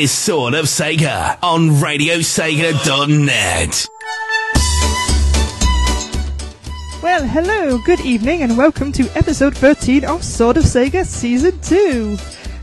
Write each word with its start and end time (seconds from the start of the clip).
is 0.00 0.10
Sword 0.10 0.54
of 0.54 0.64
Sega 0.64 1.36
on 1.42 1.68
RadioSega.net. 1.68 3.86
Well, 7.02 7.26
hello, 7.26 7.76
good 7.84 8.00
evening, 8.00 8.40
and 8.40 8.56
welcome 8.56 8.92
to 8.92 9.02
episode 9.14 9.54
13 9.54 10.06
of 10.06 10.24
Sword 10.24 10.56
of 10.56 10.64
Sega 10.64 11.04
Season 11.04 11.60
2. 11.60 12.16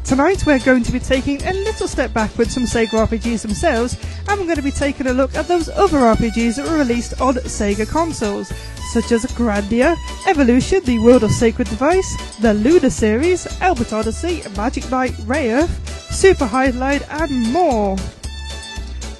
Tonight 0.07 0.45
we're 0.45 0.59
going 0.59 0.83
to 0.83 0.93
be 0.93 1.01
taking 1.01 1.43
a 1.43 1.51
little 1.51 1.85
step 1.85 2.13
backwards 2.13 2.53
from 2.53 2.63
Sega 2.63 3.05
RPGs 3.05 3.41
themselves, 3.41 3.97
and 4.29 4.39
we're 4.39 4.45
going 4.45 4.55
to 4.55 4.61
be 4.61 4.71
taking 4.71 5.07
a 5.07 5.11
look 5.11 5.35
at 5.35 5.49
those 5.49 5.67
other 5.67 5.97
RPGs 5.97 6.55
that 6.55 6.65
were 6.65 6.77
released 6.77 7.19
on 7.19 7.33
Sega 7.33 7.85
consoles, 7.85 8.47
such 8.93 9.11
as 9.11 9.25
Grandia, 9.25 9.97
Evolution, 10.25 10.81
The 10.85 10.97
World 10.99 11.25
of 11.25 11.31
Sacred 11.31 11.67
Device, 11.67 12.37
the 12.37 12.53
Lunar 12.53 12.89
series, 12.89 13.47
Albert 13.59 13.91
Odyssey, 13.91 14.43
Magic 14.55 14.89
Knight, 14.89 15.11
Rayearth, 15.25 15.69
Super 16.09 16.45
Highlight, 16.45 17.05
and 17.09 17.51
more. 17.51 17.97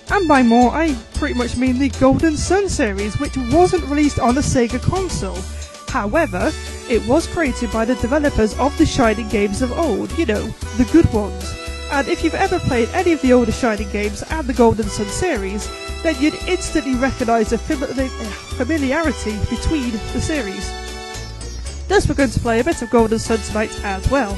And 0.10 0.26
by 0.26 0.42
more, 0.42 0.72
I 0.72 0.96
pretty 1.16 1.34
much 1.34 1.58
mean 1.58 1.80
the 1.80 1.90
Golden 2.00 2.38
Sun 2.38 2.70
series, 2.70 3.20
which 3.20 3.36
wasn't 3.52 3.84
released 3.84 4.20
on 4.20 4.38
a 4.38 4.42
Sega 4.42 4.82
console. 4.82 5.38
However, 5.90 6.52
it 6.90 7.06
was 7.08 7.28
created 7.28 7.72
by 7.72 7.86
the 7.86 7.96
developers 7.96 8.58
of 8.58 8.78
the 8.78 8.86
Shining 8.86 9.28
games 9.30 9.62
of 9.62 9.72
old, 9.78 10.16
you 10.18 10.26
know, 10.26 10.48
the 10.78 10.90
good 10.92 11.12
ones. 11.14 11.54
And 11.92 12.08
if 12.08 12.24
you've 12.24 12.36
ever 12.36 12.60
played 12.60 12.90
any 12.90 13.14
of 13.14 13.22
the 13.22 13.34
older 13.34 13.52
Shining 13.52 13.90
games 13.92 14.24
and 14.30 14.46
the 14.46 14.54
Golden 14.54 14.88
Sun 14.88 15.08
series, 15.08 15.68
then 16.04 16.16
you'd 16.22 16.36
instantly 16.48 16.96
recognise 16.96 17.50
the 17.50 17.56
eh, 17.56 18.08
familiarity 18.58 19.38
between 19.50 19.92
the 19.92 20.22
series. 20.22 20.70
Thus, 21.88 22.08
we're 22.08 22.16
going 22.16 22.30
to 22.32 22.40
play 22.40 22.60
a 22.60 22.64
bit 22.64 22.82
of 22.82 22.90
Golden 22.90 23.20
Sun 23.20 23.40
tonight 23.40 23.72
as 23.84 24.10
well. 24.12 24.36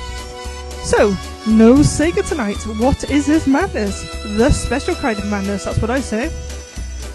So, 0.84 1.10
no 1.48 1.76
Sega 1.76 2.28
tonight. 2.28 2.58
What 2.80 3.10
is 3.10 3.26
this 3.26 3.48
madness? 3.48 4.02
The 4.38 4.52
special 4.52 4.96
kind 4.96 5.18
of 5.18 5.26
madness, 5.26 5.66
that's 5.66 5.82
what 5.82 5.90
I 5.90 6.00
say. 6.00 6.32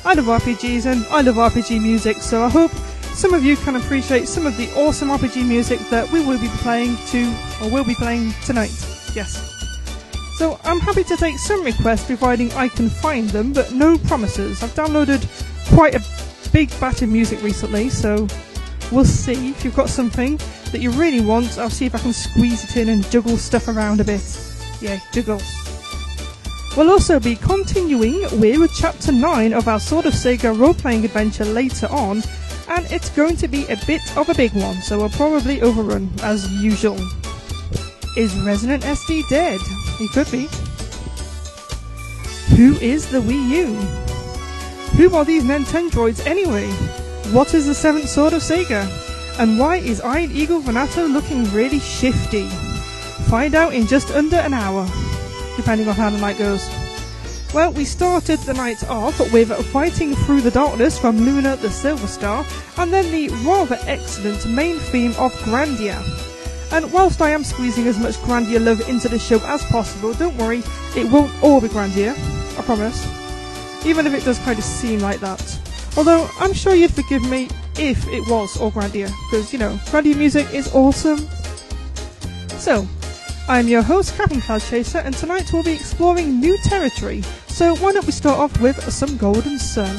I 0.05 0.15
love 0.15 0.27
RPGs 0.27 0.87
and 0.87 1.07
I 1.07 1.23
love 1.23 1.37
RPG 1.37 1.81
music, 1.81 2.19
so 2.19 2.43
I 2.43 2.49
hope 2.49 2.73
some 3.15 3.33
of 3.33 3.45
you 3.45 3.57
can 3.57 3.77
appreciate 3.77 4.29
some 4.29 4.47
of 4.47 4.57
the 4.57 4.69
awesome 4.75 5.09
RPG 5.09 5.47
music 5.47 5.79
that 5.91 6.11
we 6.11 6.25
will 6.25 6.39
be 6.39 6.49
playing 6.59 6.97
to, 7.09 7.35
or 7.63 7.71
will 7.71 7.85
be 7.85 7.95
playing 7.95 8.33
tonight. 8.45 8.73
Yes. 9.15 9.51
So 10.37 10.59
I'm 10.65 10.81
happy 10.81 11.05
to 11.05 11.17
take 11.17 11.39
some 11.39 11.63
requests 11.63 12.05
providing 12.05 12.53
I 12.53 12.69
can 12.69 12.91
find 12.91 13.31
them, 13.31 13.53
but 13.53 13.73
no 13.73 13.97
promises. 13.99 14.63
I've 14.63 14.75
downloaded 14.75 15.25
quite 15.75 15.95
a 15.95 16.03
big 16.51 16.69
batch 16.81 17.03
of 17.03 17.09
music 17.09 17.41
recently, 17.43 17.89
so 17.89 18.27
we'll 18.91 19.05
see. 19.05 19.51
If 19.51 19.65
you've 19.65 19.77
got 19.77 19.89
something 19.89 20.39
that 20.73 20.81
you 20.81 20.91
really 20.91 21.21
want, 21.21 21.57
I'll 21.57 21.71
see 21.71 21.87
if 21.87 21.95
I 21.95 21.99
can 21.99 22.13
squeeze 22.13 22.65
it 22.65 22.77
in 22.77 22.89
and 22.89 23.09
juggle 23.11 23.37
stuff 23.37 23.69
around 23.69 24.01
a 24.01 24.05
bit. 24.05 24.23
Yeah, 24.81 24.99
juggle. 25.13 25.41
We'll 26.77 26.91
also 26.91 27.21
be 27.21 27.37
continuing 27.37 28.23
with 28.41 28.73
Chapter 28.75 29.13
9 29.13 29.53
of 29.53 29.69
our 29.69 29.79
Sword 29.79 30.07
of 30.07 30.15
Sega 30.15 30.59
role 30.59 30.75
playing 30.75 31.05
adventure 31.05 31.45
later 31.45 31.87
on, 31.87 32.25
and 32.69 32.91
it's 32.91 33.11
going 33.11 33.37
to 33.37 33.49
be 33.49 33.67
a 33.67 33.77
bit 33.87 34.03
of 34.17 34.29
a 34.29 34.35
big 34.35 34.53
one, 34.53 34.81
so 34.83 34.99
we'll 34.99 35.11
probably 35.11 35.63
overrun 35.63 36.11
as 36.23 36.51
usual. 36.63 36.99
Is 38.17 38.35
Resident 38.41 38.83
SD 38.85 39.29
dead? 39.29 39.61
He 39.99 40.09
could 40.09 40.31
be. 40.31 40.49
Who 42.57 42.77
is 42.81 43.11
the 43.11 43.21
Wii 43.21 43.49
U? 43.51 43.75
Who 44.97 45.17
are 45.17 45.25
these 45.25 45.43
Nintendroids 45.43 46.25
anyway? 46.27 46.71
What 47.33 47.53
is 47.55 47.67
the 47.67 47.75
seventh 47.75 48.09
sword 48.09 48.33
of 48.33 48.43
Sega? 48.43 48.87
And 49.41 49.59
why 49.59 49.77
is 49.77 50.01
Iron 50.01 50.31
Eagle 50.31 50.61
Venato 50.61 51.07
looking 51.07 51.51
really 51.51 51.81
shifty? 51.81 52.49
Find 53.29 53.55
out 53.55 53.75
in 53.75 53.87
just 53.89 54.13
under 54.13 54.37
an 54.37 54.55
hour, 54.55 54.87
depending 55.57 55.89
on 55.89 55.97
how 55.97 56.11
the 56.11 56.19
night 56.19 56.39
goes. 56.39 56.65
Well, 57.55 57.73
we 57.73 57.85
started 57.85 58.41
the 58.41 58.53
night 58.53 58.83
off 58.89 59.21
with 59.33 59.49
Fighting 59.67 60.17
Through 60.17 60.41
the 60.41 60.51
Darkness 60.51 60.99
from 60.99 61.19
Lunar 61.19 61.55
the 61.55 61.71
Silver 61.71 62.09
Star, 62.09 62.45
and 62.79 62.93
then 62.93 63.13
the 63.13 63.29
rather 63.47 63.79
excellent 63.83 64.45
main 64.45 64.77
theme 64.81 65.13
of 65.13 65.33
Grandia. 65.45 66.03
And 66.73 66.93
whilst 66.93 67.23
I 67.23 67.31
am 67.31 67.45
squeezing 67.45 67.87
as 67.87 67.97
much 67.97 68.17
Grandia 68.17 68.59
love 68.59 68.89
into 68.89 69.09
the 69.09 69.21
show 69.21 69.39
as 69.45 69.63
possible, 69.67 70.15
don't 70.15 70.37
worry, 70.37 70.65
it 70.97 71.09
won't 71.09 71.31
all 71.45 71.61
be 71.61 71.69
Grandia, 71.69 72.15
I 72.59 72.63
promise. 72.63 73.07
Even 73.87 74.05
if 74.09 74.15
it 74.15 74.25
does 74.25 74.41
kind 74.41 74.59
of 74.59 74.65
seem 74.65 74.99
like 74.99 75.21
that. 75.21 75.61
Although, 75.97 76.29
I'm 76.41 76.55
sure 76.55 76.75
you'd 76.75 76.93
forgive 76.93 77.23
me 77.23 77.49
if 77.79 78.05
it 78.09 78.29
was 78.29 78.61
all 78.61 78.73
Grandia, 78.73 79.13
because, 79.31 79.53
you 79.53 79.61
know, 79.61 79.79
Grandia 79.87 80.17
music 80.17 80.53
is 80.53 80.75
awesome. 80.75 81.29
So, 82.59 82.89
I'm 83.47 83.69
your 83.69 83.83
host, 83.83 84.17
Captain 84.17 84.41
Cloud 84.41 84.63
Chaser, 84.63 84.99
and 84.99 85.15
tonight 85.15 85.53
we'll 85.53 85.63
be 85.63 85.75
exploring 85.75 86.41
new 86.41 86.57
territory. 86.65 87.21
So 87.47 87.77
why 87.77 87.93
don't 87.93 88.07
we 88.07 88.13
start 88.13 88.39
off 88.39 88.59
with 88.59 88.83
some 88.91 89.19
Golden 89.19 89.59
Sun? 89.59 89.95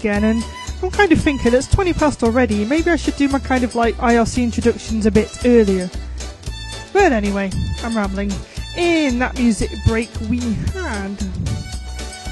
Again, 0.00 0.24
and 0.24 0.42
I'm 0.82 0.90
kind 0.90 1.12
of 1.12 1.20
thinking 1.20 1.52
it's 1.52 1.66
20 1.66 1.92
past 1.92 2.22
already. 2.22 2.64
Maybe 2.64 2.90
I 2.90 2.96
should 2.96 3.16
do 3.16 3.28
my 3.28 3.38
kind 3.38 3.64
of 3.64 3.74
like 3.74 3.94
IRC 3.96 4.42
introductions 4.42 5.04
a 5.04 5.10
bit 5.10 5.30
earlier. 5.44 5.90
But 6.94 7.12
anyway, 7.12 7.50
I'm 7.82 7.94
rambling. 7.94 8.32
In 8.76 9.18
that 9.18 9.36
music 9.38 9.70
break, 9.86 10.08
we 10.30 10.40
had 10.72 11.16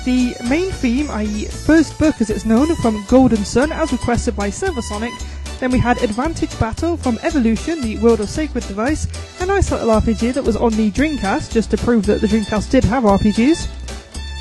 the 0.07 0.35
main 0.49 0.71
theme, 0.71 1.11
i.e., 1.11 1.45
first 1.45 1.99
book 1.99 2.23
as 2.23 2.31
it's 2.31 2.47
known, 2.47 2.75
from 2.77 3.05
Golden 3.07 3.45
Sun, 3.45 3.71
as 3.71 3.93
requested 3.93 4.35
by 4.35 4.49
Silversonic. 4.49 5.13
Then 5.61 5.71
we 5.71 5.79
had 5.79 6.03
Advantage 6.03 6.59
Battle 6.59 6.97
from 6.97 7.19
Evolution, 7.23 7.83
the 7.83 7.99
World 7.99 8.21
of 8.21 8.31
Sacred 8.31 8.67
device, 8.67 9.07
a 9.41 9.47
nice 9.47 9.71
little 9.71 9.89
RPG 9.89 10.33
that 10.33 10.45
was 10.45 10.57
on 10.57 10.73
the 10.73 10.91
Dreamcast, 10.91 11.53
just 11.53 11.71
to 11.73 11.77
prove 11.77 12.07
that 12.07 12.23
the 12.23 12.29
Dreamcast 12.29 12.71
did 12.71 12.85
have 12.85 13.05
RPGs. 13.05 13.78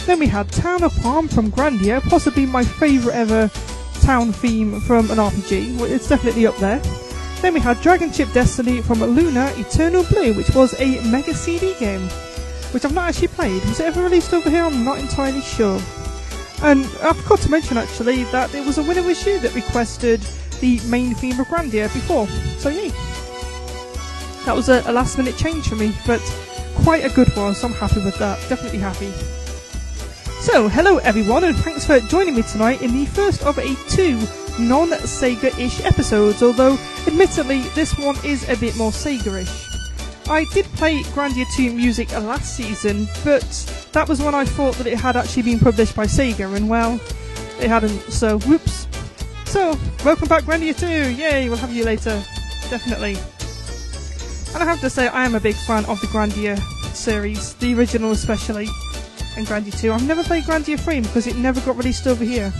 Then 0.08 0.20
we 0.20 0.28
had 0.28 0.50
Town 0.54 0.84
of 0.84 0.96
Palm 1.02 1.28
from 1.28 1.52
Grandia, 1.52 2.02
possibly 2.02 2.46
my 2.46 2.64
favourite 2.64 3.14
ever 3.14 3.52
town 4.00 4.32
theme 4.32 4.80
from 4.80 5.12
an 5.12 5.18
RPG. 5.18 5.82
It's 5.82 6.08
definitely 6.08 6.48
up 6.48 6.56
there. 6.60 6.80
Then 7.42 7.54
we 7.54 7.60
had 7.60 7.82
Dragon 7.82 8.14
Chip 8.14 8.32
Destiny 8.32 8.82
from 8.82 9.02
Lunar 9.02 9.52
Eternal 9.58 10.06
Blue, 10.06 10.34
which 10.34 10.50
was 10.56 10.80
a 10.80 11.02
Mega 11.12 11.34
CD 11.34 11.76
game, 11.78 12.08
which 12.72 12.86
I've 12.86 12.94
not 12.94 13.10
actually 13.10 13.28
played. 13.28 13.62
Was 13.66 13.82
it 13.82 13.88
ever 13.88 14.02
released 14.02 14.34
over 14.34 14.50
here? 14.50 14.64
I'm 14.64 14.86
not 14.86 15.00
entirely 15.00 15.42
sure. 15.42 15.82
And 16.64 16.86
I 17.04 17.12
forgot 17.12 17.40
to 17.40 17.52
mention 17.52 17.78
actually 17.78 18.24
that 18.32 18.56
it 18.56 18.66
was 18.66 18.78
a 18.78 18.84
winner 18.84 19.04
was 19.04 19.26
you 19.26 19.42
that 19.42 19.54
requested 19.56 20.22
the 20.62 20.80
main 20.88 21.16
theme 21.16 21.38
of 21.38 21.48
Grandia 21.48 21.94
before. 21.94 22.28
So 22.60 22.70
yay. 22.70 22.94
That 24.46 24.56
was 24.56 24.70
a, 24.70 24.84
a 24.90 24.94
last 24.94 25.18
minute 25.18 25.36
change 25.36 25.68
for 25.68 25.76
me, 25.76 25.94
but 26.08 26.22
quite 26.86 27.04
a 27.04 27.10
good 27.14 27.28
one, 27.36 27.56
so 27.56 27.68
I'm 27.68 27.74
happy 27.74 28.02
with 28.02 28.18
that. 28.20 28.40
Definitely 28.48 28.80
happy. 28.80 29.12
So, 30.48 30.70
hello 30.70 31.00
everyone, 31.00 31.44
and 31.44 31.58
thanks 31.58 31.86
for 31.86 32.00
joining 32.00 32.34
me 32.34 32.42
tonight 32.42 32.82
in 32.82 32.94
the 32.94 33.06
first 33.06 33.44
of 33.44 33.58
a 33.58 33.76
two 33.90 34.16
non 34.58 34.92
Sega 34.92 35.48
ish 35.60 35.84
episodes, 35.84 36.42
although 36.42 36.78
admittedly 37.06 37.64
this 37.76 38.00
one 38.00 38.16
is 38.24 38.48
a 38.48 38.56
bit 38.56 38.74
more 38.78 38.92
Sega 38.92 39.42
ish. 39.42 40.30
I 40.30 40.46
did 40.54 40.64
play 40.78 41.02
Grandia 41.12 41.46
2 41.54 41.74
music 41.74 42.14
last 42.14 42.56
season, 42.56 43.10
but 43.26 43.44
that 43.92 44.08
was 44.08 44.22
when 44.22 44.34
I 44.34 44.46
thought 44.46 44.76
that 44.76 44.88
it 44.88 44.98
had 44.98 45.18
actually 45.18 45.44
been 45.44 45.60
published 45.60 45.98
by 45.98 46.06
Sega, 46.06 46.56
and 46.56 46.70
well, 46.70 46.96
it 47.60 47.68
hadn't, 47.68 48.00
so 48.10 48.40
whoops. 48.40 48.88
So, 49.44 49.78
welcome 50.06 50.30
back 50.30 50.46
Grandia 50.46 50.80
2, 50.80 51.12
yay, 51.12 51.50
we'll 51.50 51.58
have 51.58 51.74
you 51.74 51.84
later, 51.84 52.24
definitely. 52.70 53.18
And 54.54 54.64
I 54.64 54.66
have 54.66 54.80
to 54.80 54.90
say, 54.90 55.10
I 55.10 55.26
am 55.26 55.36
a 55.36 55.42
big 55.42 55.56
fan 55.56 55.84
of 55.88 56.00
the 56.00 56.08
Grandia 56.08 56.58
series, 56.96 57.54
the 57.56 57.74
original 57.74 58.12
especially 58.12 58.70
and 59.38 59.46
Grandia 59.48 59.80
2. 59.80 59.94
I've 59.94 60.08
never 60.08 60.24
played 60.24 60.44
Grandia 60.44 60.80
3 60.80 61.02
because 61.02 61.28
it 61.28 61.38
never 61.38 61.62
got 61.62 61.78
released 61.78 62.08
over 62.08 62.24
here. 62.24 62.52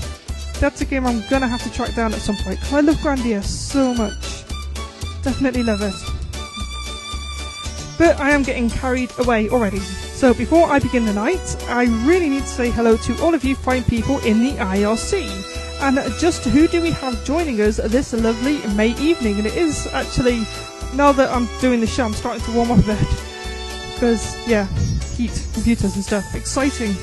That's 0.60 0.82
a 0.82 0.86
game 0.86 1.06
I'm 1.06 1.24
gonna 1.30 1.48
have 1.48 1.64
to 1.64 1.72
track 1.72 1.96
down 1.96 2.14
at 2.14 2.20
some 2.20 2.36
point 2.38 2.60
because 2.60 2.74
I 2.74 2.82
love 2.82 2.96
Grandia 2.98 3.44
so 3.44 3.94
much. 3.94 4.44
Definitely 5.24 5.64
love 5.64 5.82
it. 5.82 5.94
But 7.98 8.20
I 8.20 8.30
am 8.32 8.44
getting 8.44 8.70
carried 8.70 9.12
away 9.20 9.50
already. 9.50 9.80
So 9.80 10.34
before 10.34 10.70
I 10.70 10.80
begin 10.80 11.06
the 11.06 11.14
night, 11.14 11.58
I 11.68 11.86
really 12.06 12.30
need 12.30 12.44
to 12.44 12.48
say 12.48 12.70
hello 12.70 12.96
to 12.98 13.22
all 13.22 13.34
of 13.34 13.44
you 13.44 13.56
fine 13.56 13.84
people 13.84 14.20
in 14.20 14.40
the 14.40 14.52
IRC. 14.54 15.28
And 15.82 15.98
just 16.20 16.44
who 16.44 16.68
do 16.68 16.82
we 16.82 16.92
have 16.92 17.24
joining 17.26 17.60
us 17.62 17.78
this 17.78 18.14
lovely 18.14 18.66
May 18.76 18.90
evening? 19.00 19.38
And 19.38 19.46
it 19.46 19.56
is 19.56 19.88
actually, 19.88 20.46
now 20.96 21.12
that 21.12 21.30
I'm 21.30 21.48
doing 21.60 21.82
the 21.82 21.88
show, 21.88 22.06
I'm 22.06 22.14
starting 22.14 22.44
to 22.46 22.52
warm 22.52 22.72
up 22.72 22.80
a 22.80 22.84
bit. 22.84 23.00
Because, 23.94 24.36
yeah, 24.48 24.68
heat, 25.18 25.48
computers 25.54 25.96
and 25.96 26.04
stuff. 26.04 26.36
Exciting. 26.36 26.94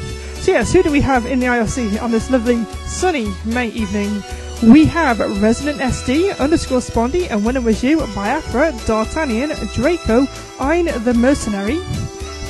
So 0.41 0.53
yes, 0.53 0.73
who 0.73 0.83
do 0.83 0.91
we 0.91 1.01
have 1.01 1.27
in 1.27 1.41
the 1.41 1.47
IRC 1.47 2.01
on 2.01 2.13
this 2.13 2.31
lovely 2.31 2.65
sunny 2.87 3.27
May 3.45 3.69
evening? 3.69 4.23
We 4.63 4.87
have 4.87 5.19
Resident 5.43 5.81
SD, 5.81 6.39
underscore 6.39 6.79
Spondy, 6.79 7.29
and 7.31 7.45
Winner 7.45 7.61
Was 7.61 7.83
You, 7.83 7.99
Biafra, 8.15 8.73
D'Artagnan, 8.87 9.51
Draco, 9.75 10.27
Ein 10.61 10.87
the 11.05 11.13
Mercenary, 11.13 11.81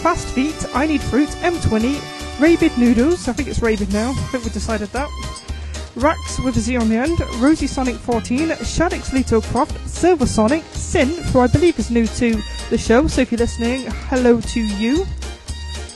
Fast 0.03 0.29
Feet, 0.29 0.67
I 0.75 0.87
Need 0.87 1.01
Fruit, 1.01 1.29
M20, 1.41 2.41
Rabid 2.41 2.77
Noodles, 2.77 3.27
I 3.27 3.33
think 3.33 3.49
it's 3.49 3.63
Rabid 3.63 3.93
now, 3.93 4.11
I 4.11 4.29
think 4.31 4.45
we 4.45 4.51
decided 4.51 4.91
that. 4.91 5.09
Rax 5.97 6.39
with 6.41 6.57
a 6.57 6.61
Z 6.61 6.77
on 6.77 6.89
the 6.89 6.97
end, 6.97 7.19
Rosie 7.41 7.67
Sonic 7.67 7.97
14, 7.97 8.49
Shaddix 8.49 9.13
Little 9.13 9.41
Croft, 9.41 9.89
Silver 9.89 10.27
Sonic, 10.27 10.63
Sin, 10.73 11.09
who 11.09 11.41
I 11.41 11.47
believe 11.47 11.79
is 11.79 11.91
new 11.91 12.07
to 12.07 12.41
the 12.71 12.79
show, 12.79 13.07
so 13.07 13.23
if 13.23 13.33
you're 13.33 13.39
listening, 13.39 13.87
hello 14.09 14.41
to 14.41 14.61
you. 14.61 15.07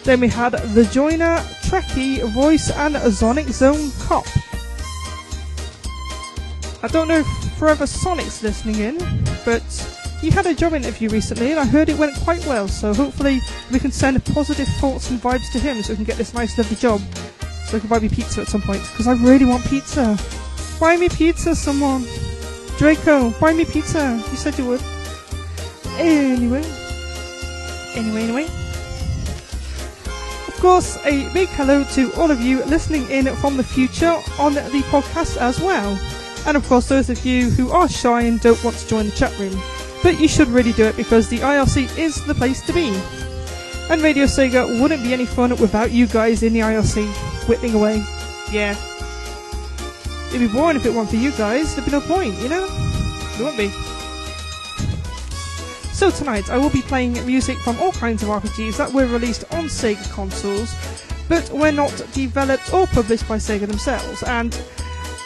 Then 0.09 0.21
we 0.21 0.29
had 0.29 0.53
The 0.53 0.87
Joiner, 0.87 1.37
Trekkie, 1.65 2.27
Voice, 2.33 2.71
and 2.71 2.97
Sonic 3.13 3.47
Zone 3.49 3.91
Cop. 4.01 4.25
I 6.83 6.89
don't 6.89 7.09
know 7.09 7.19
if 7.19 7.27
Forever 7.59 7.87
Sonic's 7.87 8.43
listening 8.43 8.77
in, 8.77 8.97
but 9.45 9.63
he 10.23 10.31
had 10.31 10.47
a 10.47 10.55
job 10.55 10.73
interview 10.73 11.11
recently 11.11 11.51
and 11.51 11.61
I 11.61 11.67
heard 11.67 11.91
it 11.91 11.99
went 11.99 12.17
quite 12.21 12.41
well, 12.47 12.69
so 12.69 12.95
hopefully 12.95 13.43
we 13.71 13.79
can 13.79 13.93
send 13.93 14.25
positive 14.25 14.67
thoughts 14.81 15.11
and 15.11 15.21
vibes 15.21 15.53
to 15.53 15.59
him 15.59 15.83
so 15.83 15.93
we 15.93 15.97
can 15.97 16.07
get 16.07 16.17
this 16.17 16.33
nice 16.33 16.57
lovely 16.57 16.77
job. 16.77 17.03
So 17.67 17.77
he 17.77 17.81
can 17.81 17.91
buy 17.91 17.99
me 17.99 18.09
pizza 18.09 18.41
at 18.41 18.49
some 18.49 18.63
point, 18.63 18.81
because 18.81 19.09
I 19.09 19.13
really 19.13 19.45
want 19.45 19.63
pizza. 19.67 20.19
Buy 20.81 20.97
me 20.97 21.11
pizza, 21.11 21.55
someone. 21.55 22.07
Draco, 22.79 23.29
buy 23.39 23.53
me 23.53 23.67
pizza. 23.67 24.17
You 24.31 24.37
said 24.39 24.57
you 24.57 24.69
would. 24.69 24.83
Anyway. 25.99 26.65
Anyway, 27.95 28.23
anyway 28.23 28.68
course, 30.61 30.97
a 31.05 31.33
big 31.33 31.49
hello 31.51 31.85
to 31.85 32.13
all 32.15 32.31
of 32.31 32.41
you 32.41 32.65
listening 32.65 33.09
in 33.11 33.27
from 33.37 33.57
the 33.57 33.65
future 33.65 34.21
on 34.39 34.55
the 34.55 34.85
podcast 34.91 35.37
as 35.37 35.61
well. 35.61 35.99
And 36.47 36.57
of 36.57 36.67
course, 36.69 36.89
those 36.89 37.11
of 37.11 37.25
you 37.25 37.51
who 37.51 37.71
are 37.71 37.89
shy 37.89 38.23
and 38.23 38.41
don't 38.41 38.63
want 38.65 38.77
to 38.77 38.87
join 38.87 39.07
the 39.07 39.13
chat 39.13 39.37
room. 39.39 39.61
But 40.03 40.21
you 40.21 40.29
should 40.29 40.49
really 40.49 40.73
do 40.73 40.85
it 40.85 40.97
because 40.97 41.29
the 41.29 41.39
IRC 41.39 41.99
is 41.99 42.25
the 42.25 42.35
place 42.35 42.63
to 42.63 42.73
be. 42.73 42.89
And 43.91 44.03
Radio 44.03 44.25
Sega 44.25 44.81
wouldn't 44.81 45.03
be 45.03 45.13
any 45.13 45.27
fun 45.27 45.51
without 45.51 45.91
you 45.91 46.07
guys 46.07 46.43
in 46.43 46.53
the 46.53 46.61
IRC, 46.61 47.07
whittling 47.49 47.75
away. 47.75 48.05
Yeah. 48.53 48.77
It'd 50.29 50.41
be 50.41 50.49
boring 50.49 50.77
if 50.77 50.87
it 50.87 50.95
weren't 50.95 51.11
for 51.11 51.17
you 51.17 51.33
guys. 51.33 51.75
There'd 51.75 51.87
be 51.87 51.93
no 51.93 52.01
point, 52.01 52.35
you 52.39 52.49
know? 52.49 52.69
There 53.37 53.47
wouldn't 53.47 53.57
be. 53.57 53.88
So 55.99 56.13
tonight 56.13 56.49
I 56.49 56.59
will 56.59 56.71
be 56.71 56.83
playing 56.83 57.15
music 57.27 57.59
from 57.59 57.77
all 57.81 57.91
kinds 57.91 58.23
of 58.23 58.29
RPGs 58.29 58.77
that 58.77 58.93
were 58.93 59.09
released 59.09 59.43
on 59.53 59.65
Sega 59.65 60.09
consoles, 60.13 60.73
but 61.29 61.51
were 61.51 61.73
not 61.73 61.91
developed 62.13 62.73
or 62.73 62.87
published 62.87 63.27
by 63.27 63.39
Sega 63.39 63.67
themselves, 63.67 64.23
and 64.23 64.53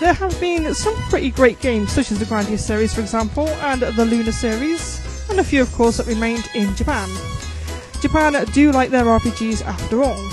there 0.01 0.15
have 0.15 0.41
been 0.41 0.73
some 0.73 0.95
pretty 1.11 1.31
great 1.31 1.61
games, 1.61 1.93
such 1.93 2.11
as 2.11 2.19
the 2.19 2.25
Grandia 2.25 2.59
series, 2.59 2.95
for 2.95 3.03
example, 3.03 3.49
and 3.49 3.83
the 3.83 4.05
Lunar 4.07 4.33
series, 4.33 4.99
and 5.29 5.39
a 5.41 5.45
few, 5.45 5.61
of 5.61 5.71
course, 5.75 5.99
that 5.99 6.07
remained 6.07 6.49
in 6.55 6.75
Japan. 6.75 7.07
Japan 8.01 8.43
do 8.55 8.73
like 8.73 8.89
their 8.89 9.05
RPGs 9.05 9.67
after 9.67 10.03
all. 10.03 10.31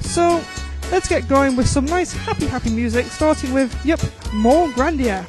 So, 0.00 0.44
let's 0.92 1.08
get 1.08 1.26
going 1.26 1.56
with 1.56 1.66
some 1.66 1.86
nice 1.86 2.12
happy 2.12 2.46
happy 2.46 2.70
music, 2.70 3.06
starting 3.06 3.52
with, 3.52 3.76
yep, 3.84 4.00
more 4.32 4.68
Grandia. 4.68 5.26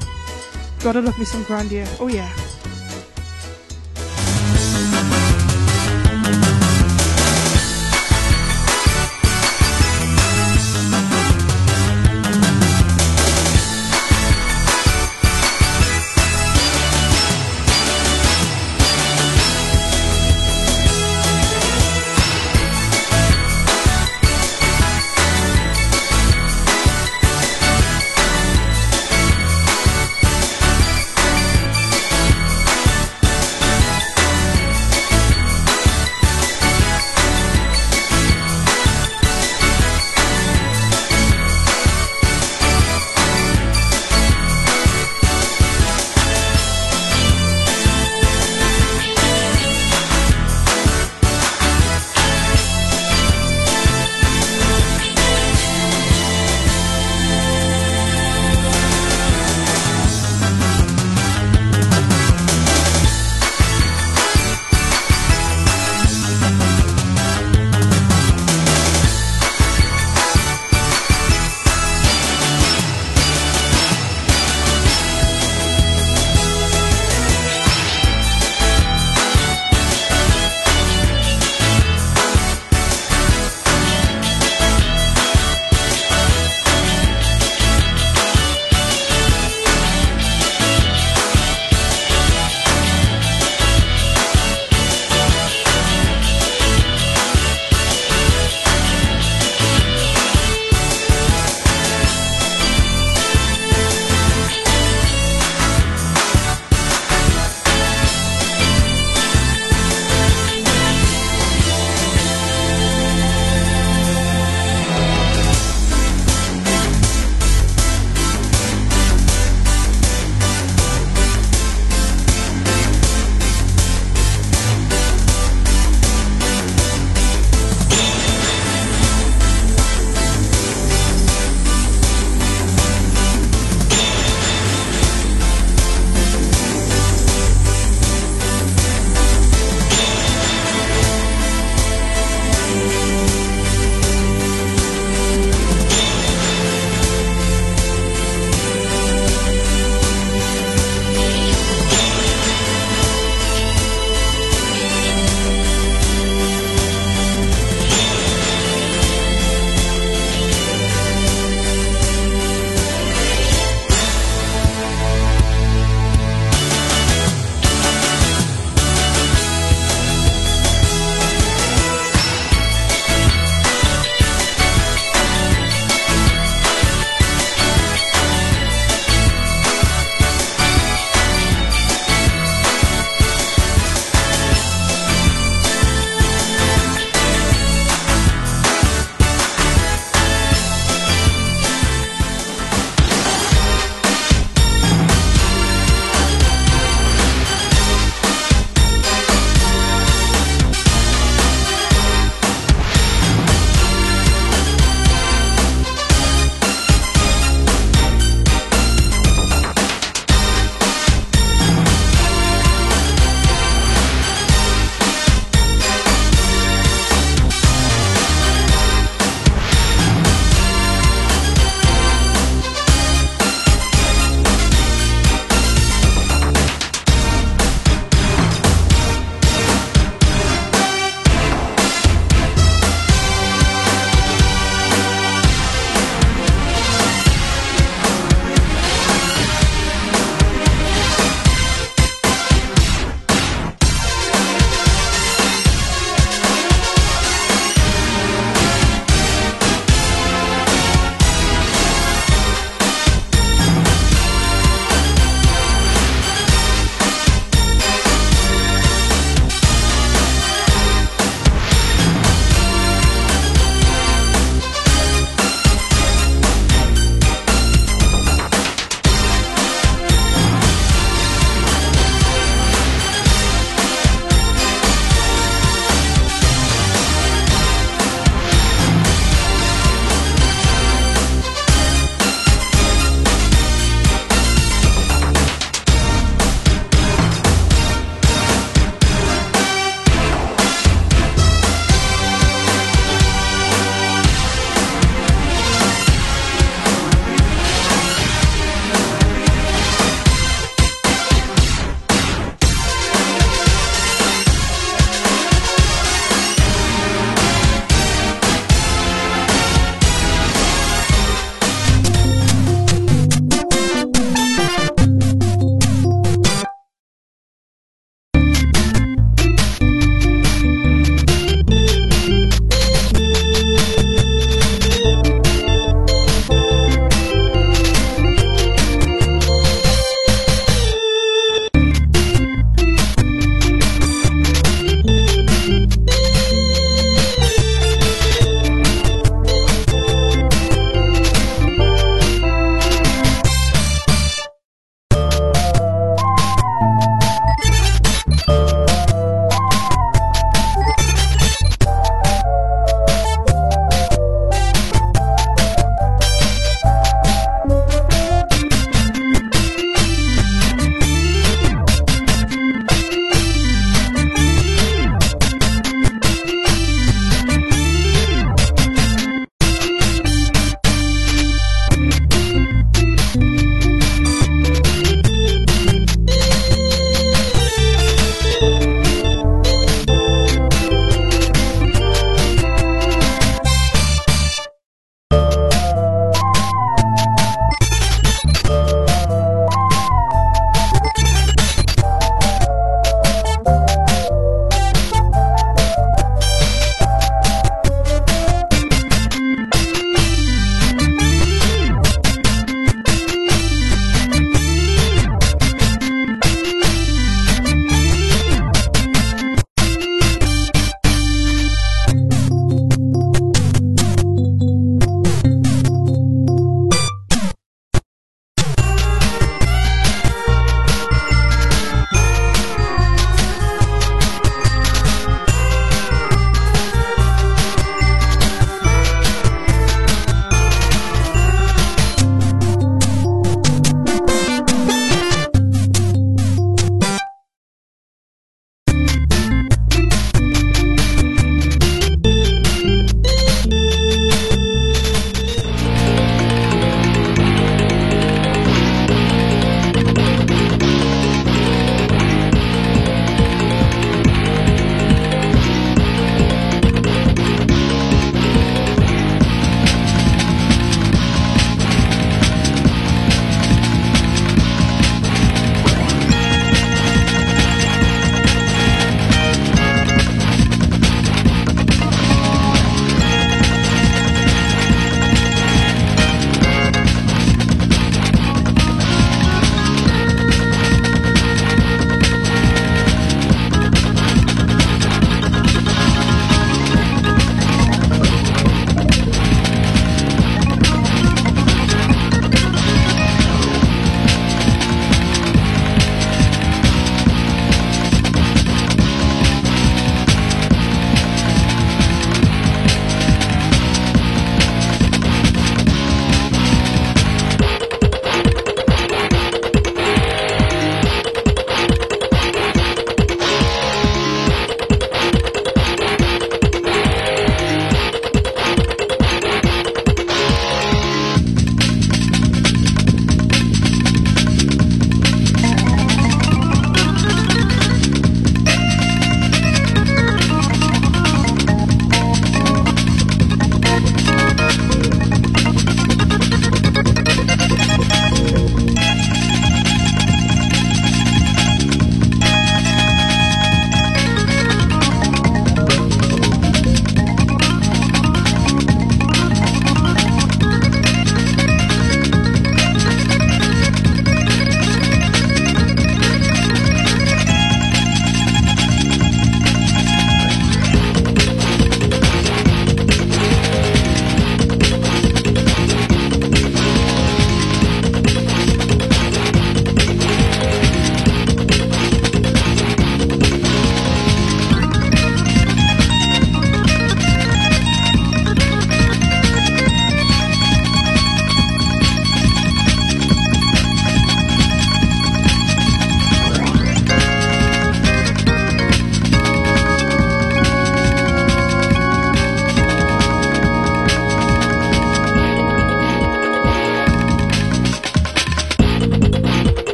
Gotta 0.83 1.01
love 1.01 1.17
me 1.17 1.25
some 1.25 1.43
Grandia, 1.45 1.87
oh 1.99 2.05
yeah. 2.05 2.31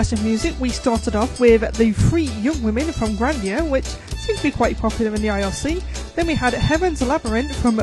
Of 0.00 0.24
music, 0.24 0.54
we 0.58 0.70
started 0.70 1.14
off 1.14 1.38
with 1.38 1.60
The 1.76 1.92
Three 1.92 2.30
Young 2.40 2.62
Women 2.62 2.90
from 2.90 3.18
Grandia, 3.18 3.68
which 3.68 3.84
seems 3.84 4.38
to 4.38 4.44
be 4.44 4.50
quite 4.50 4.78
popular 4.78 5.14
in 5.14 5.20
the 5.20 5.28
IRC. 5.28 6.14
Then 6.14 6.26
we 6.26 6.34
had 6.34 6.54
Heaven's 6.54 7.02
Labyrinth 7.02 7.54
from 7.60 7.76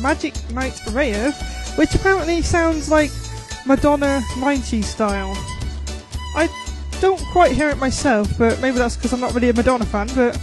Magic 0.00 0.32
Knight 0.52 0.74
Rayearth, 0.94 1.76
which 1.76 1.92
apparently 1.96 2.40
sounds 2.40 2.88
like 2.88 3.10
Madonna 3.66 4.22
90s 4.36 4.84
style. 4.84 5.34
I 6.36 6.48
don't 7.00 7.20
quite 7.32 7.50
hear 7.50 7.68
it 7.68 7.78
myself, 7.78 8.32
but 8.38 8.60
maybe 8.60 8.78
that's 8.78 8.94
because 8.94 9.12
I'm 9.12 9.20
not 9.20 9.34
really 9.34 9.48
a 9.48 9.52
Madonna 9.52 9.86
fan, 9.86 10.06
but 10.14 10.40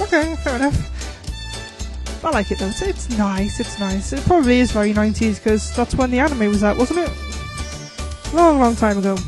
okay, 0.00 0.34
fair 0.36 0.56
enough. 0.56 2.24
I 2.24 2.30
like 2.30 2.50
it 2.50 2.58
though. 2.58 2.68
It's, 2.68 2.80
it's 2.80 3.18
nice, 3.18 3.60
it's 3.60 3.78
nice. 3.78 4.14
It 4.14 4.22
probably 4.22 4.60
is 4.60 4.72
very 4.72 4.94
90s 4.94 5.36
because 5.36 5.76
that's 5.76 5.94
when 5.94 6.10
the 6.10 6.20
anime 6.20 6.48
was 6.48 6.64
out, 6.64 6.78
wasn't 6.78 7.00
it? 7.00 8.32
Long, 8.32 8.58
long 8.58 8.74
time 8.74 8.96
ago. 8.96 9.18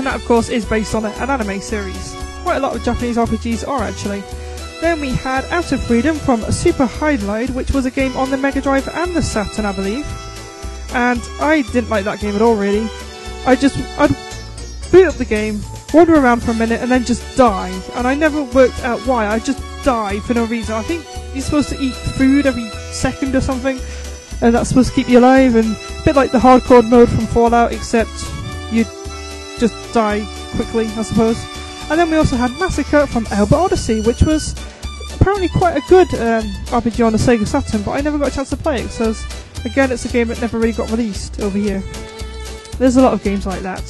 And 0.00 0.06
that, 0.06 0.14
of 0.14 0.24
course, 0.24 0.48
is 0.48 0.64
based 0.64 0.94
on 0.94 1.04
an 1.04 1.12
anime 1.12 1.60
series. 1.60 2.16
Quite 2.42 2.56
a 2.56 2.60
lot 2.60 2.74
of 2.74 2.82
Japanese 2.82 3.18
RPGs 3.18 3.68
are 3.68 3.82
actually. 3.82 4.22
Then 4.80 4.98
we 4.98 5.10
had 5.10 5.44
Out 5.52 5.72
of 5.72 5.82
Freedom 5.82 6.16
from 6.16 6.40
Super 6.50 6.86
Hydlide, 6.86 7.50
which 7.50 7.72
was 7.72 7.84
a 7.84 7.90
game 7.90 8.16
on 8.16 8.30
the 8.30 8.38
Mega 8.38 8.62
Drive 8.62 8.88
and 8.88 9.14
the 9.14 9.20
Saturn, 9.20 9.66
I 9.66 9.72
believe. 9.72 10.06
And 10.94 11.20
I 11.38 11.60
didn't 11.70 11.90
like 11.90 12.06
that 12.06 12.18
game 12.18 12.34
at 12.34 12.40
all, 12.40 12.56
really. 12.56 12.88
I 13.44 13.54
just, 13.56 13.76
I'd 13.98 14.08
boot 14.90 15.06
up 15.06 15.16
the 15.16 15.26
game, 15.26 15.60
wander 15.92 16.14
around 16.14 16.42
for 16.42 16.52
a 16.52 16.54
minute, 16.54 16.80
and 16.80 16.90
then 16.90 17.04
just 17.04 17.36
die. 17.36 17.68
And 17.92 18.08
I 18.08 18.14
never 18.14 18.42
worked 18.42 18.82
out 18.82 19.00
why. 19.00 19.26
I 19.26 19.38
just 19.38 19.62
die 19.84 20.20
for 20.20 20.32
no 20.32 20.46
reason. 20.46 20.76
I 20.76 20.82
think 20.82 21.04
you're 21.34 21.42
supposed 21.42 21.68
to 21.68 21.78
eat 21.78 21.92
food 21.92 22.46
every 22.46 22.70
second 22.90 23.36
or 23.36 23.42
something, 23.42 23.78
and 24.40 24.54
that's 24.54 24.70
supposed 24.70 24.88
to 24.88 24.94
keep 24.94 25.10
you 25.10 25.18
alive. 25.18 25.56
And 25.56 25.76
a 25.76 26.04
bit 26.06 26.16
like 26.16 26.32
the 26.32 26.38
hardcore 26.38 26.88
mode 26.88 27.10
from 27.10 27.26
Fallout, 27.26 27.74
except 27.74 28.29
just 29.60 29.94
die 29.94 30.26
quickly, 30.56 30.86
I 30.86 31.02
suppose. 31.02 31.38
And 31.90 31.98
then 31.98 32.10
we 32.10 32.16
also 32.16 32.36
had 32.36 32.50
Massacre 32.58 33.06
from 33.06 33.26
Albert 33.30 33.56
Odyssey, 33.56 34.00
which 34.00 34.22
was 34.22 34.54
apparently 35.20 35.48
quite 35.48 35.76
a 35.76 35.82
good 35.88 36.08
um, 36.14 36.44
RPG 36.66 37.04
on 37.04 37.12
the 37.12 37.18
Sega 37.18 37.46
Saturn, 37.46 37.82
but 37.82 37.92
I 37.92 38.00
never 38.00 38.18
got 38.18 38.28
a 38.28 38.34
chance 38.34 38.50
to 38.50 38.56
play 38.56 38.82
it. 38.82 38.88
So 38.88 39.14
again, 39.64 39.92
it's 39.92 40.04
a 40.04 40.08
game 40.08 40.28
that 40.28 40.40
never 40.40 40.58
really 40.58 40.72
got 40.72 40.90
released 40.90 41.40
over 41.40 41.58
here. 41.58 41.82
There's 42.78 42.96
a 42.96 43.02
lot 43.02 43.12
of 43.12 43.22
games 43.22 43.46
like 43.46 43.60
that. 43.60 43.82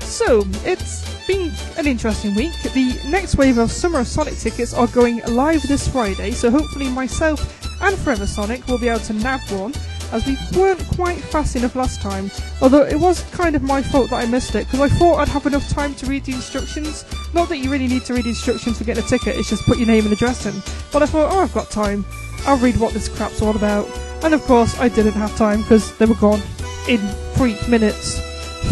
So 0.00 0.44
it's 0.64 1.04
been 1.26 1.52
an 1.76 1.86
interesting 1.86 2.34
week. 2.34 2.52
The 2.62 2.98
next 3.08 3.36
wave 3.36 3.58
of 3.58 3.70
Summer 3.70 4.00
of 4.00 4.06
Sonic 4.06 4.38
tickets 4.38 4.72
are 4.72 4.86
going 4.86 5.20
live 5.26 5.62
this 5.62 5.86
Friday, 5.86 6.30
so 6.30 6.50
hopefully 6.50 6.88
myself 6.88 7.40
and 7.82 7.96
Forever 7.98 8.26
Sonic 8.26 8.66
will 8.66 8.78
be 8.78 8.88
able 8.88 9.00
to 9.00 9.12
nab 9.12 9.40
one, 9.50 9.74
as 10.12 10.26
we 10.26 10.36
weren't 10.56 10.86
quite 10.88 11.18
fast 11.18 11.56
enough 11.56 11.76
last 11.76 12.00
time. 12.00 12.30
Although 12.60 12.84
it 12.84 12.98
was 12.98 13.22
kind 13.30 13.56
of 13.56 13.62
my 13.62 13.82
fault 13.82 14.10
that 14.10 14.16
I 14.16 14.26
missed 14.26 14.54
it, 14.54 14.66
because 14.66 14.80
I 14.80 14.88
thought 14.88 15.18
I'd 15.18 15.28
have 15.28 15.46
enough 15.46 15.68
time 15.68 15.94
to 15.96 16.06
read 16.06 16.24
the 16.24 16.32
instructions. 16.32 17.04
Not 17.32 17.48
that 17.48 17.58
you 17.58 17.70
really 17.70 17.88
need 17.88 18.04
to 18.06 18.14
read 18.14 18.24
the 18.24 18.30
instructions 18.30 18.78
to 18.78 18.84
get 18.84 18.98
a 18.98 19.02
ticket, 19.02 19.36
it's 19.36 19.50
just 19.50 19.64
put 19.64 19.78
your 19.78 19.86
name 19.86 20.04
and 20.04 20.12
address 20.12 20.46
in. 20.46 20.54
But 20.92 21.02
I 21.02 21.06
thought, 21.06 21.32
oh, 21.32 21.40
I've 21.40 21.54
got 21.54 21.70
time. 21.70 22.04
I'll 22.46 22.58
read 22.58 22.76
what 22.76 22.92
this 22.92 23.08
crap's 23.08 23.40
all 23.42 23.56
about. 23.56 23.88
And 24.22 24.34
of 24.34 24.42
course, 24.42 24.78
I 24.78 24.88
didn't 24.88 25.12
have 25.12 25.36
time 25.36 25.62
because 25.62 25.96
they 25.98 26.06
were 26.06 26.14
gone 26.14 26.40
in 26.88 26.98
three 27.34 27.56
minutes. 27.68 28.20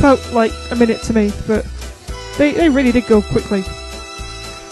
Felt 0.00 0.32
like 0.32 0.52
a 0.70 0.76
minute 0.76 1.02
to 1.04 1.12
me, 1.12 1.32
but 1.46 1.66
they, 2.38 2.52
they 2.52 2.68
really 2.68 2.92
did 2.92 3.06
go 3.06 3.22
quickly. 3.22 3.62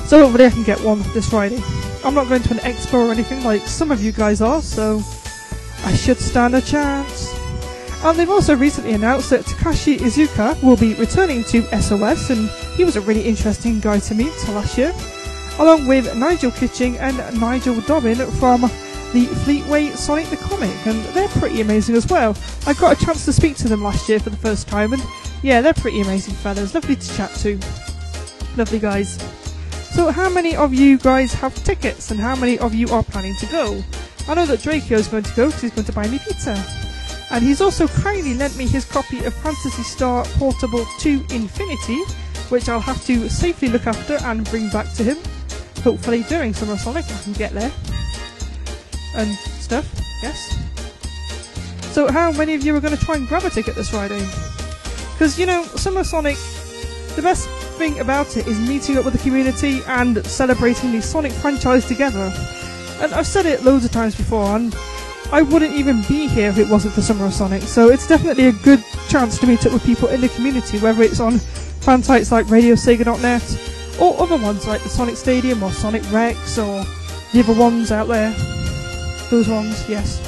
So 0.06 0.18
hopefully 0.20 0.46
I 0.46 0.50
can 0.50 0.64
get 0.64 0.80
one 0.80 1.02
this 1.12 1.28
Friday. 1.28 1.62
I'm 2.04 2.14
not 2.14 2.28
going 2.28 2.42
to 2.42 2.50
an 2.52 2.58
expo 2.58 3.06
or 3.06 3.12
anything 3.12 3.44
like 3.44 3.62
some 3.62 3.90
of 3.90 4.02
you 4.02 4.12
guys 4.12 4.40
are, 4.40 4.62
so 4.62 5.02
I 5.90 5.94
should 5.94 6.20
stand 6.20 6.54
a 6.54 6.60
chance. 6.60 7.34
And 8.04 8.16
they've 8.16 8.30
also 8.30 8.54
recently 8.54 8.92
announced 8.92 9.30
that 9.30 9.40
Takashi 9.40 9.98
Iizuka 9.98 10.62
will 10.62 10.76
be 10.76 10.94
returning 10.94 11.42
to 11.44 11.62
SOS, 11.82 12.30
and 12.30 12.48
he 12.76 12.84
was 12.84 12.94
a 12.94 13.00
really 13.00 13.22
interesting 13.22 13.80
guy 13.80 13.98
to 13.98 14.14
meet 14.14 14.32
last 14.50 14.78
year, 14.78 14.94
along 15.58 15.88
with 15.88 16.14
Nigel 16.14 16.52
Kitching 16.52 16.96
and 16.98 17.16
Nigel 17.40 17.74
Dobbyn 17.74 18.18
from 18.38 18.60
the 18.60 19.26
Fleetway 19.42 19.96
Sonic 19.96 20.28
the 20.28 20.36
Comic, 20.36 20.70
and 20.86 21.02
they're 21.06 21.26
pretty 21.40 21.60
amazing 21.60 21.96
as 21.96 22.06
well. 22.06 22.36
I 22.68 22.74
got 22.74 22.96
a 22.96 23.04
chance 23.04 23.24
to 23.24 23.32
speak 23.32 23.56
to 23.56 23.68
them 23.68 23.82
last 23.82 24.08
year 24.08 24.20
for 24.20 24.30
the 24.30 24.36
first 24.36 24.68
time, 24.68 24.92
and 24.92 25.02
yeah, 25.42 25.60
they're 25.60 25.74
pretty 25.74 26.02
amazing 26.02 26.34
fellows. 26.34 26.72
Lovely 26.72 26.94
to 26.94 27.16
chat 27.16 27.34
to. 27.38 27.58
Lovely 28.56 28.78
guys. 28.78 29.18
So, 29.90 30.12
how 30.12 30.30
many 30.30 30.54
of 30.54 30.72
you 30.72 30.98
guys 30.98 31.34
have 31.34 31.52
tickets, 31.64 32.12
and 32.12 32.20
how 32.20 32.36
many 32.36 32.60
of 32.60 32.74
you 32.74 32.86
are 32.90 33.02
planning 33.02 33.34
to 33.40 33.46
go? 33.46 33.82
I 34.28 34.34
know 34.34 34.46
that 34.46 34.62
Draco 34.62 34.94
is 34.94 35.08
going 35.08 35.24
to 35.24 35.34
go 35.34 35.46
because 35.46 35.62
he's 35.62 35.72
going 35.72 35.86
to 35.86 35.92
buy 35.92 36.06
me 36.08 36.18
pizza. 36.18 36.62
And 37.30 37.44
he's 37.44 37.60
also 37.60 37.86
kindly 37.86 38.34
lent 38.34 38.56
me 38.56 38.66
his 38.66 38.84
copy 38.84 39.24
of 39.24 39.34
Phantasy 39.34 39.82
Star 39.82 40.24
Portable 40.38 40.84
2 40.98 41.26
Infinity, 41.30 41.98
which 42.48 42.68
I'll 42.68 42.80
have 42.80 43.04
to 43.06 43.28
safely 43.28 43.68
look 43.68 43.86
after 43.86 44.18
and 44.24 44.44
bring 44.50 44.68
back 44.70 44.92
to 44.94 45.04
him. 45.04 45.16
Hopefully 45.82 46.24
during 46.24 46.52
Summer 46.52 46.76
Sonic 46.76 47.04
I 47.06 47.22
can 47.22 47.32
get 47.34 47.52
there. 47.52 47.72
And 49.14 49.34
stuff, 49.36 49.88
yes. 50.22 50.56
So 51.92 52.10
how 52.10 52.32
many 52.32 52.54
of 52.54 52.64
you 52.64 52.74
are 52.76 52.80
going 52.80 52.96
to 52.96 53.04
try 53.04 53.16
and 53.16 53.26
grab 53.26 53.44
a 53.44 53.50
ticket 53.50 53.74
this 53.74 53.90
Friday? 53.90 54.24
Because, 55.12 55.38
you 55.38 55.46
know, 55.46 55.64
Summer 55.64 56.04
Sonic, 56.04 56.36
the 57.16 57.22
best 57.22 57.48
thing 57.78 57.98
about 58.00 58.36
it 58.36 58.46
is 58.46 58.58
meeting 58.60 58.98
up 58.98 59.04
with 59.04 59.14
the 59.14 59.20
community 59.20 59.80
and 59.86 60.24
celebrating 60.26 60.92
the 60.92 61.00
Sonic 61.00 61.32
franchise 61.32 61.86
together. 61.86 62.32
And 63.00 63.14
I've 63.14 63.26
said 63.26 63.46
it 63.46 63.64
loads 63.64 63.84
of 63.84 63.92
times 63.92 64.14
before, 64.14 64.56
and 64.56 64.76
I 65.32 65.42
wouldn't 65.42 65.74
even 65.74 66.02
be 66.02 66.26
here 66.26 66.50
if 66.50 66.58
it 66.58 66.68
wasn't 66.68 66.94
for 66.94 67.02
Summer 67.02 67.26
of 67.26 67.32
Sonic. 67.32 67.62
So 67.62 67.88
it's 67.88 68.06
definitely 68.06 68.46
a 68.46 68.52
good 68.52 68.84
chance 69.08 69.38
to 69.38 69.46
meet 69.46 69.64
up 69.64 69.72
with 69.72 69.84
people 69.84 70.08
in 70.08 70.20
the 70.20 70.28
community, 70.28 70.78
whether 70.78 71.02
it's 71.02 71.20
on 71.20 71.38
fan 71.80 72.02
sites 72.02 72.30
like 72.30 72.46
RadioSega.net 72.46 73.98
or 74.00 74.20
other 74.20 74.36
ones 74.36 74.66
like 74.66 74.82
the 74.82 74.88
Sonic 74.88 75.16
Stadium 75.16 75.62
or 75.62 75.72
Sonic 75.72 76.02
Rex 76.12 76.58
or 76.58 76.84
the 77.32 77.40
other 77.40 77.54
ones 77.54 77.90
out 77.92 78.08
there. 78.08 78.32
Those 79.30 79.48
ones, 79.48 79.88
yes. 79.88 80.18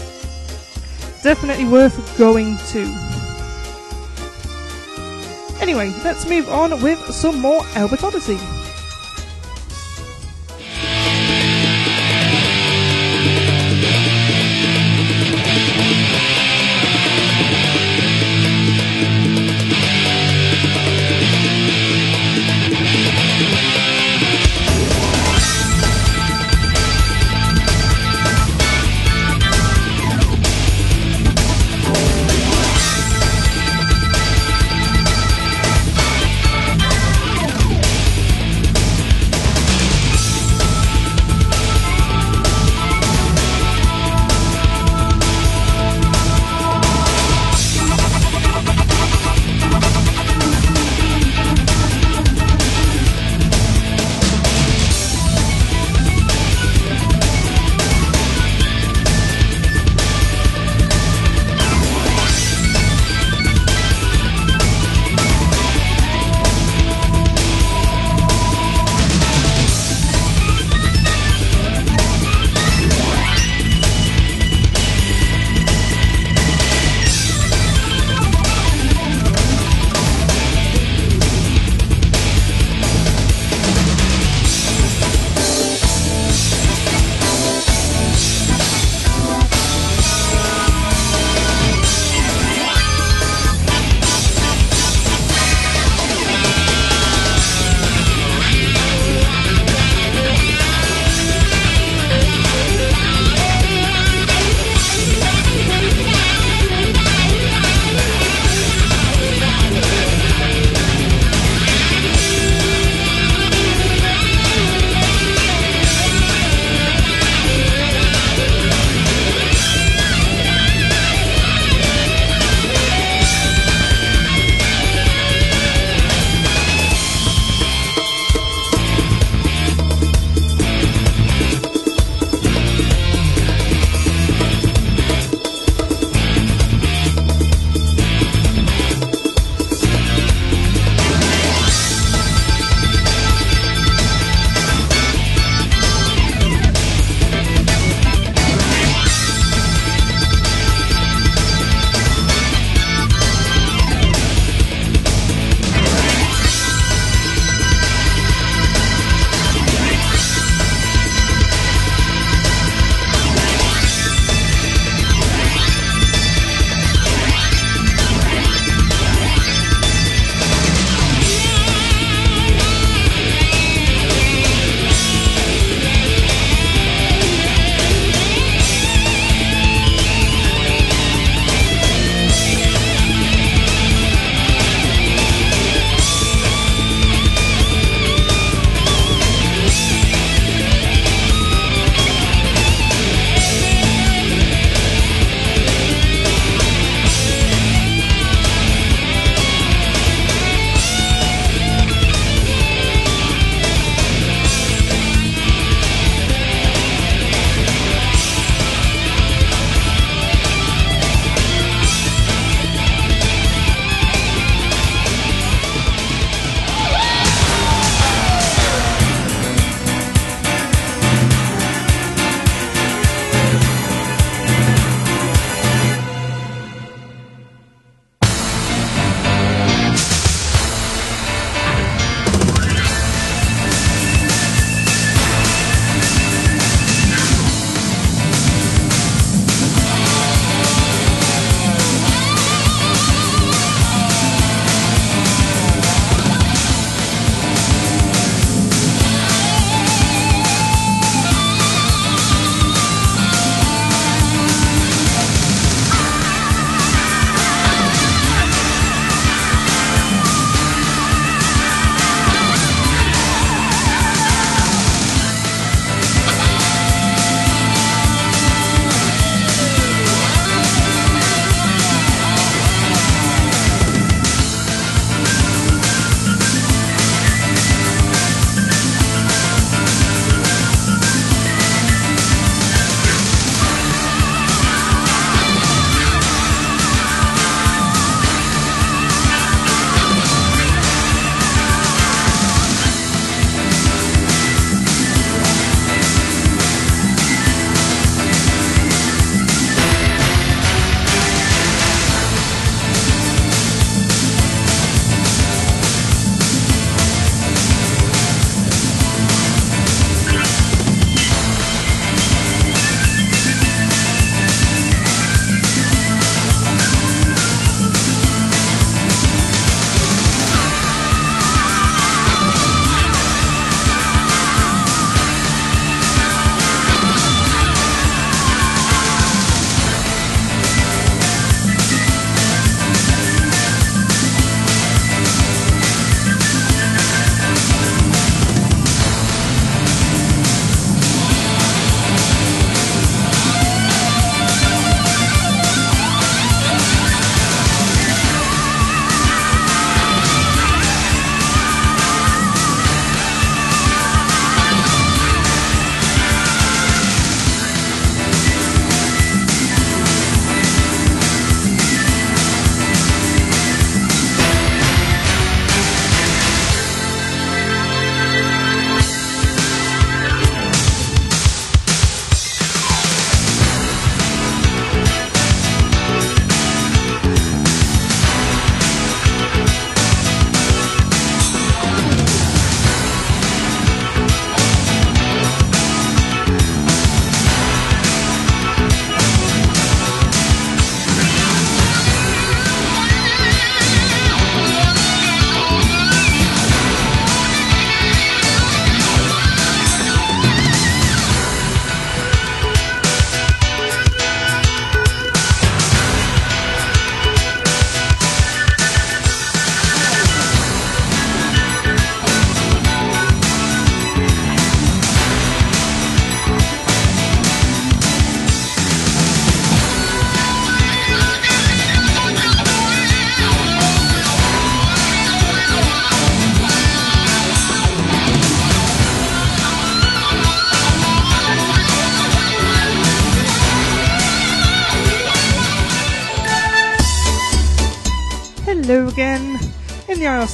Definitely 1.23 1.66
worth 1.66 2.16
going 2.16 2.57
to. 2.68 2.83
Anyway, 5.61 5.93
let's 6.05 6.27
move 6.27 6.49
on 6.49 6.81
with 6.83 6.99
some 7.12 7.41
more 7.41 7.62
Albert 7.75 8.03
Odyssey. 8.03 8.39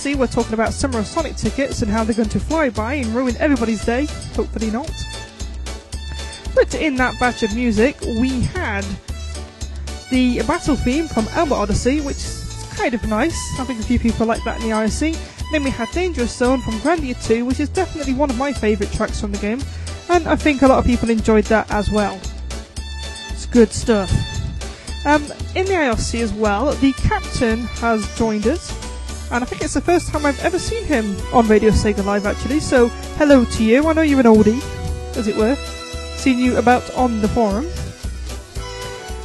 IRC, 0.09 0.17
we're 0.17 0.27
talking 0.27 0.55
about 0.55 0.73
Summer 0.73 0.99
of 0.99 1.07
Sonic 1.07 1.37
tickets 1.37 1.83
and 1.83 1.91
how 1.91 2.05
they're 2.05 2.15
going 2.15 2.29
to 2.29 2.41
fly 2.41 2.71
by 2.71 2.95
and 2.95 3.07
ruin 3.09 3.37
everybody's 3.39 3.85
day. 3.85 4.07
Hopefully 4.35 4.71
not. 4.71 4.91
But 6.55 6.75
in 6.75 6.95
that 6.97 7.19
batch 7.21 7.43
of 7.43 7.55
music, 7.55 8.01
we 8.01 8.41
had 8.41 8.85
the 10.11 10.43
battle 10.43 10.77
theme 10.77 11.09
from 11.09 11.27
Albert 11.33 11.55
Odyssey, 11.55 12.01
which 12.01 12.17
is 12.17 12.67
kind 12.75 12.95
of 12.95 13.07
nice. 13.09 13.37
I 13.59 13.65
think 13.65 13.81
a 13.81 13.83
few 13.83 13.99
people 13.99 14.27
like 14.27 14.43
that 14.45 14.61
in 14.61 14.69
the 14.69 14.75
IRC. 14.75 15.17
Then 15.53 15.65
we 15.65 15.71
had 15.71 15.91
Dangerous 15.93 16.37
Zone 16.37 16.61
from 16.61 16.75
Grandia 16.75 17.15
2, 17.27 17.45
which 17.45 17.61
is 17.61 17.69
definitely 17.69 18.15
one 18.15 18.31
of 18.31 18.39
my 18.39 18.53
favourite 18.53 18.93
tracks 18.93 19.21
from 19.21 19.33
the 19.33 19.39
game, 19.39 19.63
and 20.11 20.29
I 20.29 20.37
think 20.37 20.63
a 20.63 20.69
lot 20.69 20.79
of 20.79 20.85
people 20.85 21.09
enjoyed 21.09 21.45
that 21.45 21.71
as 21.71 21.91
well. 21.91 22.21
It's 23.31 23.47
good 23.47 23.73
stuff. 23.73 24.11
Um, 25.07 25.23
in 25.55 25.65
the 25.65 25.73
IRC 25.73 26.21
as 26.21 26.35
well, 26.35 26.73
the 26.75 26.93
captain 26.95 27.61
has 27.81 28.07
joined 28.19 28.47
us, 28.47 28.88
and 29.31 29.45
I 29.45 29.47
think 29.47 29.63
it's 29.63 29.75
the 29.75 29.81
first 29.81 30.09
time 30.09 30.25
I've 30.25 30.43
ever 30.45 30.59
seen 30.59 30.85
him 30.85 31.17
on 31.33 31.47
Radio 31.49 31.71
Sega 31.71 32.05
Live 32.05 32.27
actually, 32.27 32.61
so 32.61 32.89
hello 33.19 33.45
to 33.45 33.65
you. 33.65 33.87
I 33.87 33.93
know 33.93 34.03
you're 34.03 34.21
an 34.21 34.27
oldie, 34.27 34.61
as 35.17 35.29
it 35.29 35.37
were. 35.37 35.55
Seen 36.17 36.39
you 36.39 36.57
about 36.57 36.89
on 36.95 37.21
the 37.21 37.29
forum. 37.29 37.67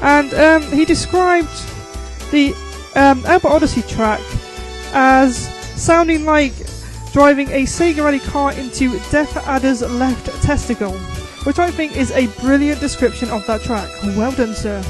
And 0.02 0.34
um, 0.34 0.64
he 0.72 0.84
described 0.84 1.50
the 2.32 2.54
um, 2.96 3.26
Albert 3.26 3.48
Odyssey 3.48 3.82
track 3.84 4.22
as 4.94 5.48
sounding 5.82 6.26
like 6.26 6.54
driving 7.14 7.48
a 7.50 7.64
Sega 7.64 8.04
Rally 8.04 8.20
car 8.20 8.52
into 8.54 9.00
Death 9.10 9.38
Adder's 9.48 9.82
left 9.82 10.26
testicle, 10.44 10.92
which 11.46 11.60
I 11.60 11.72
think 11.72 11.96
is 11.96 12.12
a 12.12 12.28
brilliant 12.42 12.82
description 12.82 13.30
of 13.30 13.46
that 13.48 13.62
track. 13.62 13.90
Well 14.18 14.34
done, 14.34 14.54
sir. 14.54 14.84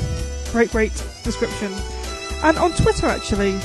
Great, 0.51 0.71
great 0.71 0.93
description. 1.23 1.71
And 2.43 2.57
on 2.57 2.71
Twitter, 2.73 3.07
actually, 3.07 3.59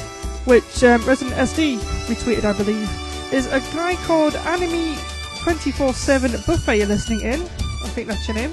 which 0.49 0.83
um, 0.83 1.05
Resident 1.05 1.37
SD 1.37 1.77
retweeted, 2.07 2.45
I 2.45 2.55
believe, 2.55 2.91
is 3.35 3.47
a 3.49 3.61
guy 3.77 3.97
called 4.07 4.35
Anime 4.35 4.97
24 5.43 5.93
7 5.93 6.31
Buffet 6.47 6.79
You're 6.79 6.87
listening 6.87 7.21
in. 7.21 7.43
I 7.43 7.89
think 7.91 8.09
that's 8.09 8.27
your 8.27 8.35
name. 8.35 8.53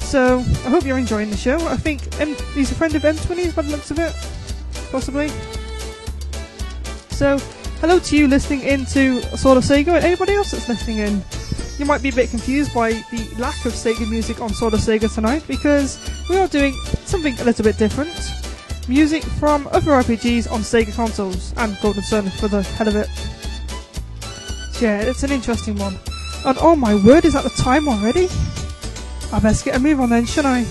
So 0.00 0.38
I 0.38 0.68
hope 0.68 0.84
you're 0.84 0.98
enjoying 0.98 1.30
the 1.30 1.36
show. 1.36 1.64
I 1.68 1.76
think 1.76 2.02
M- 2.20 2.34
he's 2.54 2.72
a 2.72 2.74
friend 2.74 2.94
of 2.96 3.02
M20's 3.02 3.54
by 3.54 3.62
the 3.62 3.70
looks 3.70 3.92
of 3.92 4.00
it, 4.00 4.12
possibly. 4.90 5.28
So 7.10 7.38
hello 7.80 8.00
to 8.00 8.16
you 8.16 8.26
listening 8.26 8.62
in 8.62 8.84
to 8.86 9.22
Sword 9.36 9.58
of 9.58 9.64
Sega 9.64 9.94
and 9.94 10.04
anybody 10.04 10.34
else 10.34 10.50
that's 10.50 10.68
listening 10.68 10.98
in. 10.98 11.22
You 11.78 11.84
might 11.84 12.02
be 12.02 12.08
a 12.08 12.12
bit 12.12 12.30
confused 12.30 12.74
by 12.74 12.92
the 13.12 13.34
lack 13.38 13.64
of 13.64 13.74
Sega 13.74 14.10
music 14.10 14.40
on 14.40 14.48
Sword 14.48 14.74
of 14.74 14.80
Sega 14.80 15.12
tonight 15.14 15.44
because 15.46 16.00
we 16.28 16.36
are 16.36 16.48
doing 16.48 16.72
something 17.04 17.38
a 17.38 17.44
little 17.44 17.64
bit 17.64 17.78
different. 17.78 18.10
Music 18.88 19.24
from 19.24 19.66
other 19.72 19.90
RPGs 19.90 20.50
on 20.50 20.60
Sega 20.60 20.94
consoles 20.94 21.52
and 21.56 21.76
Golden 21.82 22.04
Sun 22.04 22.30
for 22.30 22.46
the 22.46 22.62
hell 22.62 22.86
of 22.86 22.94
it. 22.94 23.08
So 24.72 24.84
yeah, 24.84 25.00
it's 25.00 25.24
an 25.24 25.32
interesting 25.32 25.76
one. 25.76 25.98
And 26.44 26.56
oh 26.60 26.76
my 26.76 26.94
word, 26.94 27.24
is 27.24 27.32
that 27.32 27.42
the 27.42 27.50
time 27.50 27.88
already? 27.88 28.28
I 29.32 29.40
best 29.40 29.64
get 29.64 29.74
a 29.74 29.80
move 29.80 30.00
on 30.00 30.10
then, 30.10 30.24
shouldn't 30.24 30.54
I? 30.54 30.62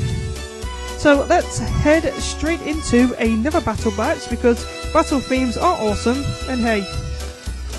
So 0.97 1.25
let's 1.29 1.59
head 1.59 2.05
straight 2.13 2.61
into 2.61 3.13
another 3.19 3.59
battle 3.59 3.91
batch 3.91 4.29
because 4.29 4.63
battle 4.93 5.19
themes 5.19 5.57
are 5.57 5.75
awesome. 5.75 6.23
And 6.47 6.61
hey, 6.61 6.81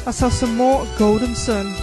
let's 0.05 0.20
have 0.20 0.34
some 0.34 0.55
more 0.55 0.87
Golden 0.99 1.34
Sun. 1.34 1.74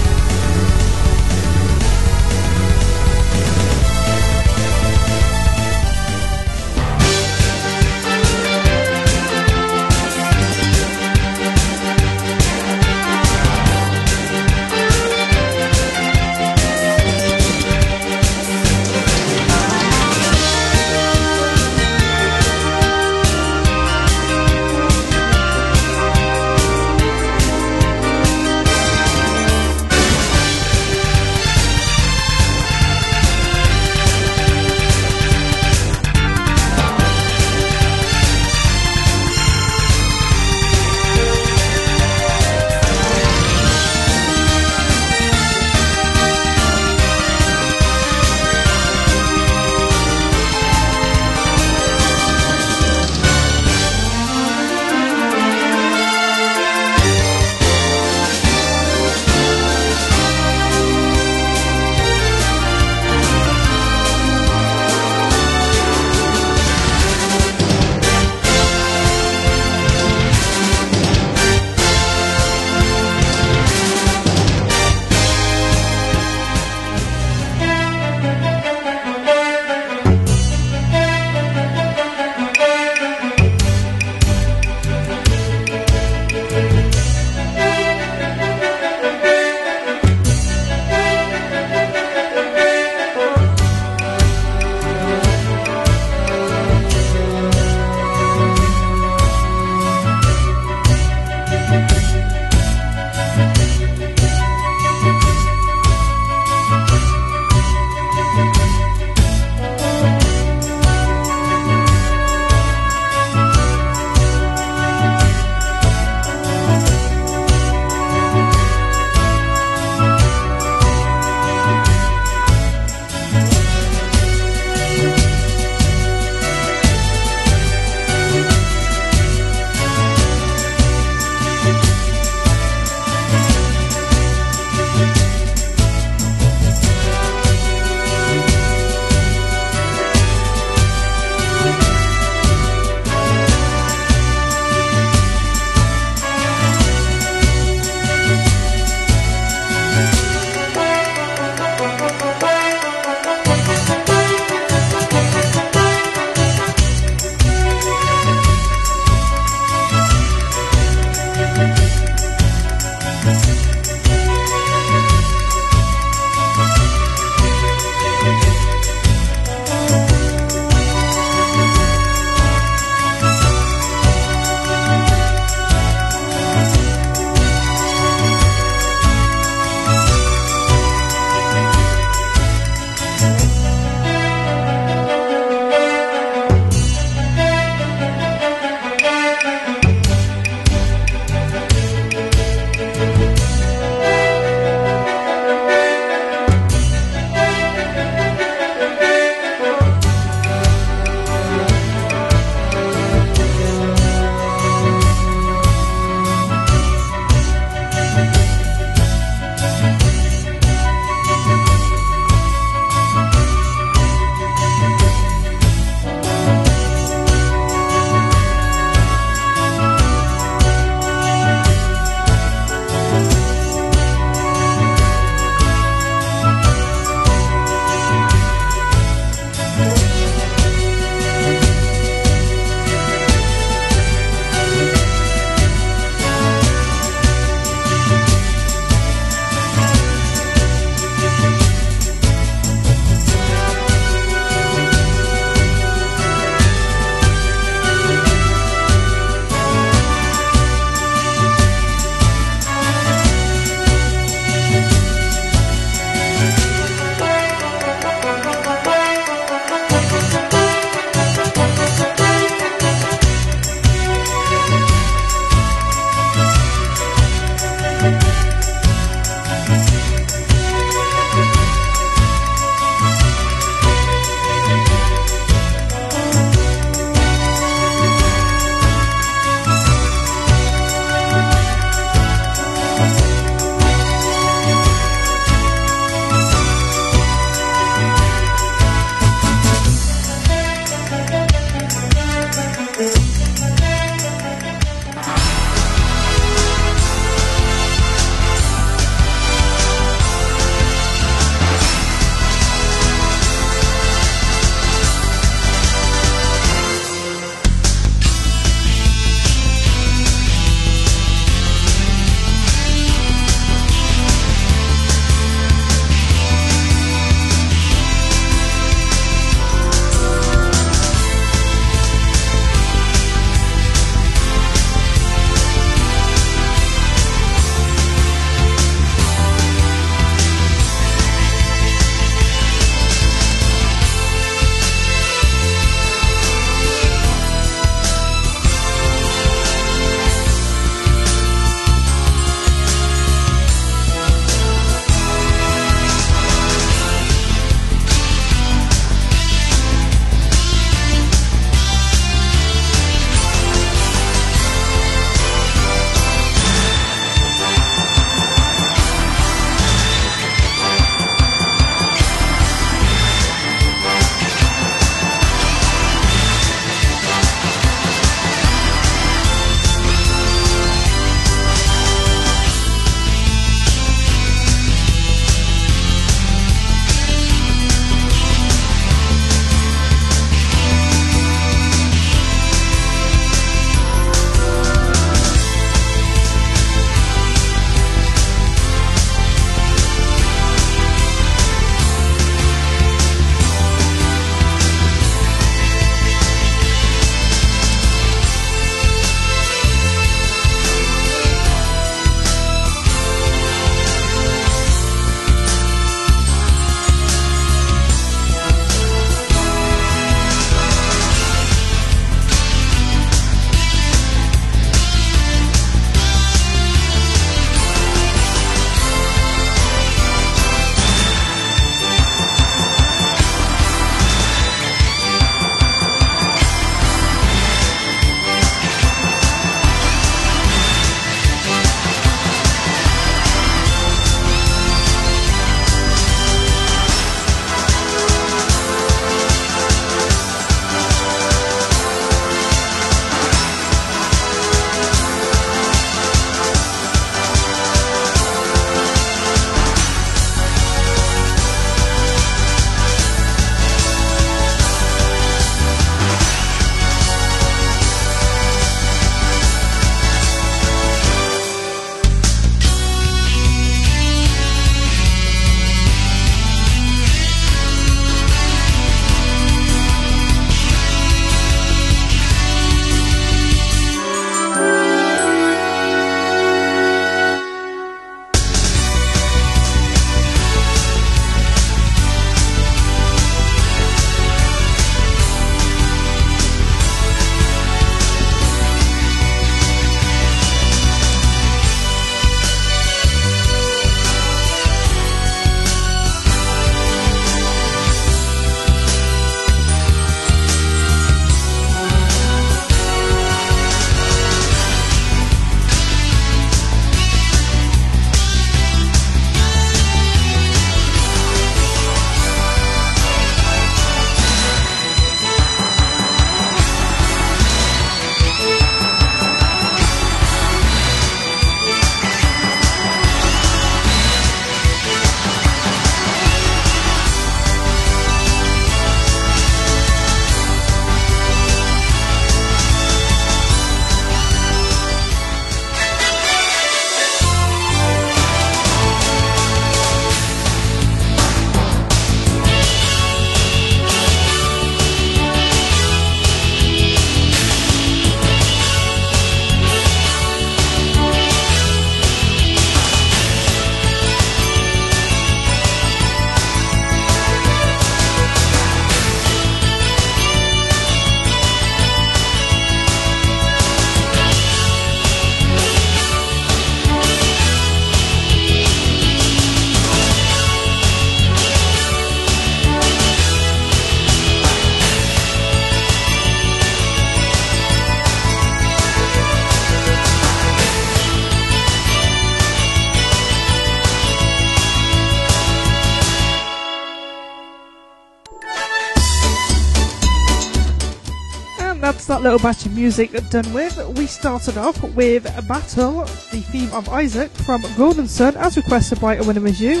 Little 592.46 592.60
batch 592.60 592.86
of 592.86 592.94
music 592.94 593.32
done 593.50 593.72
with, 593.72 593.98
we 594.16 594.28
started 594.28 594.78
off 594.78 595.02
with 595.16 595.52
a 595.58 595.62
Battle, 595.62 596.20
the 596.52 596.60
theme 596.60 596.88
of 596.92 597.08
Isaac 597.08 597.50
from 597.50 597.84
Golden 597.96 598.28
Sun, 598.28 598.56
as 598.56 598.76
requested 598.76 599.20
by 599.20 599.34
A 599.34 599.42
Winner 599.42 599.66
Is 599.66 599.80
You. 599.80 600.00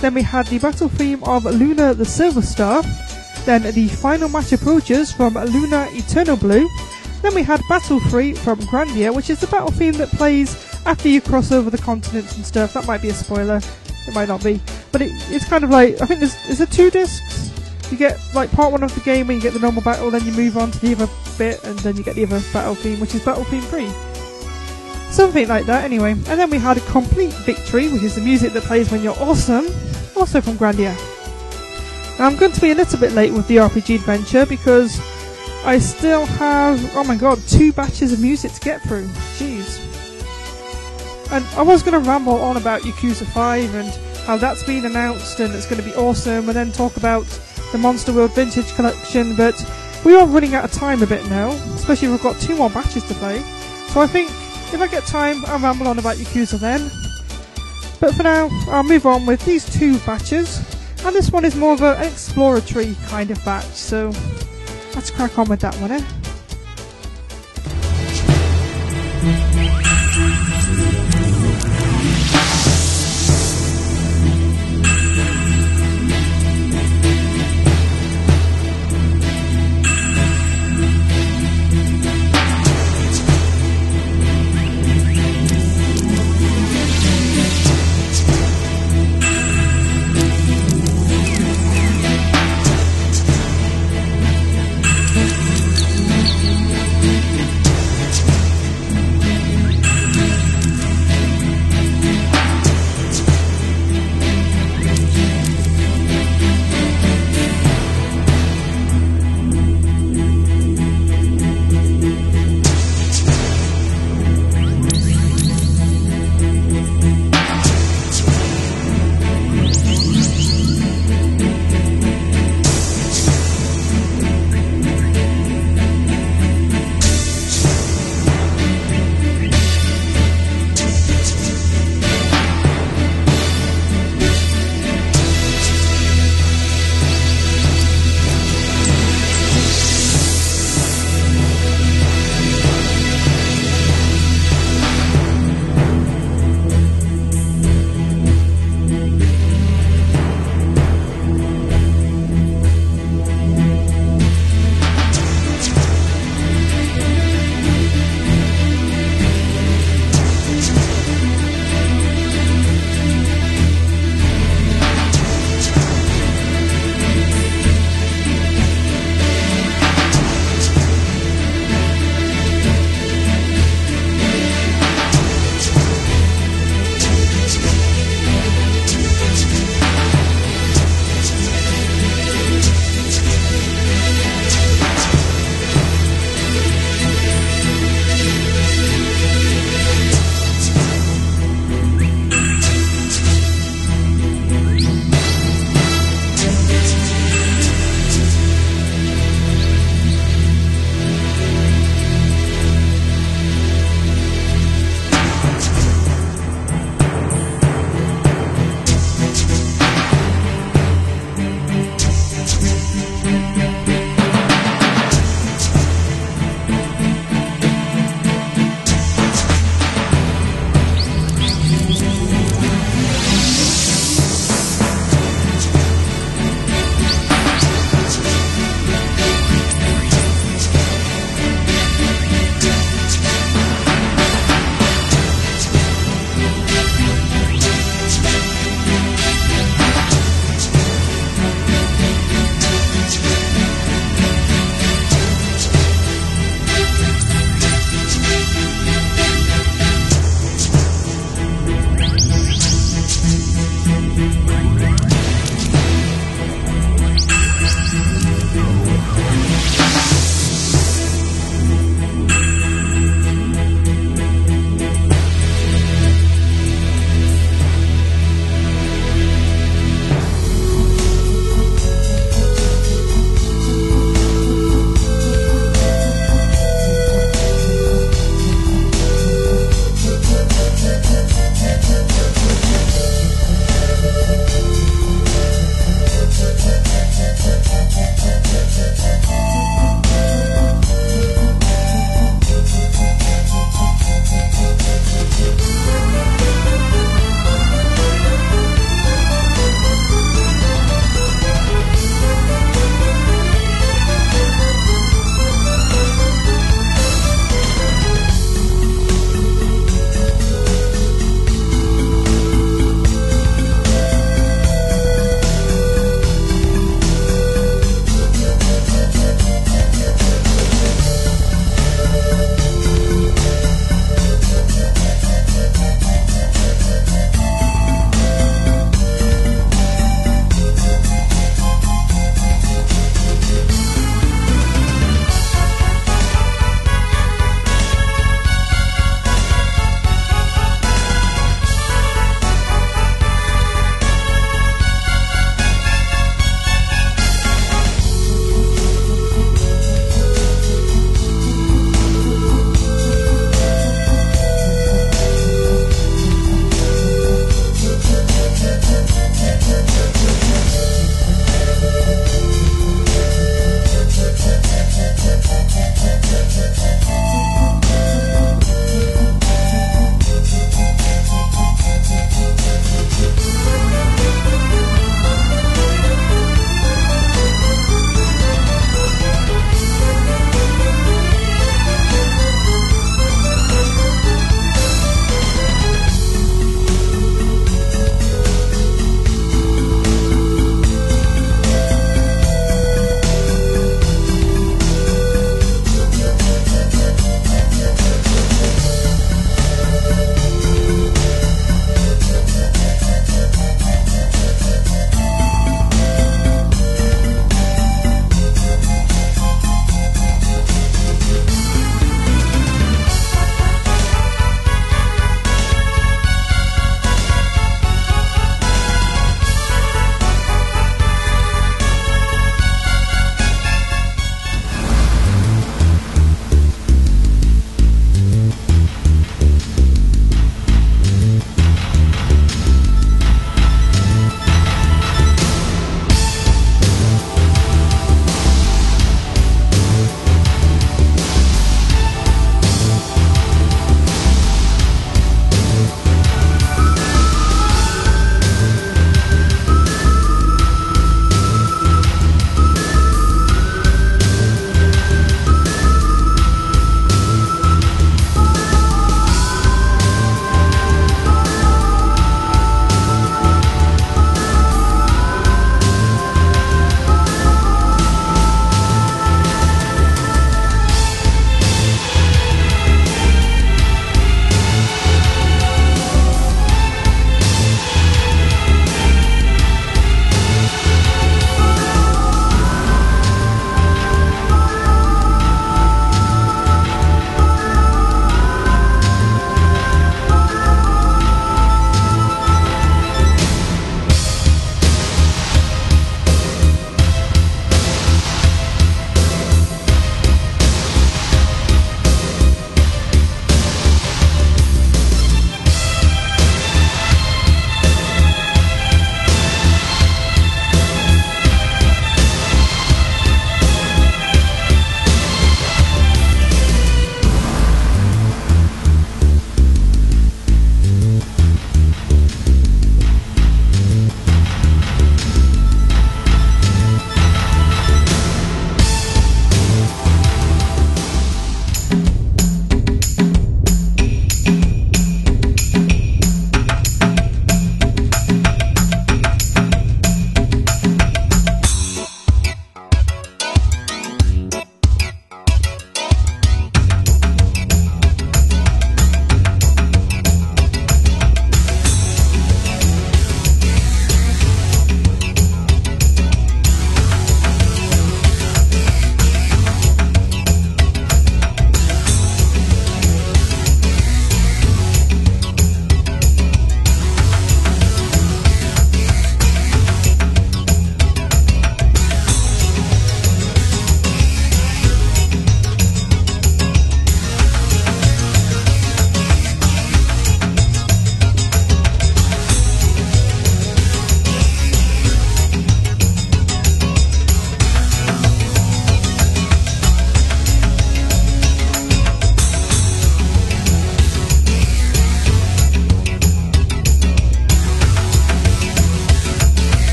Then 0.00 0.14
we 0.14 0.22
had 0.22 0.46
the 0.46 0.58
battle 0.58 0.88
theme 0.88 1.22
of 1.24 1.44
Lunar 1.44 1.92
the 1.92 2.06
Silver 2.06 2.40
Star. 2.40 2.82
Then 3.44 3.64
the 3.74 3.88
final 3.88 4.30
match 4.30 4.54
approaches 4.54 5.12
from 5.12 5.34
Lunar 5.34 5.86
Eternal 5.90 6.38
Blue. 6.38 6.66
Then 7.20 7.34
we 7.34 7.42
had 7.42 7.60
Battle 7.68 8.00
3 8.00 8.36
from 8.36 8.60
Grandia, 8.60 9.14
which 9.14 9.28
is 9.28 9.40
the 9.40 9.46
battle 9.48 9.70
theme 9.70 9.92
that 9.98 10.08
plays 10.12 10.54
after 10.86 11.10
you 11.10 11.20
cross 11.20 11.52
over 11.52 11.68
the 11.68 11.76
continents 11.76 12.36
and 12.36 12.46
stuff. 12.46 12.72
That 12.72 12.86
might 12.86 13.02
be 13.02 13.10
a 13.10 13.14
spoiler. 13.14 13.60
It 14.08 14.14
might 14.14 14.28
not 14.28 14.42
be. 14.42 14.62
But 14.92 15.02
it, 15.02 15.10
it's 15.28 15.46
kind 15.46 15.62
of 15.62 15.68
like, 15.68 16.00
I 16.00 16.06
think 16.06 16.20
there's, 16.20 16.48
is 16.48 16.56
there 16.56 16.66
two 16.66 16.90
discs? 16.90 17.51
You 17.92 17.98
get 17.98 18.18
like 18.32 18.50
part 18.52 18.72
one 18.72 18.82
of 18.82 18.94
the 18.94 19.02
game 19.02 19.26
when 19.26 19.36
you 19.36 19.42
get 19.42 19.52
the 19.52 19.60
normal 19.60 19.82
battle, 19.82 20.10
then 20.10 20.24
you 20.24 20.32
move 20.32 20.56
on 20.56 20.70
to 20.70 20.78
the 20.78 20.94
other 20.94 21.08
bit, 21.36 21.62
and 21.62 21.78
then 21.80 21.94
you 21.94 22.02
get 22.02 22.14
the 22.14 22.24
other 22.24 22.40
battle 22.50 22.74
theme, 22.74 22.98
which 23.00 23.14
is 23.14 23.22
Battle 23.22 23.44
Theme 23.44 23.60
3. 23.60 23.86
Something 25.10 25.46
like 25.46 25.66
that, 25.66 25.84
anyway. 25.84 26.12
And 26.12 26.24
then 26.24 26.48
we 26.48 26.56
had 26.56 26.78
a 26.78 26.80
Complete 26.80 27.34
Victory, 27.44 27.92
which 27.92 28.02
is 28.02 28.14
the 28.14 28.22
music 28.22 28.54
that 28.54 28.62
plays 28.62 28.90
when 28.90 29.02
you're 29.02 29.18
awesome, 29.20 29.66
also 30.16 30.40
from 30.40 30.56
Grandia. 30.56 30.96
Now 32.18 32.28
I'm 32.28 32.36
going 32.36 32.52
to 32.52 32.60
be 32.62 32.70
a 32.70 32.74
little 32.74 32.98
bit 32.98 33.12
late 33.12 33.30
with 33.30 33.46
the 33.46 33.56
RPG 33.56 33.96
adventure 33.96 34.46
because 34.46 34.98
I 35.66 35.78
still 35.78 36.24
have, 36.24 36.96
oh 36.96 37.04
my 37.04 37.16
god, 37.16 37.40
two 37.46 37.74
batches 37.74 38.10
of 38.14 38.20
music 38.20 38.52
to 38.52 38.60
get 38.60 38.80
through. 38.84 39.06
Jeez. 39.36 39.80
And 41.30 41.44
I 41.58 41.62
was 41.62 41.82
going 41.82 42.02
to 42.02 42.08
ramble 42.08 42.40
on 42.40 42.56
about 42.56 42.80
Yakuza 42.82 43.26
5 43.26 43.74
and 43.74 43.88
how 44.24 44.38
that's 44.38 44.62
been 44.64 44.86
announced 44.86 45.40
and 45.40 45.54
it's 45.54 45.66
going 45.66 45.82
to 45.82 45.86
be 45.86 45.94
awesome, 45.94 46.48
and 46.48 46.56
then 46.56 46.72
talk 46.72 46.96
about 46.96 47.26
the 47.72 47.78
Monster 47.78 48.12
World 48.12 48.32
Vintage 48.32 48.74
Collection, 48.74 49.34
but 49.34 49.54
we 50.04 50.14
are 50.14 50.26
running 50.26 50.54
out 50.54 50.64
of 50.64 50.72
time 50.72 51.02
a 51.02 51.06
bit 51.06 51.24
now, 51.30 51.50
especially 51.74 52.08
if 52.08 52.12
we've 52.12 52.22
got 52.22 52.38
two 52.40 52.54
more 52.54 52.68
batches 52.68 53.02
to 53.04 53.14
play. 53.14 53.40
So 53.88 54.00
I 54.00 54.06
think 54.06 54.30
if 54.74 54.80
I 54.80 54.86
get 54.86 55.04
time, 55.04 55.42
I'll 55.46 55.58
ramble 55.58 55.88
on 55.88 55.98
about 55.98 56.16
Yakuza 56.16 56.60
then. 56.60 56.90
But 57.98 58.14
for 58.14 58.24
now, 58.24 58.50
I'll 58.68 58.82
move 58.82 59.06
on 59.06 59.24
with 59.24 59.42
these 59.46 59.64
two 59.78 59.98
batches, 60.00 60.58
and 61.04 61.16
this 61.16 61.30
one 61.30 61.44
is 61.44 61.56
more 61.56 61.72
of 61.72 61.82
an 61.82 62.02
exploratory 62.02 62.94
kind 63.06 63.30
of 63.30 63.42
batch, 63.44 63.64
so 63.64 64.12
let's 64.94 65.10
crack 65.10 65.38
on 65.38 65.48
with 65.48 65.60
that 65.60 65.74
one, 65.76 65.92
eh? 65.92 66.04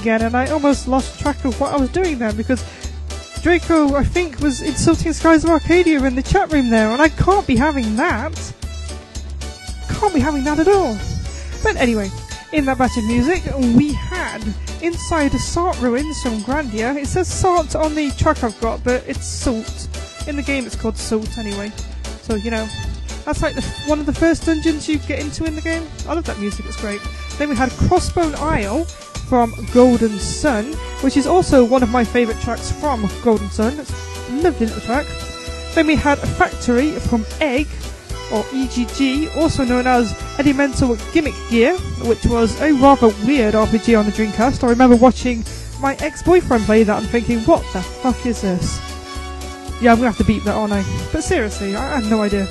Again, 0.00 0.22
and 0.22 0.36
I 0.36 0.50
almost 0.50 0.88
lost 0.88 1.20
track 1.20 1.44
of 1.44 1.60
what 1.60 1.72
I 1.72 1.76
was 1.76 1.90
doing 1.90 2.18
there 2.18 2.32
because 2.32 2.64
Draco, 3.42 3.94
I 3.94 4.04
think, 4.04 4.40
was 4.40 4.62
insulting 4.62 5.12
Skies 5.12 5.44
of 5.44 5.50
Arcadia 5.50 6.02
in 6.04 6.14
the 6.14 6.22
chat 6.22 6.52
room 6.52 6.70
there, 6.70 6.88
and 6.88 7.02
I 7.02 7.08
can't 7.08 7.46
be 7.46 7.56
having 7.56 7.96
that. 7.96 8.34
Can't 9.88 10.14
be 10.14 10.20
having 10.20 10.44
that 10.44 10.58
at 10.58 10.68
all. 10.68 10.96
But 11.62 11.76
anyway, 11.76 12.10
in 12.52 12.64
that 12.64 12.78
batch 12.78 12.96
of 12.96 13.04
music, 13.04 13.42
we 13.76 13.92
had 13.92 14.42
Inside 14.82 15.32
the 15.32 15.38
Salt 15.38 15.80
Ruins 15.80 16.22
from 16.22 16.40
Grandia. 16.40 16.96
It 16.96 17.06
says 17.06 17.28
Salt 17.28 17.76
on 17.76 17.94
the 17.94 18.10
track 18.12 18.42
I've 18.42 18.58
got, 18.60 18.82
but 18.82 19.04
it's 19.06 19.26
Salt. 19.26 19.88
In 20.26 20.36
the 20.36 20.42
game, 20.42 20.66
it's 20.66 20.76
called 20.76 20.96
Salt 20.96 21.36
anyway. 21.36 21.70
So, 22.22 22.34
you 22.34 22.50
know, 22.50 22.66
that's 23.24 23.42
like 23.42 23.54
the, 23.54 23.62
one 23.86 24.00
of 24.00 24.06
the 24.06 24.14
first 24.14 24.46
dungeons 24.46 24.88
you 24.88 24.98
get 24.98 25.18
into 25.18 25.44
in 25.44 25.54
the 25.54 25.60
game. 25.60 25.86
I 26.08 26.14
love 26.14 26.24
that 26.24 26.38
music, 26.38 26.64
it's 26.66 26.80
great. 26.80 27.00
Then 27.38 27.50
we 27.50 27.56
had 27.56 27.70
Crossbone 27.70 28.34
Isle 28.36 28.86
from 29.30 29.54
Golden 29.72 30.18
Sun, 30.18 30.72
which 31.02 31.16
is 31.16 31.24
also 31.24 31.64
one 31.64 31.84
of 31.84 31.88
my 31.88 32.02
favourite 32.02 32.40
tracks 32.42 32.72
from 32.72 33.08
Golden 33.22 33.48
Sun. 33.48 33.78
It's 33.78 33.90
a 34.28 34.32
lovely 34.32 34.66
little 34.66 34.82
track. 34.82 35.06
Then 35.72 35.86
we 35.86 35.94
had 35.94 36.18
Factory 36.18 36.90
from 36.90 37.24
Egg, 37.40 37.68
or 38.32 38.44
EGG, 38.52 39.30
also 39.36 39.64
known 39.64 39.86
as 39.86 40.20
Elemental 40.40 40.96
Gimmick 41.12 41.36
Gear, 41.48 41.78
which 42.08 42.26
was 42.26 42.60
a 42.60 42.72
rather 42.72 43.06
weird 43.24 43.54
RPG 43.54 43.96
on 43.96 44.04
the 44.04 44.10
Dreamcast. 44.10 44.64
I 44.64 44.68
remember 44.68 44.96
watching 44.96 45.44
my 45.80 45.94
ex-boyfriend 46.00 46.64
play 46.64 46.82
that 46.82 46.98
and 46.98 47.08
thinking, 47.08 47.38
what 47.42 47.62
the 47.72 47.82
fuck 47.82 48.26
is 48.26 48.42
this? 48.42 48.80
Yeah, 49.80 49.92
I'm 49.92 49.98
gonna 49.98 50.08
have 50.08 50.18
to 50.18 50.24
beat 50.24 50.42
that, 50.42 50.56
aren't 50.56 50.72
I? 50.72 50.84
But 51.12 51.22
seriously, 51.22 51.76
I 51.76 52.00
have 52.00 52.10
no 52.10 52.20
idea. 52.22 52.46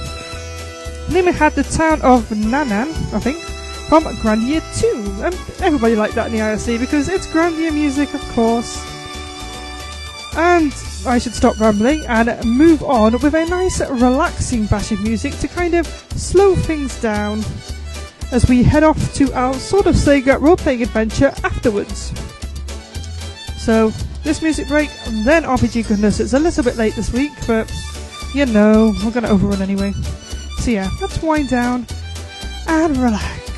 Then 1.10 1.26
we 1.26 1.34
had 1.34 1.56
the 1.56 1.64
town 1.64 2.01
of 2.03 2.30
Nanan, 2.30 2.88
I 3.14 3.19
think, 3.19 3.43
from 3.89 4.03
Grandia 4.03 4.61
2. 4.79 5.23
And 5.23 5.33
everybody 5.61 5.95
liked 5.95 6.13
that 6.13 6.27
in 6.27 6.33
the 6.33 6.39
IRC 6.39 6.79
because 6.79 7.09
it's 7.09 7.25
Grandia 7.25 7.73
music, 7.73 8.13
of 8.13 8.21
course. 8.33 8.77
And 10.37 10.71
I 11.07 11.17
should 11.17 11.33
stop 11.33 11.59
rambling 11.59 12.05
and 12.05 12.45
move 12.45 12.83
on 12.83 13.13
with 13.13 13.33
a 13.33 13.45
nice, 13.47 13.79
relaxing 13.81 14.67
batch 14.67 14.91
of 14.91 15.01
music 15.01 15.33
to 15.39 15.47
kind 15.47 15.73
of 15.73 15.87
slow 16.15 16.55
things 16.55 17.01
down 17.01 17.43
as 18.31 18.47
we 18.47 18.61
head 18.61 18.83
off 18.83 19.13
to 19.15 19.33
our 19.33 19.55
sort 19.55 19.87
of 19.87 19.95
Sega 19.95 20.39
role 20.39 20.55
playing 20.55 20.83
adventure 20.83 21.33
afterwards. 21.43 22.13
So, 23.57 23.91
this 24.23 24.43
music 24.43 24.67
break, 24.67 24.89
then 25.25 25.43
RPG 25.43 25.87
goodness. 25.87 26.19
It's 26.19 26.33
a 26.33 26.39
little 26.39 26.63
bit 26.63 26.77
late 26.77 26.93
this 26.93 27.11
week, 27.11 27.31
but 27.47 27.71
you 28.35 28.45
know, 28.45 28.93
we're 29.03 29.11
to 29.11 29.29
overrun 29.29 29.63
anyway. 29.63 29.93
So, 30.59 30.69
yeah, 30.69 30.89
let's 31.01 31.19
wind 31.23 31.49
down 31.49 31.87
and 32.67 32.95
relax. 32.97 33.48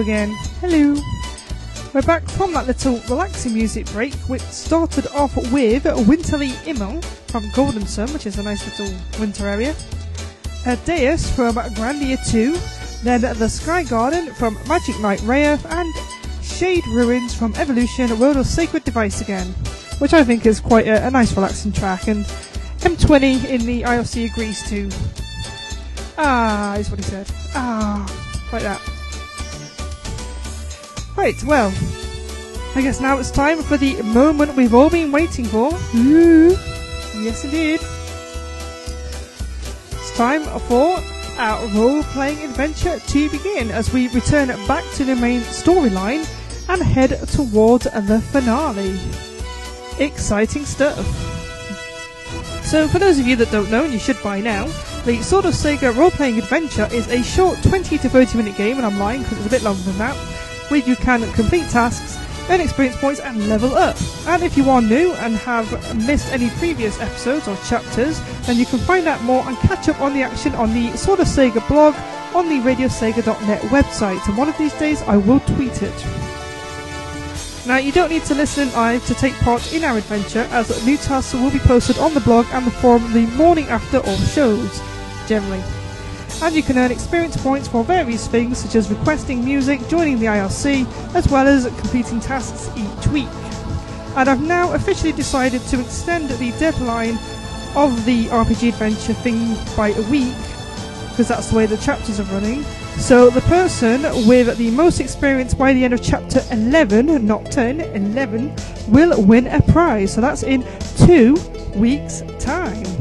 Again. 0.00 0.34
Hello. 0.62 0.96
We're 1.92 2.00
back 2.00 2.26
from 2.30 2.54
that 2.54 2.66
little 2.66 3.00
relaxing 3.00 3.52
music 3.52 3.84
break, 3.92 4.14
which 4.30 4.40
started 4.40 5.06
off 5.08 5.36
with 5.36 5.84
Winterly 5.84 6.52
Imil 6.64 7.04
from 7.30 7.50
Golden 7.50 7.86
Sun, 7.86 8.10
which 8.14 8.24
is 8.24 8.38
a 8.38 8.42
nice 8.42 8.64
little 8.64 8.96
winter 9.20 9.46
area. 9.46 9.74
A 10.64 10.76
Deus 10.86 11.30
from 11.30 11.56
Grandia 11.56 12.16
2, 12.30 12.56
then 13.04 13.20
The 13.20 13.46
Sky 13.46 13.84
Garden 13.84 14.32
from 14.32 14.56
Magic 14.66 14.98
Knight 15.00 15.18
Rayearth, 15.20 15.66
and 15.70 15.92
Shade 16.42 16.86
Ruins 16.86 17.34
from 17.34 17.54
Evolution 17.56 18.18
World 18.18 18.38
of 18.38 18.46
Sacred 18.46 18.84
Device 18.84 19.20
again, 19.20 19.48
which 19.98 20.14
I 20.14 20.24
think 20.24 20.46
is 20.46 20.60
quite 20.60 20.86
a, 20.86 21.06
a 21.06 21.10
nice 21.10 21.34
relaxing 21.34 21.72
track, 21.72 22.08
and 22.08 22.24
M20 22.78 23.44
in 23.44 23.66
the 23.66 23.82
IRC 23.82 24.32
agrees 24.32 24.66
too. 24.66 24.88
Ah, 26.16 26.76
is 26.76 26.88
what 26.88 27.00
he 27.00 27.04
said. 27.04 27.30
Ah, 27.54 28.06
like 28.50 28.62
that. 28.62 28.80
Right, 31.20 31.44
well, 31.44 31.68
I 32.74 32.80
guess 32.80 32.98
now 32.98 33.18
it's 33.18 33.30
time 33.30 33.62
for 33.62 33.76
the 33.76 34.00
moment 34.00 34.56
we've 34.56 34.72
all 34.72 34.88
been 34.88 35.12
waiting 35.12 35.44
for. 35.44 35.70
Ooh, 35.94 36.56
yes, 37.20 37.44
indeed. 37.44 37.80
It's 39.90 40.16
time 40.16 40.44
for 40.60 40.98
our 41.36 41.66
role 41.74 42.02
playing 42.04 42.42
adventure 42.42 42.98
to 42.98 43.28
begin 43.28 43.70
as 43.70 43.92
we 43.92 44.08
return 44.08 44.48
back 44.66 44.82
to 44.94 45.04
the 45.04 45.14
main 45.14 45.42
storyline 45.42 46.26
and 46.70 46.82
head 46.82 47.10
towards 47.28 47.84
the 47.84 48.22
finale. 48.32 48.98
Exciting 50.02 50.64
stuff. 50.64 51.04
So, 52.64 52.88
for 52.88 52.98
those 52.98 53.18
of 53.18 53.26
you 53.26 53.36
that 53.36 53.50
don't 53.50 53.70
know, 53.70 53.84
and 53.84 53.92
you 53.92 53.98
should 53.98 54.20
by 54.22 54.40
now, 54.40 54.68
the 55.04 55.22
Sword 55.22 55.44
of 55.44 55.52
Sega 55.52 55.94
role 55.94 56.10
playing 56.10 56.38
adventure 56.38 56.88
is 56.90 57.08
a 57.08 57.22
short 57.22 57.62
20 57.62 57.98
to 57.98 58.08
30 58.08 58.38
minute 58.38 58.56
game, 58.56 58.78
and 58.78 58.86
I'm 58.86 58.98
lying 58.98 59.22
because 59.22 59.36
it's 59.36 59.48
a 59.48 59.50
bit 59.50 59.62
longer 59.62 59.82
than 59.82 59.98
that, 59.98 60.16
where 60.70 60.80
you 60.80 60.96
can 60.96 61.30
complete 61.32 61.68
tasks, 61.68 62.18
earn 62.48 62.60
experience 62.60 62.96
points, 62.96 63.20
and 63.20 63.48
level 63.48 63.74
up. 63.74 63.96
And 64.26 64.42
if 64.42 64.56
you 64.56 64.70
are 64.70 64.80
new 64.80 65.12
and 65.12 65.36
have 65.36 65.68
missed 66.06 66.32
any 66.32 66.50
previous 66.50 67.00
episodes 67.00 67.48
or 67.48 67.56
chapters, 67.64 68.20
then 68.46 68.56
you 68.56 68.66
can 68.66 68.78
find 68.78 69.06
out 69.06 69.22
more 69.22 69.46
and 69.46 69.56
catch 69.58 69.88
up 69.88 70.00
on 70.00 70.14
the 70.14 70.22
action 70.22 70.54
on 70.54 70.72
the 70.72 70.96
Sword 70.96 71.20
of 71.20 71.26
Sega 71.26 71.66
blog 71.68 71.94
on 72.34 72.48
the 72.48 72.56
radiosega.net 72.56 73.62
website. 73.62 74.26
And 74.28 74.36
one 74.36 74.48
of 74.48 74.56
these 74.58 74.74
days 74.74 75.02
I 75.02 75.16
will 75.16 75.40
tweet 75.40 75.82
it. 75.82 76.06
Now, 77.66 77.76
you 77.76 77.92
don't 77.92 78.10
need 78.10 78.24
to 78.24 78.34
listen 78.34 78.72
live 78.72 79.04
to 79.06 79.14
take 79.14 79.34
part 79.40 79.72
in 79.72 79.84
our 79.84 79.98
adventure, 79.98 80.48
as 80.50 80.84
new 80.86 80.96
tasks 80.96 81.34
will 81.34 81.50
be 81.50 81.58
posted 81.58 81.98
on 81.98 82.14
the 82.14 82.20
blog 82.20 82.46
and 82.52 82.66
the 82.66 82.70
forum 82.70 83.12
the 83.12 83.26
morning 83.36 83.66
after 83.68 83.98
all 83.98 84.16
shows, 84.16 84.80
generally. 85.28 85.62
And 86.42 86.54
you 86.54 86.62
can 86.62 86.78
earn 86.78 86.90
experience 86.90 87.36
points 87.36 87.68
for 87.68 87.84
various 87.84 88.26
things, 88.26 88.58
such 88.58 88.74
as 88.74 88.90
requesting 88.90 89.44
music, 89.44 89.86
joining 89.88 90.18
the 90.18 90.26
IRC, 90.26 91.14
as 91.14 91.28
well 91.28 91.46
as 91.46 91.64
completing 91.64 92.18
tasks 92.20 92.70
each 92.76 93.06
week. 93.08 93.28
And 94.16 94.28
I've 94.28 94.42
now 94.42 94.72
officially 94.72 95.12
decided 95.12 95.60
to 95.62 95.80
extend 95.80 96.30
the 96.30 96.50
deadline 96.58 97.18
of 97.76 98.04
the 98.04 98.26
RPG 98.26 98.70
adventure 98.70 99.12
thing 99.12 99.54
by 99.76 99.90
a 99.90 100.02
week, 100.10 100.34
because 101.10 101.28
that's 101.28 101.50
the 101.50 101.56
way 101.56 101.66
the 101.66 101.76
chapters 101.76 102.18
are 102.18 102.24
running. 102.24 102.64
So 102.96 103.30
the 103.30 103.40
person 103.42 104.02
with 104.26 104.56
the 104.58 104.70
most 104.72 104.98
experience 105.00 105.54
by 105.54 105.72
the 105.72 105.84
end 105.84 105.94
of 105.94 106.02
chapter 106.02 106.42
11, 106.50 107.26
not 107.26 107.50
10, 107.52 107.80
11, 107.80 108.54
will 108.88 109.22
win 109.22 109.46
a 109.46 109.62
prize. 109.62 110.12
So 110.14 110.20
that's 110.20 110.42
in 110.42 110.66
two 110.96 111.36
weeks' 111.76 112.22
time. 112.38 112.99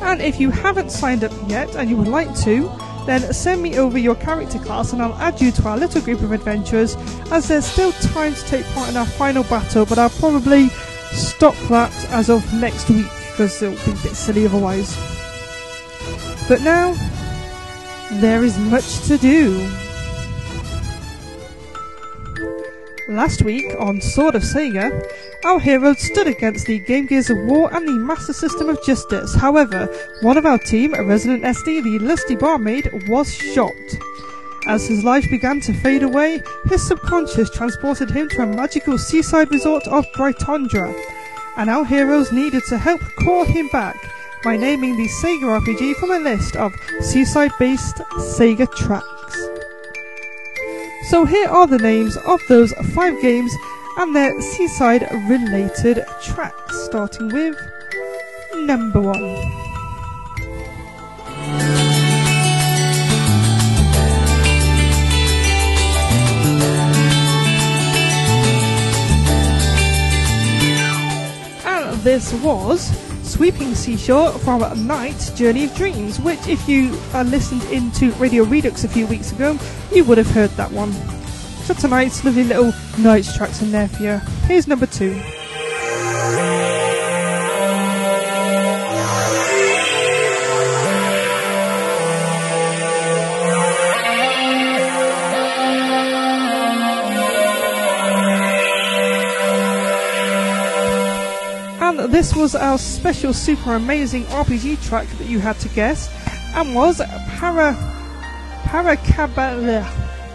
And 0.00 0.20
if 0.22 0.40
you 0.40 0.50
haven't 0.50 0.90
signed 0.90 1.24
up 1.24 1.32
yet 1.48 1.74
and 1.76 1.90
you 1.90 1.96
would 1.96 2.08
like 2.08 2.34
to, 2.40 2.70
then 3.06 3.32
send 3.32 3.62
me 3.62 3.78
over 3.78 3.98
your 3.98 4.14
character 4.16 4.58
class 4.58 4.92
and 4.92 5.00
I'll 5.00 5.14
add 5.14 5.40
you 5.40 5.50
to 5.52 5.68
our 5.68 5.78
little 5.78 6.02
group 6.02 6.20
of 6.20 6.32
adventurers 6.32 6.94
as 7.30 7.48
there's 7.48 7.64
still 7.64 7.92
time 7.92 8.34
to 8.34 8.44
take 8.44 8.66
part 8.74 8.90
in 8.90 8.96
our 8.96 9.06
final 9.06 9.44
battle, 9.44 9.86
but 9.86 9.98
I'll 9.98 10.10
probably 10.10 10.68
stop 11.12 11.54
that 11.68 11.92
as 12.10 12.28
of 12.28 12.52
next 12.54 12.88
week 12.90 13.06
because 13.30 13.62
it'll 13.62 13.82
be 13.86 13.98
a 13.98 14.02
bit 14.02 14.14
silly 14.14 14.44
otherwise. 14.44 14.94
But 16.48 16.60
now, 16.62 16.94
there 18.20 18.44
is 18.44 18.58
much 18.58 19.06
to 19.06 19.16
do. 19.18 19.58
Last 23.08 23.42
week 23.42 23.74
on 23.78 24.00
Sword 24.02 24.34
of 24.34 24.42
Sega, 24.42 25.02
our 25.44 25.60
heroes 25.60 26.00
stood 26.00 26.26
against 26.26 26.66
the 26.66 26.78
Game 26.80 27.06
Gears 27.06 27.30
of 27.30 27.38
War 27.38 27.72
and 27.72 27.86
the 27.86 27.92
Master 27.92 28.32
System 28.32 28.68
of 28.68 28.82
Justice. 28.84 29.34
However, 29.34 29.86
one 30.20 30.36
of 30.36 30.44
our 30.44 30.58
team, 30.58 30.94
a 30.94 31.02
resident 31.04 31.44
SD, 31.44 31.84
the 31.84 31.98
lusty 32.00 32.34
barmaid, 32.34 33.08
was 33.08 33.32
shot. 33.32 33.72
As 34.66 34.88
his 34.88 35.04
life 35.04 35.30
began 35.30 35.60
to 35.60 35.72
fade 35.72 36.02
away, 36.02 36.42
his 36.66 36.86
subconscious 36.86 37.50
transported 37.50 38.10
him 38.10 38.28
to 38.30 38.42
a 38.42 38.46
magical 38.46 38.98
seaside 38.98 39.50
resort 39.50 39.86
of 39.86 40.04
Brightondra, 40.12 40.94
and 41.56 41.70
our 41.70 41.84
heroes 41.84 42.32
needed 42.32 42.64
to 42.64 42.76
help 42.76 43.00
call 43.20 43.44
him 43.44 43.68
back 43.68 43.96
by 44.42 44.56
naming 44.56 44.96
the 44.96 45.08
Sega 45.22 45.60
RPG 45.60 45.94
from 45.96 46.10
a 46.10 46.18
list 46.18 46.56
of 46.56 46.74
seaside-based 47.00 47.96
Sega 48.16 48.70
tracks. 48.74 49.48
So 51.08 51.24
here 51.24 51.48
are 51.48 51.66
the 51.66 51.78
names 51.78 52.16
of 52.18 52.40
those 52.48 52.72
five 52.94 53.20
games 53.22 53.54
and 53.98 54.14
their 54.14 54.40
seaside 54.40 55.02
related 55.28 56.04
tracks, 56.22 56.84
starting 56.84 57.28
with 57.30 57.56
number 58.54 59.00
one. 59.00 59.18
And 71.64 72.00
this 72.02 72.32
was 72.34 72.88
Sweeping 73.28 73.74
Seashore 73.74 74.30
from 74.38 74.86
Nights 74.86 75.30
Journey 75.32 75.64
of 75.64 75.74
Dreams, 75.74 76.20
which, 76.20 76.46
if 76.46 76.68
you 76.68 76.96
uh, 77.12 77.24
listened 77.24 77.64
into 77.64 78.12
Radio 78.12 78.44
Redux 78.44 78.84
a 78.84 78.88
few 78.88 79.08
weeks 79.08 79.32
ago, 79.32 79.58
you 79.92 80.04
would 80.04 80.18
have 80.18 80.30
heard 80.30 80.50
that 80.50 80.70
one. 80.70 80.94
So 81.68 81.74
tonight's 81.74 82.24
lovely 82.24 82.44
little 82.44 82.72
Nights 82.98 83.36
tracks 83.36 83.60
in 83.60 83.70
there 83.72 83.88
for 83.88 84.02
you. 84.02 84.16
Here's 84.46 84.66
number 84.66 84.86
two. 84.86 85.12
And 101.80 101.98
this 102.10 102.34
was 102.34 102.54
our 102.54 102.78
special 102.78 103.34
super 103.34 103.74
amazing 103.74 104.24
RPG 104.24 104.88
track 104.88 105.06
that 105.18 105.28
you 105.28 105.38
had 105.38 105.58
to 105.60 105.68
guess, 105.68 106.08
and 106.54 106.74
was 106.74 107.02
Para 107.36 107.76
Paracabana 108.64 109.84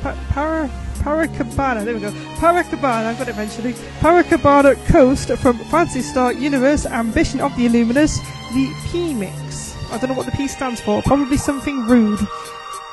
Pa- 0.04 0.16
Para 0.30 0.83
Paracabana. 1.00 1.84
There 1.84 1.94
we 1.94 2.00
go. 2.00 2.12
Paracabana. 2.38 3.08
I 3.08 3.14
got 3.14 3.28
it 3.28 3.30
eventually. 3.30 3.74
Paracabana 4.00 4.76
Coast 4.88 5.30
from 5.38 5.58
Phantasy 5.58 6.02
Star 6.02 6.34
Universe 6.34 6.86
Ambition 6.86 7.42
of 7.42 7.56
the 7.56 7.66
Illuminus. 7.66 8.20
The 8.54 8.74
P 8.92 9.14
mix. 9.14 9.76
I 9.92 9.98
don't 9.98 10.10
know 10.10 10.16
what 10.16 10.26
the 10.26 10.32
P 10.32 10.48
stands 10.48 10.82
for. 10.82 11.02
Probably 11.04 11.38
something 11.38 11.88
rude, 11.88 12.20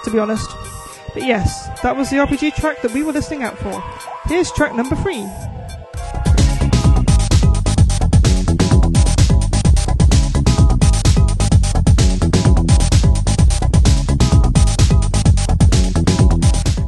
to 0.05 0.11
be 0.11 0.19
honest. 0.19 0.51
But 1.15 1.25
yes, 1.25 1.69
that 1.83 1.97
was 1.97 2.11
the 2.11 2.17
RPG 2.17 2.55
track 2.57 2.83
that 2.83 2.93
we 2.93 3.03
were 3.03 3.13
listening 3.13 3.43
out 3.43 3.59
for. 3.59 3.83
Here's 4.27 4.53
track 4.53 4.75
number 4.75 4.97
three. 4.97 5.27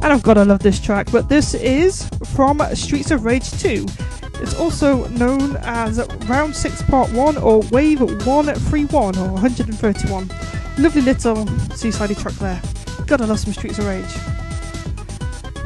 And 0.03 0.11
I've 0.11 0.21
got 0.21 0.33
to 0.33 0.43
love 0.43 0.59
this 0.59 0.81
track, 0.81 1.09
but 1.13 1.29
this 1.29 1.53
is 1.53 2.09
from 2.35 2.61
Streets 2.75 3.09
of 3.09 3.23
Rage 3.23 3.49
2. 3.61 3.85
It's 4.41 4.53
also 4.55 5.07
known 5.07 5.55
as 5.61 6.05
Round 6.27 6.53
6 6.53 6.81
Part 6.83 7.09
1 7.13 7.37
or 7.37 7.61
Wave 7.71 8.01
131 8.01 9.17
or 9.17 9.31
131. 9.31 10.29
Lovely 10.77 11.01
little 11.01 11.47
seaside 11.73 12.17
track 12.17 12.33
there. 12.33 12.61
Gotta 13.07 13.25
love 13.25 13.39
some 13.39 13.53
Streets 13.53 13.79
of 13.79 13.85
Rage. 13.87 14.03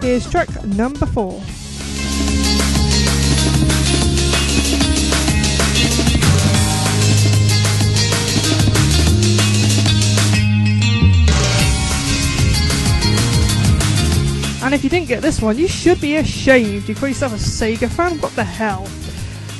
Here's 0.01 0.30
track 0.30 0.49
number 0.65 1.07
4. 1.07 1.41
And 14.68 14.76
if 14.76 14.84
you 14.84 14.89
didn't 14.89 15.07
get 15.07 15.22
this 15.22 15.41
one, 15.41 15.57
you 15.57 15.65
should 15.65 16.02
be 16.02 16.18
ashamed. 16.18 16.89
You 16.89 16.94
call 16.94 17.07
yourself 17.07 17.31
a 17.31 17.38
Sega 17.38 17.89
fan? 17.89 18.19
What 18.19 18.35
the 18.35 18.44
hell? 18.44 18.85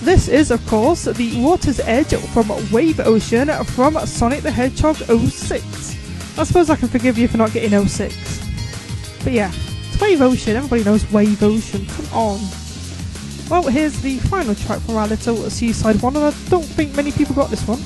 This 0.02 0.28
is, 0.28 0.52
of 0.52 0.68
course, 0.68 1.06
the 1.06 1.42
Water's 1.42 1.80
Edge 1.80 2.14
from 2.34 2.50
Wave 2.74 3.00
Ocean 3.00 3.48
from 3.64 3.98
Sonic 4.06 4.44
the 4.44 4.52
Hedgehog 4.52 4.98
06. 4.98 6.38
I 6.38 6.44
suppose 6.44 6.70
I 6.70 6.76
can 6.76 6.90
forgive 6.90 7.18
you 7.18 7.30
for 7.30 7.38
not 7.38 7.54
getting 7.54 7.88
06. 7.88 9.24
But 9.24 9.32
yeah, 9.32 9.50
It's 9.94 10.02
Wave 10.02 10.22
Ocean. 10.22 10.58
Everybody 10.58 10.84
knows 10.84 11.10
Wave 11.10 11.42
Ocean. 11.42 11.86
Come 11.86 12.06
on. 12.08 12.40
Well, 13.50 13.64
here's 13.64 14.02
the 14.02 14.20
final 14.28 14.56
track 14.56 14.82
from 14.82 14.98
our 14.98 15.08
little 15.08 15.50
seaside 15.50 16.02
one, 16.02 16.18
and 16.18 16.26
I 16.26 16.34
don't 16.50 16.66
think 16.66 16.98
many 16.98 17.14
people 17.14 17.34
got 17.34 17.50
this 17.50 17.66
one. 17.66 17.80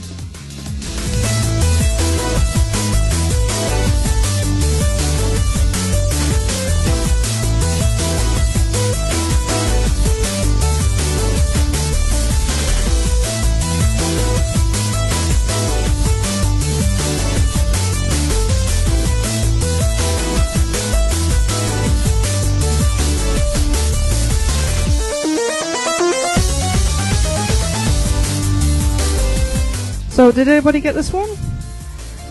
Did 30.34 30.48
anybody 30.48 30.80
get 30.80 30.96
this 30.96 31.12
one? 31.12 31.30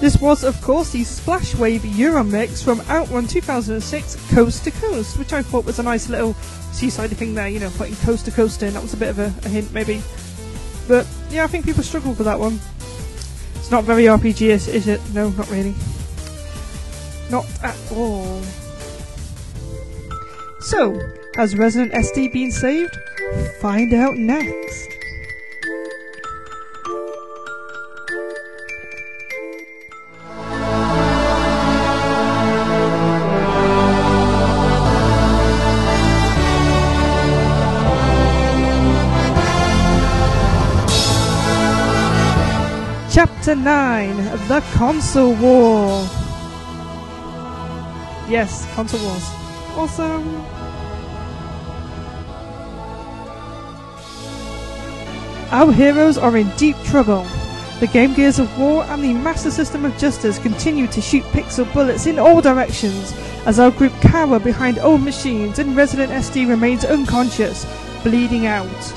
This 0.01 0.19
was, 0.19 0.43
of 0.43 0.59
course, 0.63 0.91
the 0.91 1.05
Splash 1.05 1.55
Wave 1.55 1.85
Euro 1.85 2.25
mix 2.25 2.63
from 2.63 2.81
Outrun 2.89 3.27
2006 3.27 4.31
Coast 4.33 4.65
to 4.65 4.71
Coast, 4.71 5.19
which 5.19 5.35
I 5.35 5.43
thought 5.43 5.67
was 5.67 5.79
a 5.79 5.83
nice 5.83 6.09
little 6.09 6.33
seaside 6.73 7.11
thing 7.11 7.35
there, 7.35 7.49
you 7.49 7.61
know, 7.61 7.69
putting 7.77 7.95
coast 7.97 8.25
to 8.25 8.31
coast 8.31 8.63
in. 8.63 8.73
That 8.73 8.83
was 8.83 8.95
a 8.95 8.97
bit 8.97 9.11
of 9.11 9.19
a, 9.19 9.35
a 9.45 9.49
hint, 9.51 9.71
maybe. 9.75 10.01
But, 10.89 11.07
yeah, 11.29 11.45
I 11.45 11.47
think 11.47 11.67
people 11.67 11.83
struggled 11.83 12.17
with 12.17 12.25
that 12.25 12.41
one. 12.41 12.59
It's 13.57 13.71
not 13.71 13.85
very 13.85 14.05
RPG, 14.05 14.49
is, 14.49 14.67
is 14.69 14.89
it? 14.89 15.01
No, 15.13 15.29
not 15.31 15.51
really. 15.51 15.75
Not 17.31 17.47
at 17.63 17.77
all. 17.93 18.41
So, 20.61 20.99
has 21.35 21.55
Resident 21.55 21.93
SD 21.93 22.33
been 22.33 22.51
saved? 22.51 22.97
Find 23.61 23.93
out 23.93 24.17
next. 24.17 24.90
Chapter 43.11 43.57
9 43.57 44.17
The 44.47 44.63
Console 44.75 45.35
War. 45.35 46.07
Yes, 48.29 48.73
Console 48.77 49.01
Wars. 49.03 49.29
Awesome. 49.77 50.37
Our 55.51 55.73
heroes 55.73 56.19
are 56.19 56.37
in 56.37 56.49
deep 56.51 56.77
trouble. 56.85 57.27
The 57.81 57.89
Game 57.89 58.15
Gears 58.15 58.39
of 58.39 58.57
War 58.57 58.85
and 58.85 59.03
the 59.03 59.13
Master 59.13 59.51
System 59.51 59.85
of 59.85 59.99
Justice 59.99 60.39
continue 60.39 60.87
to 60.87 61.01
shoot 61.01 61.25
pixel 61.33 61.73
bullets 61.75 62.07
in 62.07 62.17
all 62.21 62.41
directions 62.41 63.13
as 63.45 63.59
our 63.59 63.73
group 63.73 63.93
cower 64.01 64.39
behind 64.39 64.79
old 64.79 65.03
machines 65.03 65.59
and 65.59 65.75
Resident 65.75 66.13
SD 66.13 66.49
remains 66.49 66.85
unconscious, 66.85 67.67
bleeding 68.05 68.47
out. 68.47 68.95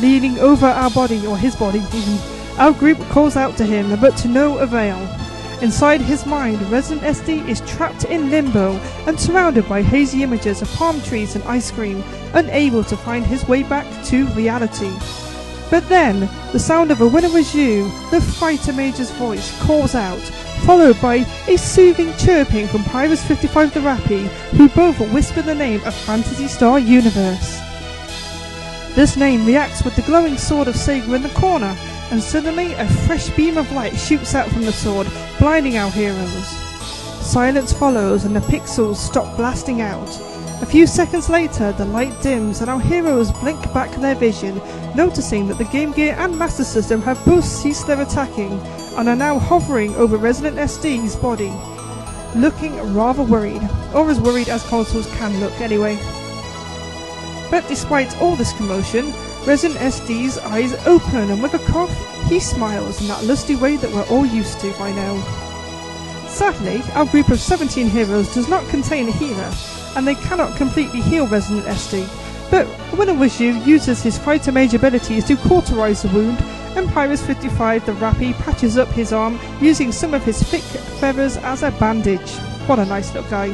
Leaning 0.00 0.38
over 0.38 0.64
our 0.64 0.90
body, 0.92 1.26
or 1.26 1.36
his 1.36 1.54
body 1.54 1.80
even, 1.92 2.39
our 2.58 2.72
group 2.72 2.98
calls 3.08 3.36
out 3.36 3.56
to 3.56 3.64
him, 3.64 3.98
but 4.00 4.16
to 4.18 4.28
no 4.28 4.58
avail. 4.58 4.98
Inside 5.62 6.00
his 6.00 6.24
mind, 6.24 6.60
Resident 6.70 7.02
SD 7.02 7.46
is 7.46 7.60
trapped 7.62 8.04
in 8.04 8.30
limbo 8.30 8.72
and 9.06 9.20
surrounded 9.20 9.68
by 9.68 9.82
hazy 9.82 10.22
images 10.22 10.62
of 10.62 10.72
palm 10.72 11.02
trees 11.02 11.34
and 11.34 11.44
ice 11.44 11.70
cream, 11.70 12.02
unable 12.32 12.82
to 12.84 12.96
find 12.96 13.26
his 13.26 13.46
way 13.46 13.62
back 13.62 13.86
to 14.06 14.26
reality. 14.28 14.90
But 15.70 15.88
then, 15.88 16.28
the 16.52 16.58
sound 16.58 16.90
of 16.90 17.00
a 17.00 17.06
winner 17.06 17.28
was 17.30 17.54
you, 17.54 17.84
the 18.10 18.20
fighter 18.20 18.72
major's 18.72 19.10
voice 19.12 19.56
calls 19.62 19.94
out, 19.94 20.18
followed 20.64 21.00
by 21.00 21.26
a 21.46 21.56
soothing 21.56 22.12
chirping 22.16 22.66
from 22.66 22.82
Pyrus 22.84 23.22
55 23.22 23.74
the 23.74 23.80
Rappy, 23.80 24.26
who 24.56 24.68
both 24.70 24.98
whisper 25.12 25.42
the 25.42 25.54
name 25.54 25.82
of 25.84 25.94
Phantasy 25.94 26.48
Star 26.48 26.78
Universe. 26.78 27.60
This 28.94 29.16
name 29.16 29.46
reacts 29.46 29.84
with 29.84 29.94
the 29.94 30.02
glowing 30.02 30.36
sword 30.36 30.68
of 30.68 30.74
Sega 30.74 31.14
in 31.14 31.22
the 31.22 31.28
corner, 31.30 31.76
and 32.10 32.22
suddenly 32.22 32.72
a 32.74 32.88
fresh 33.06 33.30
beam 33.30 33.56
of 33.56 33.70
light 33.72 33.96
shoots 33.96 34.34
out 34.34 34.48
from 34.48 34.62
the 34.62 34.72
sword, 34.72 35.06
blinding 35.38 35.76
our 35.76 35.90
heroes. 35.90 36.46
Silence 37.20 37.72
follows 37.72 38.24
and 38.24 38.34
the 38.34 38.40
pixels 38.40 38.96
stop 38.96 39.36
blasting 39.36 39.80
out. 39.80 40.08
A 40.62 40.66
few 40.66 40.86
seconds 40.86 41.30
later, 41.30 41.72
the 41.72 41.84
light 41.86 42.20
dims 42.20 42.60
and 42.60 42.68
our 42.68 42.80
heroes 42.80 43.30
blink 43.32 43.60
back 43.72 43.90
their 43.96 44.14
vision, 44.14 44.60
noticing 44.94 45.48
that 45.48 45.58
the 45.58 45.64
Game 45.64 45.92
Gear 45.92 46.16
and 46.18 46.38
Master 46.38 46.64
System 46.64 47.00
have 47.02 47.24
both 47.24 47.44
ceased 47.44 47.86
their 47.86 48.00
attacking 48.00 48.60
and 48.98 49.08
are 49.08 49.16
now 49.16 49.38
hovering 49.38 49.94
over 49.96 50.16
Resident 50.16 50.56
SD's 50.56 51.16
body, 51.16 51.52
looking 52.34 52.76
rather 52.92 53.22
worried, 53.22 53.62
or 53.94 54.10
as 54.10 54.20
worried 54.20 54.48
as 54.48 54.66
consoles 54.68 55.10
can 55.14 55.38
look 55.40 55.58
anyway. 55.60 55.96
But 57.50 57.66
despite 57.68 58.20
all 58.20 58.36
this 58.36 58.52
commotion, 58.52 59.12
Resident 59.46 59.80
SD's 59.80 60.38
eyes 60.38 60.74
open 60.86 61.30
and 61.30 61.42
with 61.42 61.54
a 61.54 61.58
cough, 61.60 61.90
he 62.28 62.38
smiles 62.38 63.00
in 63.00 63.08
that 63.08 63.24
lusty 63.24 63.56
way 63.56 63.76
that 63.76 63.90
we're 63.90 64.06
all 64.08 64.26
used 64.26 64.60
to 64.60 64.72
by 64.74 64.92
now. 64.92 65.18
Sadly, 66.28 66.82
our 66.94 67.06
group 67.06 67.30
of 67.30 67.40
17 67.40 67.88
heroes 67.88 68.32
does 68.34 68.48
not 68.48 68.68
contain 68.68 69.08
a 69.08 69.12
healer, 69.12 69.50
and 69.96 70.06
they 70.06 70.14
cannot 70.14 70.56
completely 70.56 71.00
heal 71.00 71.26
Resident 71.26 71.66
SD. 71.66 72.06
But 72.50 72.66
Winner 72.98 73.14
Wishu 73.14 73.66
uses 73.66 74.02
his 74.02 74.18
fighter 74.18 74.52
mage 74.52 74.74
abilities 74.74 75.24
to 75.26 75.36
cauterize 75.36 76.02
the 76.02 76.08
wound, 76.08 76.38
and 76.76 76.88
Pyrus 76.90 77.24
55 77.26 77.86
the 77.86 77.92
Rappy 77.92 78.34
patches 78.34 78.76
up 78.76 78.88
his 78.88 79.12
arm 79.12 79.40
using 79.60 79.90
some 79.90 80.14
of 80.14 80.24
his 80.24 80.42
thick 80.42 80.62
feathers 81.00 81.36
as 81.38 81.62
a 81.62 81.70
bandage. 81.72 82.30
What 82.66 82.78
a 82.78 82.84
nice 82.84 83.12
little 83.14 83.30
guy. 83.30 83.48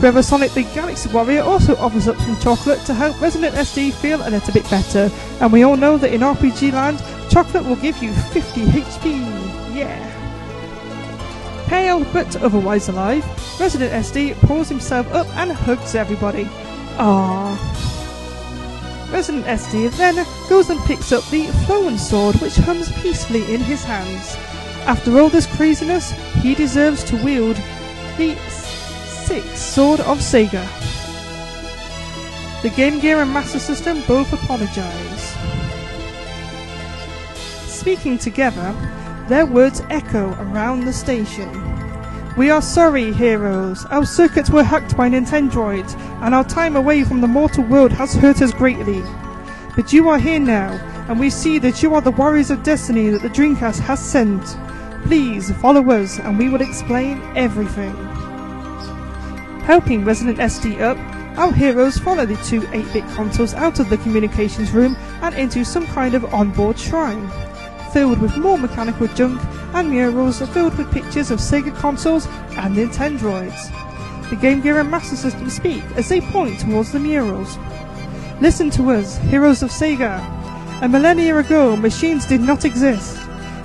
Forever 0.00 0.22
Sonic 0.22 0.52
the 0.52 0.62
Galaxy 0.62 1.10
Warrior 1.10 1.42
also 1.42 1.76
offers 1.76 2.08
up 2.08 2.16
some 2.16 2.38
chocolate 2.40 2.80
to 2.86 2.94
help 2.94 3.20
Resident 3.20 3.54
SD 3.54 3.92
feel 3.92 4.26
a 4.26 4.30
little 4.30 4.54
bit 4.54 4.68
better, 4.70 5.10
and 5.42 5.52
we 5.52 5.62
all 5.62 5.76
know 5.76 5.98
that 5.98 6.14
in 6.14 6.22
RPG 6.22 6.72
land, 6.72 7.02
chocolate 7.30 7.66
will 7.66 7.76
give 7.76 8.02
you 8.02 8.10
50 8.14 8.62
HP. 8.62 9.76
Yeah. 9.76 10.06
Pale 11.68 12.06
but 12.14 12.34
otherwise 12.36 12.88
alive, 12.88 13.22
Resident 13.60 13.92
SD 13.92 14.40
pulls 14.40 14.70
himself 14.70 15.06
up 15.12 15.26
and 15.36 15.52
hugs 15.52 15.94
everybody. 15.94 16.48
Ah. 16.98 17.52
Resident 19.12 19.44
SD 19.44 19.94
then 19.98 20.26
goes 20.48 20.70
and 20.70 20.80
picks 20.86 21.12
up 21.12 21.24
the 21.26 21.48
Flowen 21.66 21.98
sword 21.98 22.36
which 22.36 22.56
hums 22.56 22.90
peacefully 23.02 23.52
in 23.52 23.60
his 23.60 23.84
hands. 23.84 24.34
After 24.86 25.20
all 25.20 25.28
this 25.28 25.44
craziness, 25.44 26.12
he 26.40 26.54
deserves 26.54 27.04
to 27.04 27.22
wield 27.22 27.56
the 28.16 28.34
sixth 29.30 29.58
Sword 29.58 30.00
of 30.00 30.18
Sega. 30.18 30.66
The 32.62 32.70
Game 32.70 32.98
Gear 32.98 33.20
and 33.22 33.32
Master 33.32 33.60
System 33.60 34.02
both 34.08 34.32
apologize. 34.32 35.22
Speaking 37.68 38.18
together, 38.18 38.74
their 39.28 39.46
words 39.46 39.82
echo 39.88 40.30
around 40.40 40.84
the 40.84 40.92
station. 40.92 41.48
We 42.36 42.50
are 42.50 42.60
sorry, 42.60 43.12
heroes. 43.12 43.84
Our 43.86 44.04
circuits 44.04 44.50
were 44.50 44.64
hacked 44.64 44.96
by 44.96 45.08
Nintendroids, 45.08 45.96
and 46.22 46.34
our 46.34 46.42
time 46.42 46.74
away 46.74 47.04
from 47.04 47.20
the 47.20 47.28
mortal 47.28 47.62
world 47.62 47.92
has 47.92 48.12
hurt 48.12 48.42
us 48.42 48.52
greatly. 48.52 49.00
But 49.76 49.92
you 49.92 50.08
are 50.08 50.18
here 50.18 50.40
now, 50.40 50.72
and 51.08 51.20
we 51.20 51.30
see 51.30 51.60
that 51.60 51.84
you 51.84 51.94
are 51.94 52.00
the 52.00 52.10
warriors 52.10 52.50
of 52.50 52.64
destiny 52.64 53.10
that 53.10 53.22
the 53.22 53.28
Dreamcast 53.28 53.78
has 53.78 54.00
sent. 54.00 54.42
Please 55.04 55.52
follow 55.62 55.88
us, 55.92 56.18
and 56.18 56.36
we 56.36 56.48
will 56.48 56.62
explain 56.62 57.22
everything. 57.36 58.09
Helping 59.64 60.04
Resident 60.04 60.38
SD 60.38 60.80
up, 60.80 60.98
our 61.38 61.52
heroes 61.52 61.98
follow 61.98 62.26
the 62.26 62.36
two 62.44 62.62
8-bit 62.62 63.04
consoles 63.14 63.54
out 63.54 63.78
of 63.78 63.88
the 63.88 63.98
communications 63.98 64.72
room 64.72 64.96
and 65.22 65.34
into 65.34 65.64
some 65.64 65.86
kind 65.86 66.14
of 66.14 66.34
onboard 66.34 66.78
shrine, 66.78 67.30
filled 67.92 68.20
with 68.20 68.36
more 68.36 68.58
mechanical 68.58 69.06
junk 69.08 69.40
and 69.74 69.90
murals 69.90 70.42
are 70.42 70.46
filled 70.46 70.76
with 70.76 70.90
pictures 70.92 71.30
of 71.30 71.38
Sega 71.38 71.74
consoles 71.76 72.26
and 72.56 72.76
Nintendroids. 72.76 73.70
The 74.30 74.36
Game 74.36 74.60
Gear 74.60 74.80
and 74.80 74.90
Master 74.90 75.16
System 75.16 75.48
speak 75.50 75.82
as 75.96 76.08
they 76.08 76.20
point 76.20 76.60
towards 76.60 76.92
the 76.92 76.98
murals. 76.98 77.58
Listen 78.40 78.70
to 78.70 78.90
us, 78.90 79.18
heroes 79.18 79.62
of 79.62 79.70
Sega. 79.70 80.20
A 80.82 80.88
millennia 80.88 81.36
ago, 81.36 81.76
machines 81.76 82.26
did 82.26 82.40
not 82.40 82.64
exist. 82.64 83.18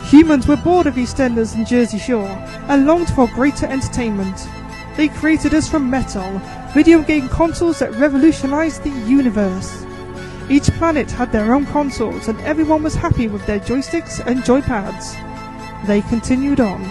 Humans 0.09 0.47
were 0.47 0.57
bored 0.57 0.87
of 0.87 0.95
EastEnders 0.95 1.55
and 1.55 1.65
Jersey 1.65 1.97
Shore 1.97 2.27
and 2.67 2.85
longed 2.85 3.09
for 3.09 3.27
greater 3.27 3.65
entertainment. 3.65 4.47
They 4.97 5.09
created 5.09 5.53
us 5.53 5.67
from 5.67 5.89
metal, 5.89 6.39
video 6.73 7.01
game 7.01 7.27
consoles 7.27 7.79
that 7.79 7.93
revolutionized 7.95 8.83
the 8.83 8.89
universe. 8.89 9.85
Each 10.49 10.69
planet 10.71 11.11
had 11.11 11.31
their 11.31 11.53
own 11.53 11.65
consoles 11.65 12.27
and 12.27 12.39
everyone 12.41 12.83
was 12.83 12.95
happy 12.95 13.27
with 13.27 13.45
their 13.45 13.59
joysticks 13.59 14.25
and 14.25 14.43
joypads. 14.43 15.15
They 15.85 16.01
continued 16.01 16.59
on. 16.59 16.83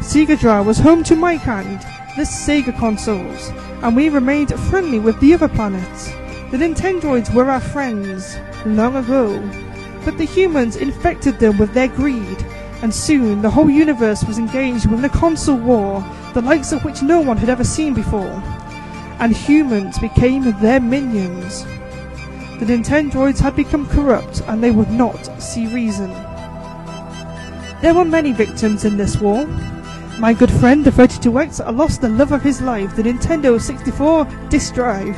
Sega 0.00 0.38
Drive 0.38 0.66
was 0.66 0.78
home 0.78 1.04
to 1.04 1.14
my 1.14 1.38
kind, 1.38 1.80
the 2.16 2.22
Sega 2.22 2.76
consoles, 2.76 3.50
and 3.82 3.94
we 3.94 4.08
remained 4.08 4.52
friendly 4.68 4.98
with 4.98 5.18
the 5.20 5.32
other 5.32 5.48
planets. 5.48 6.08
The 6.50 6.58
Nintendroids 6.58 7.32
were 7.32 7.48
our 7.48 7.60
friends 7.60 8.36
long 8.66 8.96
ago, 8.96 9.38
but 10.04 10.18
the 10.18 10.24
humans 10.24 10.76
infected 10.76 11.38
them 11.38 11.56
with 11.56 11.72
their 11.72 11.88
greed, 11.88 12.44
and 12.82 12.92
soon 12.92 13.40
the 13.40 13.50
whole 13.50 13.70
universe 13.70 14.24
was 14.24 14.38
engaged 14.38 14.86
with 14.86 15.04
a 15.04 15.08
console 15.08 15.56
war, 15.56 16.04
the 16.34 16.42
likes 16.42 16.72
of 16.72 16.84
which 16.84 17.00
no 17.00 17.20
one 17.20 17.36
had 17.36 17.48
ever 17.48 17.64
seen 17.64 17.94
before. 17.94 18.42
And 19.20 19.34
humans 19.34 19.98
became 20.00 20.52
their 20.60 20.80
minions. 20.80 21.64
The 22.58 22.66
Nintendroids 22.66 23.38
had 23.38 23.54
become 23.54 23.88
corrupt 23.88 24.42
and 24.48 24.62
they 24.62 24.72
would 24.72 24.90
not 24.90 25.40
see 25.40 25.72
reason. 25.72 26.10
There 27.80 27.94
were 27.94 28.04
many 28.04 28.32
victims 28.32 28.84
in 28.84 28.96
this 28.96 29.16
war. 29.20 29.46
My 30.18 30.34
good 30.34 30.50
friend, 30.50 30.84
the 30.84 30.90
32X, 30.90 31.76
lost 31.76 32.00
the 32.00 32.08
love 32.08 32.32
of 32.32 32.42
his 32.42 32.60
life, 32.60 32.94
the 32.94 33.02
Nintendo 33.02 33.60
64 33.60 34.24
disk 34.50 34.74
drive. 34.74 35.16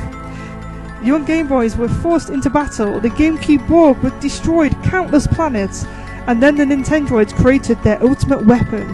Young 1.03 1.25
Game 1.25 1.47
Boys 1.47 1.75
were 1.77 1.89
forced 1.89 2.29
into 2.29 2.49
battle, 2.49 2.99
the 2.99 3.09
GameCube 3.09 3.67
Borg 3.67 3.97
were 3.99 4.19
destroyed 4.19 4.75
countless 4.83 5.27
planets, 5.27 5.85
and 6.27 6.41
then 6.41 6.55
the 6.55 6.63
Nintendroids 6.63 7.35
created 7.35 7.81
their 7.83 8.01
ultimate 8.03 8.45
weapon, 8.45 8.87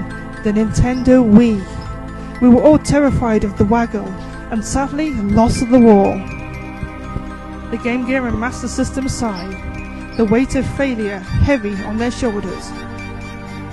the 0.44 0.52
Nintendo 0.52 1.24
Wii. 1.24 1.62
We 2.42 2.50
were 2.50 2.62
all 2.62 2.78
terrified 2.78 3.44
of 3.44 3.58
the 3.58 3.66
Waggle, 3.66 4.08
and 4.52 4.64
sadly 4.64 5.12
lost 5.12 5.60
the 5.70 5.80
war. 5.80 6.16
The 7.72 7.80
Game 7.82 8.06
Gear 8.06 8.28
and 8.28 8.38
Master 8.38 8.68
System 8.68 9.08
sighed, 9.08 10.18
the 10.18 10.26
weight 10.26 10.56
of 10.56 10.66
failure 10.76 11.20
heavy 11.20 11.82
on 11.84 11.98
their 11.98 12.12
shoulders. 12.12 12.72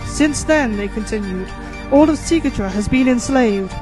Since 0.07 0.45
then, 0.45 0.77
they 0.77 0.87
continued, 0.87 1.49
all 1.91 2.09
of 2.09 2.17
Segatra 2.17 2.71
has 2.71 2.89
been 2.89 3.09
enslaved, 3.09 3.73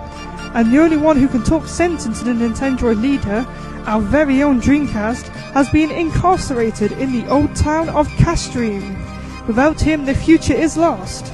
and 0.55 0.73
the 0.73 0.79
only 0.79 0.97
one 0.97 1.19
who 1.19 1.29
can 1.29 1.45
talk 1.45 1.67
sense 1.67 2.07
into 2.07 2.25
the 2.25 2.33
Nintendo 2.33 2.99
leader, 2.99 3.47
our 3.87 4.01
very 4.01 4.43
own 4.43 4.61
Dreamcast, 4.61 5.29
has 5.53 5.69
been 5.69 5.91
incarcerated 5.91 6.93
in 6.93 7.13
the 7.13 7.29
old 7.29 7.55
town 7.55 7.91
of 7.91 8.09
Castream. 8.09 9.06
Without 9.47 9.81
him, 9.81 10.05
the 10.05 10.15
future 10.15 10.55
is 10.55 10.77
lost. 10.77 11.33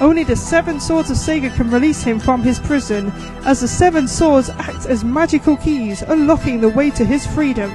Only 0.00 0.24
the 0.24 0.36
Seven 0.36 0.80
Swords 0.80 1.10
of 1.10 1.16
Sega 1.16 1.54
can 1.54 1.70
release 1.70 2.02
him 2.02 2.18
from 2.18 2.42
his 2.42 2.58
prison, 2.58 3.12
as 3.44 3.60
the 3.60 3.68
Seven 3.68 4.08
Swords 4.08 4.50
act 4.50 4.86
as 4.86 5.04
magical 5.04 5.56
keys, 5.56 6.02
unlocking 6.02 6.60
the 6.60 6.68
way 6.68 6.90
to 6.90 7.04
his 7.04 7.26
freedom. 7.26 7.70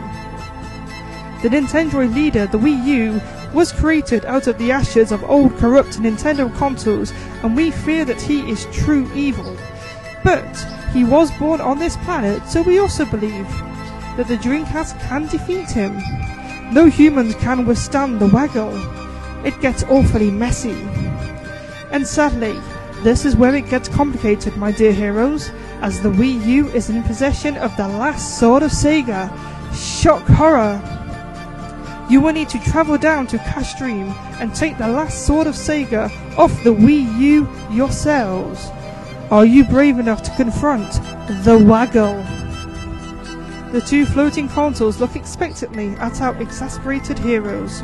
The 1.42 1.50
Nintendo 1.50 2.14
leader, 2.14 2.46
the 2.46 2.60
Wii 2.60 2.86
U, 2.86 3.22
was 3.54 3.72
created 3.72 4.26
out 4.26 4.48
of 4.48 4.58
the 4.58 4.72
ashes 4.72 5.12
of 5.12 5.24
old 5.24 5.58
corrupt 5.58 6.00
Nintendo 6.00 6.54
consoles, 6.58 7.14
and 7.42 7.56
we 7.56 7.72
fear 7.72 8.04
that 8.06 8.22
he 8.22 8.42
is 8.52 8.68
true 8.74 9.10
evil. 9.16 9.58
But 10.24 10.54
he 10.94 11.06
was 11.06 11.32
born 11.40 11.62
on 11.62 11.80
this 11.80 11.96
planet, 11.98 12.46
so 12.48 12.62
we 12.62 12.80
also 12.80 13.06
believe 13.06 13.48
that 14.18 14.28
the 14.28 14.38
Dreamcast 14.38 15.00
can 15.08 15.28
defeat 15.28 15.72
him. 15.72 15.98
No 16.74 16.88
humans 16.88 17.36
can 17.36 17.66
withstand 17.66 18.20
the 18.20 18.28
Waggle. 18.28 18.99
It 19.44 19.60
gets 19.62 19.84
awfully 19.84 20.32
messy. 20.32 20.82
And 21.92 22.06
sadly, 22.06 22.60
this 23.04 23.26
is 23.26 23.36
where 23.36 23.56
it 23.56 23.70
gets 23.70 23.88
complicated, 23.88 24.58
my 24.58 24.72
dear 24.72 24.92
heroes, 24.92 25.52
as 25.82 26.02
the 26.02 26.10
Wii 26.10 26.46
U 26.46 26.68
is 26.70 26.90
in 26.90 27.02
possession 27.04 27.56
of 27.58 27.76
the 27.78 27.88
last 27.88 28.38
sword 28.38 28.64
of 28.64 28.72
Sega. 28.72 29.30
Shock 29.74 30.24
horror! 30.24 30.82
You 32.10 32.22
will 32.22 32.34
need 32.34 32.50
to 32.50 32.60
travel 32.60 32.98
down 32.98 33.28
to 33.28 33.38
Castream 33.38 34.14
and 34.42 34.54
take 34.54 34.78
the 34.78 34.88
last 34.88 35.26
sword 35.26 35.48
of 35.48 35.56
Sega 35.56 36.12
off 36.38 36.52
the 36.64 36.74
Wii 36.74 37.18
U 37.20 37.48
yourselves. 37.72 38.70
Are 39.32 39.46
you 39.46 39.64
brave 39.64 40.00
enough 40.00 40.24
to 40.24 40.36
confront 40.36 40.92
the 41.46 41.64
Waggle? 41.64 42.24
The 43.72 43.82
two 43.82 44.08
floating 44.08 44.50
consoles 44.50 45.00
look 45.00 45.16
expectantly 45.16 45.90
at 45.98 46.20
our 46.20 46.36
exasperated 46.42 47.20
heroes. 47.20 47.84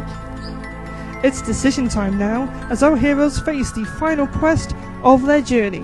It's 1.26 1.42
decision 1.42 1.90
time 1.90 2.20
now, 2.20 2.48
as 2.70 2.84
our 2.84 2.96
heroes 2.96 3.40
face 3.40 3.72
the 3.72 3.84
final 3.84 4.28
quest 4.28 4.76
of 5.02 5.26
their 5.26 5.42
journey. 5.42 5.84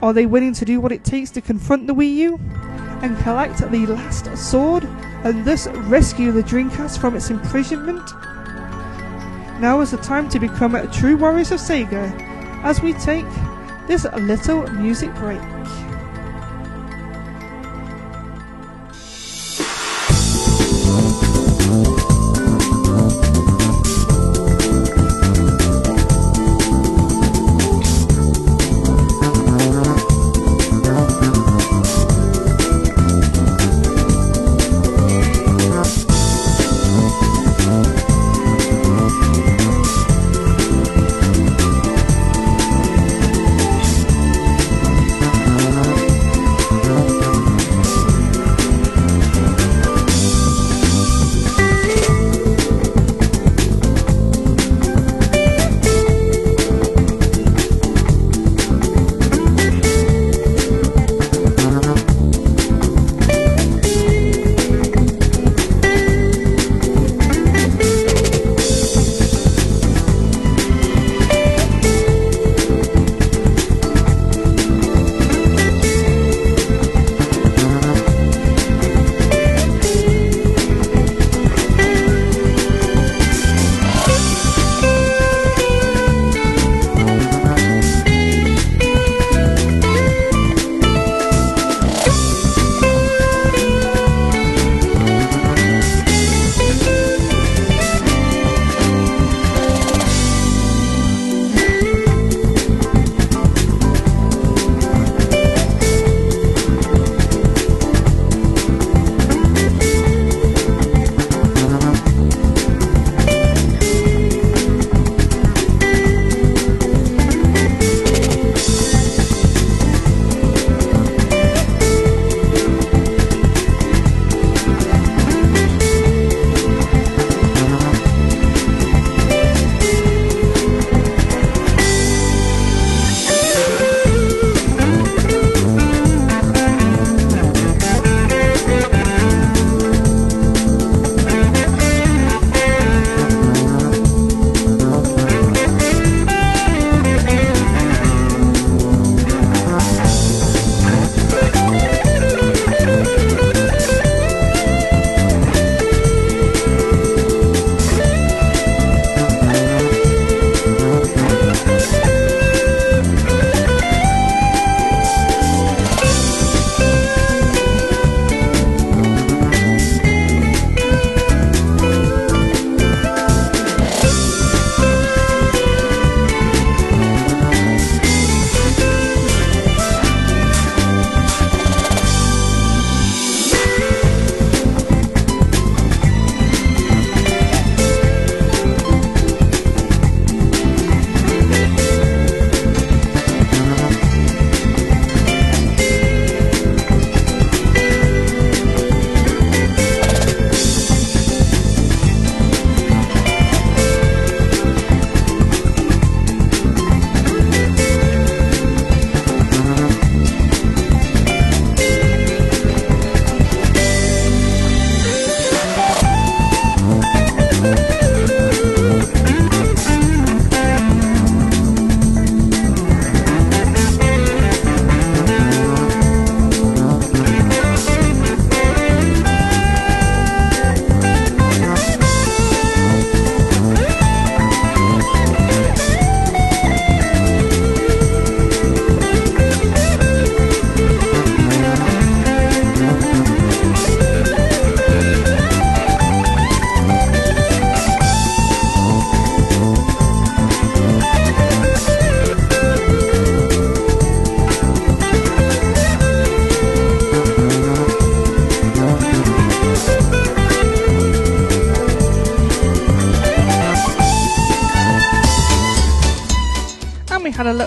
Are 0.00 0.12
they 0.12 0.26
willing 0.26 0.52
to 0.52 0.64
do 0.64 0.80
what 0.80 0.92
it 0.92 1.02
takes 1.02 1.32
to 1.32 1.40
confront 1.40 1.88
the 1.88 1.92
Wii 1.92 2.14
U 2.28 2.40
and 3.02 3.18
collect 3.24 3.58
the 3.58 3.86
last 3.86 4.38
sword 4.38 4.84
and 5.24 5.44
thus 5.44 5.66
rescue 5.66 6.30
the 6.30 6.44
Dreamcast 6.44 7.00
from 7.00 7.16
its 7.16 7.30
imprisonment? 7.30 8.08
Now 9.60 9.80
is 9.80 9.90
the 9.90 9.96
time 9.96 10.28
to 10.28 10.38
become 10.38 10.88
true 10.92 11.16
warriors 11.16 11.50
of 11.50 11.58
Sega 11.58 12.16
as 12.62 12.80
we 12.80 12.92
take 12.92 13.26
this 13.88 14.04
little 14.04 14.68
music 14.74 15.12
break. 15.16 15.42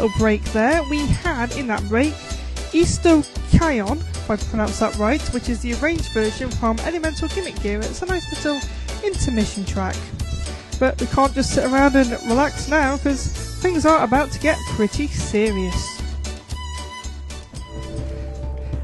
Little 0.08 0.20
break 0.20 0.44
there. 0.54 0.84
We 0.84 1.06
had 1.08 1.56
in 1.58 1.68
that 1.68 1.84
break 1.88 2.14
Easto 2.74 3.22
Kion, 3.52 4.00
if 4.00 4.30
I 4.30 4.36
pronounce 4.36 4.80
that 4.80 4.96
right, 4.98 5.22
which 5.34 5.50
is 5.50 5.62
the 5.62 5.74
arranged 5.76 6.12
version 6.14 6.50
from 6.50 6.80
Elemental 6.80 7.28
Gimmick 7.30 7.60
Gear. 7.62 7.80
It's 7.80 8.02
a 8.02 8.06
nice 8.06 8.30
little 8.32 8.60
intermission 9.04 9.66
track. 9.66 9.96
But 10.80 11.00
we 11.02 11.08
can't 11.08 11.34
just 11.34 11.54
sit 11.54 11.66
around 11.66 11.96
and 11.96 12.12
relax 12.28 12.68
now 12.68 12.98
because 12.98 13.28
things 13.62 13.86
are 13.86 14.04
about 14.04 14.32
to 14.32 14.40
get 14.40 14.58
pretty 14.76 15.08
serious. 15.08 16.02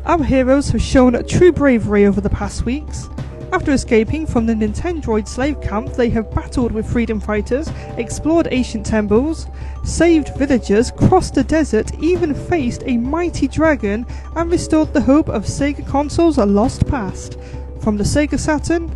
Our 0.06 0.24
heroes 0.24 0.70
have 0.70 0.82
shown 0.82 1.26
true 1.28 1.52
bravery 1.52 2.06
over 2.06 2.20
the 2.20 2.30
past 2.30 2.66
weeks. 2.66 3.10
After 3.54 3.72
escaping 3.72 4.26
from 4.26 4.48
the 4.48 4.54
Nintendroid 4.54 5.28
slave 5.28 5.62
camp, 5.62 5.94
they 5.94 6.10
have 6.10 6.34
battled 6.34 6.72
with 6.72 6.92
freedom 6.92 7.20
fighters, 7.20 7.70
explored 7.98 8.48
ancient 8.50 8.86
temples, 8.86 9.46
saved 9.94 10.36
villagers, 10.38 10.90
crossed 10.90 11.36
the 11.36 11.44
desert, 11.44 11.94
even 12.00 12.34
faced 12.34 12.82
a 12.88 12.98
mighty 12.98 13.48
dragon, 13.48 14.06
and 14.36 14.50
restored 14.50 14.92
the 14.92 15.02
hope 15.02 15.30
of 15.30 15.46
Sega 15.46 15.88
consoles' 15.88 16.40
a 16.40 16.46
lost 16.46 16.88
past. 16.88 17.38
From 17.82 17.98
the 17.98 18.04
Sega 18.04 18.40
Saturn 18.40 18.90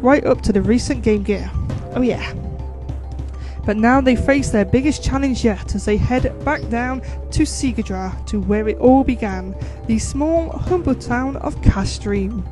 right 0.00 0.24
up 0.26 0.40
to 0.42 0.52
the 0.52 0.60
recent 0.60 1.04
Game 1.04 1.22
Gear. 1.22 1.48
Oh, 1.94 2.02
yeah. 2.02 2.34
But 3.64 3.76
now 3.76 4.00
they 4.00 4.16
face 4.16 4.50
their 4.50 4.64
biggest 4.64 5.04
challenge 5.04 5.44
yet 5.44 5.74
as 5.76 5.84
they 5.84 5.96
head 5.96 6.44
back 6.44 6.68
down 6.68 7.02
to 7.30 7.42
Segadra, 7.44 8.26
to 8.26 8.40
where 8.40 8.68
it 8.68 8.78
all 8.78 9.04
began, 9.04 9.54
the 9.86 9.98
small, 10.00 10.50
humble 10.50 10.96
town 10.96 11.36
of 11.36 11.54
Castream. 11.60 12.42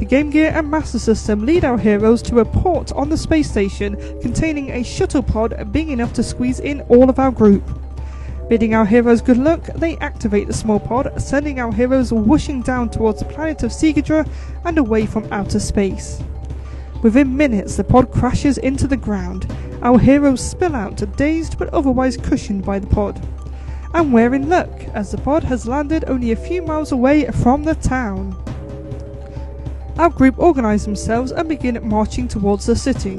The 0.00 0.06
Game 0.06 0.30
Gear 0.30 0.50
and 0.54 0.70
Master 0.70 0.98
System 0.98 1.44
lead 1.44 1.62
our 1.62 1.76
heroes 1.76 2.22
to 2.22 2.38
a 2.38 2.44
port 2.46 2.90
on 2.92 3.10
the 3.10 3.18
space 3.18 3.50
station 3.50 3.96
containing 4.22 4.70
a 4.70 4.82
shuttle 4.82 5.22
pod 5.22 5.70
big 5.72 5.90
enough 5.90 6.14
to 6.14 6.22
squeeze 6.22 6.58
in 6.58 6.80
all 6.88 7.10
of 7.10 7.18
our 7.18 7.30
group. 7.30 7.62
Bidding 8.48 8.74
our 8.74 8.86
heroes 8.86 9.20
good 9.20 9.36
luck, 9.36 9.62
they 9.76 9.98
activate 9.98 10.46
the 10.46 10.54
small 10.54 10.80
pod, 10.80 11.12
sending 11.20 11.60
our 11.60 11.70
heroes 11.70 12.14
whooshing 12.14 12.62
down 12.62 12.88
towards 12.88 13.18
the 13.18 13.26
planet 13.26 13.62
of 13.62 13.72
Segadra 13.72 14.26
and 14.64 14.78
away 14.78 15.04
from 15.04 15.30
outer 15.30 15.60
space. 15.60 16.22
Within 17.02 17.36
minutes, 17.36 17.76
the 17.76 17.84
pod 17.84 18.10
crashes 18.10 18.56
into 18.56 18.86
the 18.86 18.96
ground. 18.96 19.54
Our 19.82 19.98
heroes 19.98 20.40
spill 20.40 20.74
out, 20.74 21.02
dazed 21.18 21.58
but 21.58 21.68
otherwise 21.74 22.16
cushioned 22.16 22.64
by 22.64 22.78
the 22.78 22.86
pod. 22.86 23.22
And 23.92 24.14
we're 24.14 24.34
in 24.34 24.48
luck, 24.48 24.70
as 24.94 25.10
the 25.10 25.18
pod 25.18 25.44
has 25.44 25.68
landed 25.68 26.06
only 26.08 26.32
a 26.32 26.36
few 26.36 26.62
miles 26.62 26.90
away 26.90 27.26
from 27.26 27.64
the 27.64 27.74
town. 27.74 28.34
Our 30.00 30.08
group 30.08 30.38
organise 30.38 30.86
themselves 30.86 31.30
and 31.30 31.46
begin 31.46 31.78
marching 31.86 32.26
towards 32.26 32.64
the 32.64 32.74
city. 32.74 33.16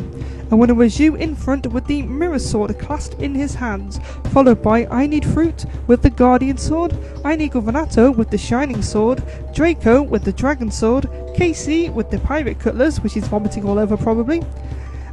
And 0.49 0.57
when 0.57 0.71
it 0.71 0.75
was 0.75 0.99
you 0.99 1.13
in 1.13 1.35
front 1.35 1.67
with 1.67 1.85
the 1.85 2.01
mirror 2.01 2.39
sword 2.39 2.79
clasped 2.79 3.21
in 3.21 3.35
his 3.35 3.53
hands, 3.53 3.99
followed 4.31 4.63
by 4.63 4.87
I 4.87 5.05
Need 5.05 5.23
Fruit 5.23 5.63
with 5.85 6.01
the 6.01 6.09
guardian 6.09 6.57
sword, 6.57 6.97
I 7.23 7.35
Need 7.35 7.51
Governato 7.51 8.15
with 8.15 8.31
the 8.31 8.37
shining 8.39 8.81
sword, 8.81 9.21
Draco 9.53 10.01
with 10.01 10.23
the 10.23 10.33
dragon 10.33 10.71
sword, 10.71 11.07
Casey 11.35 11.91
with 11.91 12.09
the 12.09 12.17
pirate 12.17 12.57
cutlass, 12.57 12.97
which 12.97 13.13
he's 13.13 13.27
vomiting 13.27 13.63
all 13.63 13.77
over 13.77 13.95
probably, 13.95 14.41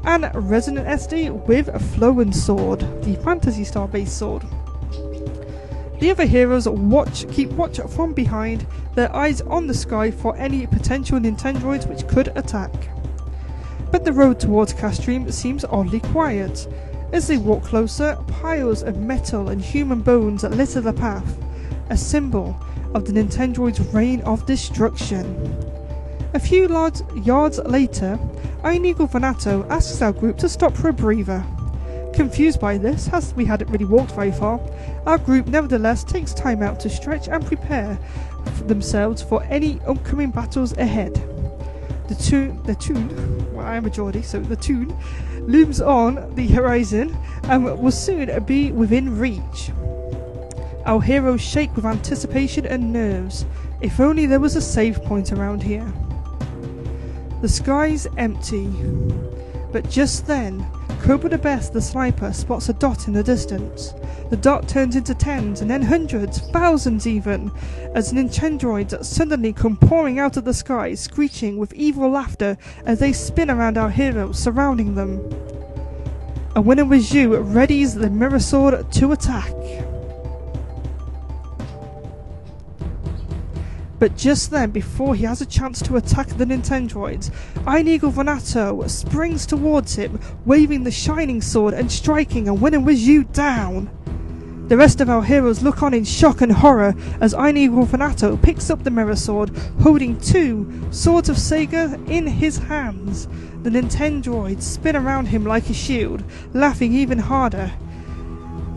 and 0.04 0.30
Resident 0.34 0.86
SD 0.86 1.46
with 1.46 1.68
a 1.68 1.78
Flowen 1.78 2.34
sword, 2.34 2.80
the 3.02 3.16
Phantasy 3.16 3.64
Star 3.64 3.86
based 3.86 4.16
sword. 4.16 4.42
The 6.00 6.10
other 6.10 6.26
heroes 6.26 6.68
watch, 6.68 7.28
keep 7.32 7.50
watch 7.50 7.80
from 7.80 8.12
behind, 8.12 8.66
their 8.94 9.14
eyes 9.14 9.40
on 9.40 9.66
the 9.66 9.74
sky 9.74 10.12
for 10.12 10.36
any 10.36 10.66
potential 10.66 11.18
Nintendroids 11.18 11.88
which 11.88 12.06
could 12.06 12.28
attack. 12.36 12.72
But 13.90 14.04
the 14.04 14.12
road 14.12 14.38
towards 14.38 14.72
Castream 14.72 15.32
seems 15.32 15.64
oddly 15.64 16.00
quiet. 16.00 16.68
As 17.12 17.26
they 17.26 17.38
walk 17.38 17.64
closer, 17.64 18.16
piles 18.28 18.82
of 18.82 18.98
metal 18.98 19.48
and 19.48 19.60
human 19.60 20.02
bones 20.02 20.44
litter 20.44 20.80
the 20.80 20.92
path, 20.92 21.36
a 21.90 21.96
symbol 21.96 22.56
of 22.94 23.04
the 23.04 23.12
Nintendroid's 23.12 23.80
reign 23.92 24.20
of 24.20 24.46
destruction. 24.46 25.24
A 26.34 26.38
few 26.38 26.68
yards, 26.68 27.02
yards 27.24 27.58
later, 27.58 28.18
Inigo 28.64 29.06
Vanato 29.06 29.68
asks 29.68 30.00
our 30.02 30.12
group 30.12 30.36
to 30.38 30.48
stop 30.48 30.76
for 30.76 30.90
a 30.90 30.92
breather. 30.92 31.44
Confused 32.14 32.60
by 32.60 32.78
this, 32.78 33.08
as 33.12 33.32
we 33.34 33.44
hadn't 33.44 33.70
really 33.70 33.84
walked 33.84 34.12
very 34.12 34.32
far, 34.32 34.60
our 35.06 35.18
group 35.18 35.46
nevertheless 35.46 36.02
takes 36.04 36.34
time 36.34 36.62
out 36.62 36.80
to 36.80 36.90
stretch 36.90 37.28
and 37.28 37.44
prepare 37.46 37.98
themselves 38.66 39.22
for 39.22 39.42
any 39.44 39.80
upcoming 39.86 40.30
battles 40.30 40.76
ahead. 40.78 41.14
The 42.08 42.14
tune, 42.14 42.62
the 42.64 42.74
tune, 42.74 43.54
well, 43.54 43.66
I 43.66 43.76
am 43.76 43.84
a 43.84 43.90
Geordie, 43.90 44.22
so 44.22 44.40
the 44.40 44.56
tune 44.56 44.96
looms 45.40 45.80
on 45.80 46.34
the 46.34 46.48
horizon 46.48 47.16
and 47.44 47.64
will 47.64 47.90
soon 47.90 48.42
be 48.44 48.72
within 48.72 49.18
reach. 49.18 49.70
Our 50.86 51.02
heroes 51.02 51.42
shake 51.42 51.76
with 51.76 51.84
anticipation 51.84 52.64
and 52.64 52.92
nerves. 52.92 53.44
If 53.80 54.00
only 54.00 54.26
there 54.26 54.40
was 54.40 54.56
a 54.56 54.60
save 54.60 55.02
point 55.04 55.32
around 55.32 55.62
here. 55.62 55.92
The 57.42 57.48
sky's 57.48 58.06
empty, 58.16 58.68
but 59.70 59.88
just 59.90 60.26
then 60.26 60.66
Cobra 61.02 61.30
the 61.30 61.38
Best, 61.38 61.72
the 61.72 61.80
sniper, 61.80 62.32
spots 62.32 62.68
a 62.68 62.72
dot 62.74 63.06
in 63.06 63.14
the 63.14 63.22
distance. 63.22 63.94
The 64.30 64.36
dot 64.36 64.68
turns 64.68 64.94
into 64.94 65.14
tens 65.14 65.60
and 65.62 65.70
then 65.70 65.80
hundreds, 65.82 66.38
thousands 66.38 67.06
even, 67.06 67.50
as 67.94 68.12
Nintendroids 68.12 69.02
suddenly 69.04 69.52
come 69.52 69.76
pouring 69.76 70.18
out 70.18 70.36
of 70.36 70.44
the 70.44 70.52
sky, 70.52 70.94
screeching 70.94 71.56
with 71.56 71.72
evil 71.72 72.10
laughter 72.10 72.58
as 72.84 72.98
they 72.98 73.12
spin 73.12 73.50
around 73.50 73.78
our 73.78 73.90
heroes, 73.90 74.38
surrounding 74.38 74.94
them. 74.94 75.18
When 76.54 76.78
it 76.78 76.88
was 76.88 77.14
you, 77.14 77.30
readies 77.30 77.98
the 77.98 78.10
mirror 78.10 78.40
sword 78.40 78.92
to 78.92 79.12
attack. 79.12 79.54
But 83.98 84.16
just 84.16 84.52
then, 84.52 84.70
before 84.70 85.16
he 85.16 85.24
has 85.24 85.40
a 85.40 85.46
chance 85.46 85.82
to 85.82 85.96
attack 85.96 86.28
the 86.28 86.44
Nintendroids, 86.44 87.32
Inigo 87.66 88.10
Vanato 88.10 88.88
springs 88.88 89.44
towards 89.44 89.96
him, 89.96 90.20
waving 90.44 90.84
the 90.84 90.90
shining 90.92 91.42
sword 91.42 91.74
and 91.74 91.90
striking 91.90 92.46
and 92.46 92.60
winning 92.60 92.84
with 92.84 92.98
you 92.98 93.24
down. 93.24 93.90
The 94.68 94.76
rest 94.76 95.00
of 95.00 95.10
our 95.10 95.22
heroes 95.22 95.62
look 95.62 95.82
on 95.82 95.94
in 95.94 96.04
shock 96.04 96.42
and 96.42 96.52
horror 96.52 96.94
as 97.20 97.32
Inigo 97.32 97.86
Vanato 97.86 98.40
picks 98.40 98.70
up 98.70 98.84
the 98.84 98.90
mirror 98.90 99.16
sword, 99.16 99.50
holding 99.82 100.20
two 100.20 100.86
swords 100.92 101.28
of 101.28 101.36
Sega 101.36 102.08
in 102.08 102.26
his 102.26 102.58
hands. 102.58 103.26
The 103.62 103.70
Nintendroids 103.70 104.62
spin 104.62 104.94
around 104.94 105.26
him 105.26 105.44
like 105.44 105.68
a 105.70 105.74
shield, 105.74 106.22
laughing 106.52 106.92
even 106.92 107.18
harder. 107.18 107.72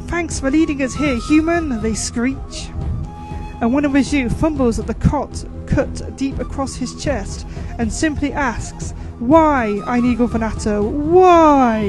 Thanks 0.08 0.40
for 0.40 0.50
leading 0.50 0.82
us 0.82 0.96
here, 0.96 1.20
human, 1.28 1.80
they 1.82 1.94
screech 1.94 2.72
and 3.62 3.72
one 3.72 3.86
of 3.86 3.94
his 3.94 4.12
youth 4.12 4.38
fumbles 4.40 4.80
at 4.80 4.88
the 4.88 4.94
cot 4.96 5.46
cut 5.68 6.18
deep 6.18 6.40
across 6.40 6.76
his 6.76 7.02
chest 7.02 7.46
and 7.78 7.94
simply 7.94 8.34
asks, 8.34 8.92
Why, 9.20 9.68
Inigo 9.88 10.28
Vanato? 10.28 10.84
Why? 10.84 11.84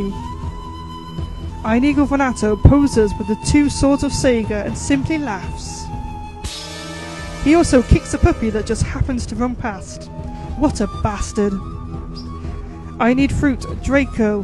Inigo 1.65 2.05
Vanato 2.05 2.63
poses 2.63 3.13
with 3.19 3.27
the 3.27 3.39
two 3.47 3.71
swords 3.71 4.05
of 4.05 4.13
Sega 4.13 4.67
and 4.67 4.77
simply 4.77 5.17
laughs. 5.17 5.85
He 7.43 7.55
also 7.55 7.83
kicks 7.83 8.13
a 8.13 8.19
puppy 8.19 8.51
that 8.51 8.67
just 8.67 8.83
happens 8.83 9.25
to 9.27 9.35
run 9.35 9.57
past. 9.57 10.11
What 10.59 10.81
a 10.83 10.87
bastard. 11.03 11.55
I 13.01 13.15
Need 13.15 13.33
Fruit, 13.33 13.65
Draco, 13.83 14.43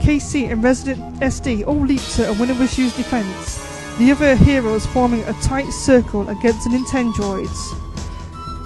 KC, 0.00 0.50
and 0.50 0.62
Resident 0.62 1.20
SD 1.20 1.66
all 1.66 1.80
leap 1.80 2.02
to 2.02 2.28
a 2.28 2.32
Winner 2.32 2.52
Winnewishu's 2.54 2.96
defense 2.96 3.63
the 3.98 4.10
other 4.10 4.34
heroes 4.34 4.86
forming 4.86 5.22
a 5.24 5.32
tight 5.34 5.70
circle 5.70 6.28
against 6.28 6.64
the 6.64 6.70
Nintendroids. 6.70 7.80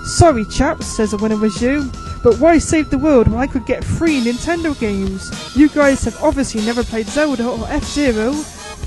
Sorry 0.06 0.44
chaps, 0.46 0.86
says 0.86 1.10
the 1.10 1.18
winner 1.18 1.36
was 1.36 1.60
you, 1.60 1.90
but 2.22 2.38
why 2.38 2.58
save 2.58 2.90
the 2.90 2.98
world 2.98 3.28
when 3.28 3.38
I 3.38 3.46
could 3.46 3.66
get 3.66 3.84
free 3.84 4.20
Nintendo 4.20 4.78
games? 4.78 5.54
You 5.54 5.68
guys 5.68 6.04
have 6.04 6.22
obviously 6.22 6.62
never 6.62 6.82
played 6.82 7.06
Zelda 7.06 7.46
or 7.46 7.66
F-Zero, 7.68 8.32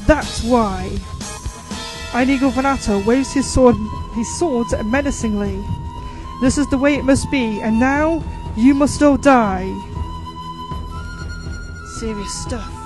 that's 0.08 0.44
why. 0.44 0.90
Inigo 2.14 2.50
Vanato 2.50 3.06
waves 3.06 3.32
his 3.32 3.52
sword 3.52 3.76
his 4.16 4.28
swords 4.38 4.74
menacingly. 4.84 5.64
This 6.42 6.58
is 6.58 6.68
the 6.68 6.78
way 6.78 6.96
it 6.96 7.06
must 7.06 7.30
be, 7.32 7.62
and 7.62 7.80
now 7.80 8.24
you 8.58 8.74
must 8.74 9.02
all 9.02 9.16
die. 9.16 9.72
Serious 12.00 12.34
stuff. 12.34 12.81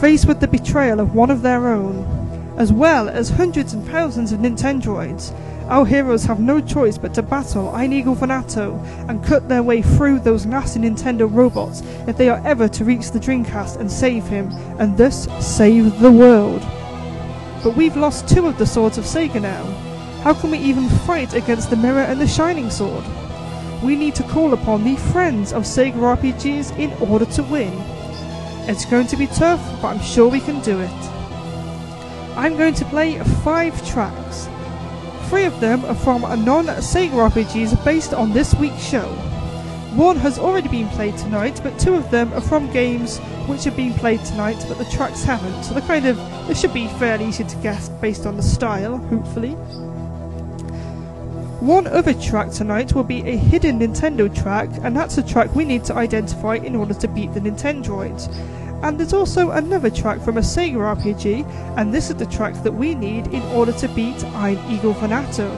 Faced 0.00 0.26
with 0.26 0.40
the 0.40 0.48
betrayal 0.48 1.00
of 1.00 1.14
one 1.14 1.30
of 1.30 1.42
their 1.42 1.68
own, 1.68 2.54
as 2.56 2.72
well 2.72 3.08
as 3.08 3.30
hundreds 3.30 3.72
and 3.72 3.86
thousands 3.86 4.32
of 4.32 4.40
Nintendroids, 4.40 5.32
our 5.68 5.86
heroes 5.86 6.24
have 6.24 6.40
no 6.40 6.60
choice 6.60 6.98
but 6.98 7.14
to 7.14 7.22
battle 7.22 7.74
Inigo 7.74 8.14
Vanato 8.14 8.78
and 9.08 9.24
cut 9.24 9.48
their 9.48 9.62
way 9.62 9.80
through 9.80 10.18
those 10.18 10.44
nasty 10.44 10.80
Nintendo 10.80 11.32
robots 11.32 11.82
if 12.06 12.16
they 12.16 12.28
are 12.28 12.46
ever 12.46 12.68
to 12.68 12.84
reach 12.84 13.10
the 13.10 13.18
Dreamcast 13.18 13.78
and 13.80 13.90
save 13.90 14.24
him, 14.24 14.50
and 14.78 14.98
thus 14.98 15.28
save 15.44 15.98
the 16.00 16.10
world. 16.10 16.60
But 17.62 17.76
we've 17.76 17.96
lost 17.96 18.28
two 18.28 18.46
of 18.46 18.58
the 18.58 18.66
swords 18.66 18.98
of 18.98 19.04
Sega 19.04 19.40
now. 19.40 19.64
How 20.22 20.34
can 20.34 20.50
we 20.50 20.58
even 20.58 20.88
fight 20.88 21.32
against 21.32 21.70
the 21.70 21.76
Mirror 21.76 22.02
and 22.02 22.20
the 22.20 22.26
Shining 22.26 22.68
Sword? 22.68 23.04
We 23.82 23.96
need 23.96 24.14
to 24.16 24.24
call 24.24 24.52
upon 24.52 24.84
the 24.84 24.96
friends 24.96 25.52
of 25.52 25.62
Sega 25.62 25.94
RPGs 25.94 26.78
in 26.78 26.92
order 27.00 27.24
to 27.24 27.42
win. 27.44 27.72
It's 28.68 28.84
going 28.84 29.08
to 29.08 29.16
be 29.16 29.26
tough, 29.26 29.60
but 29.82 29.88
I'm 29.88 30.00
sure 30.00 30.28
we 30.28 30.40
can 30.40 30.60
do 30.60 30.80
it. 30.80 30.90
I'm 32.36 32.56
going 32.56 32.74
to 32.74 32.84
play 32.86 33.18
five 33.42 33.74
tracks. 33.88 34.48
Three 35.28 35.44
of 35.44 35.58
them 35.60 35.84
are 35.86 35.94
from 35.94 36.22
non 36.44 36.66
Sega 36.66 37.28
RPGs 37.30 37.84
based 37.84 38.14
on 38.14 38.32
this 38.32 38.54
week's 38.54 38.82
show. 38.82 39.08
One 39.96 40.16
has 40.16 40.38
already 40.38 40.68
been 40.68 40.88
played 40.90 41.16
tonight, 41.18 41.60
but 41.62 41.78
two 41.78 41.94
of 41.94 42.10
them 42.10 42.32
are 42.34 42.40
from 42.40 42.72
games 42.72 43.18
which 43.46 43.64
have 43.64 43.76
been 43.76 43.94
played 43.94 44.24
tonight, 44.24 44.64
but 44.68 44.78
the 44.78 44.84
tracks 44.86 45.24
haven't. 45.24 45.64
So 45.64 45.74
they're 45.74 45.82
kind 45.82 46.06
of 46.06 46.16
they 46.46 46.54
should 46.54 46.72
be 46.72 46.86
fairly 46.86 47.26
easy 47.26 47.44
to 47.44 47.56
guess 47.56 47.88
based 47.88 48.26
on 48.26 48.36
the 48.36 48.42
style, 48.42 48.96
hopefully. 48.96 49.56
One 51.62 51.86
other 51.86 52.12
track 52.12 52.50
tonight 52.50 52.92
will 52.92 53.04
be 53.04 53.20
a 53.20 53.36
hidden 53.36 53.78
Nintendo 53.78 54.26
track, 54.34 54.68
and 54.82 54.96
that's 54.96 55.16
a 55.18 55.22
track 55.22 55.54
we 55.54 55.64
need 55.64 55.84
to 55.84 55.94
identify 55.94 56.56
in 56.56 56.74
order 56.74 56.92
to 56.94 57.06
beat 57.06 57.32
the 57.34 57.40
Nintendroids. 57.40 58.26
And 58.82 58.98
there's 58.98 59.12
also 59.12 59.52
another 59.52 59.88
track 59.88 60.20
from 60.22 60.38
a 60.38 60.40
Sega 60.40 60.96
RPG, 60.96 61.46
and 61.78 61.94
this 61.94 62.10
is 62.10 62.16
the 62.16 62.26
track 62.26 62.60
that 62.64 62.72
we 62.72 62.96
need 62.96 63.28
in 63.28 63.42
order 63.54 63.70
to 63.74 63.86
beat 63.90 64.24
Ein 64.34 64.58
Eagle 64.68 64.94
Fanato. 64.94 65.48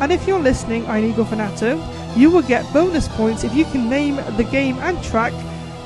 And 0.00 0.10
if 0.10 0.26
you're 0.26 0.40
listening, 0.40 0.84
Ein 0.86 1.04
Eagle 1.04 1.24
Fanato, 1.24 1.78
you 2.16 2.32
will 2.32 2.42
get 2.42 2.72
bonus 2.72 3.06
points 3.06 3.44
if 3.44 3.54
you 3.54 3.64
can 3.66 3.88
name 3.88 4.16
the 4.36 4.48
game 4.50 4.76
and 4.78 5.00
track 5.04 5.32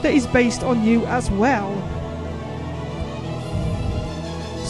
that 0.00 0.14
is 0.14 0.26
based 0.28 0.62
on 0.62 0.82
you 0.82 1.04
as 1.08 1.30
well. 1.30 1.70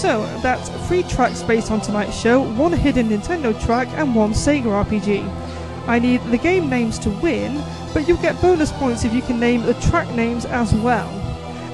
So 0.03 0.27
that's 0.43 0.69
three 0.89 1.05
tracks 1.05 1.45
based 1.45 1.71
on 1.71 1.81
tonight's 1.81 2.21
show, 2.21 2.43
one 2.55 2.73
hidden 2.73 3.11
Nintendo 3.11 3.55
track 3.65 3.87
and 3.93 4.17
one 4.17 4.33
Sega 4.33 4.85
RPG. 4.85 5.23
I 5.87 6.01
need 6.01 6.21
the 6.25 6.39
game 6.39 6.69
names 6.69 6.99
to 6.99 7.11
win, 7.11 7.63
but 7.95 8.09
you'll 8.09 8.17
get 8.17 8.41
bonus 8.43 8.73
points 8.73 9.05
if 9.05 9.15
you 9.15 9.23
can 9.23 9.39
name 9.39 9.63
the 9.63 9.75
track 9.75 10.13
names 10.17 10.45
as 10.45 10.75
well. 10.75 11.09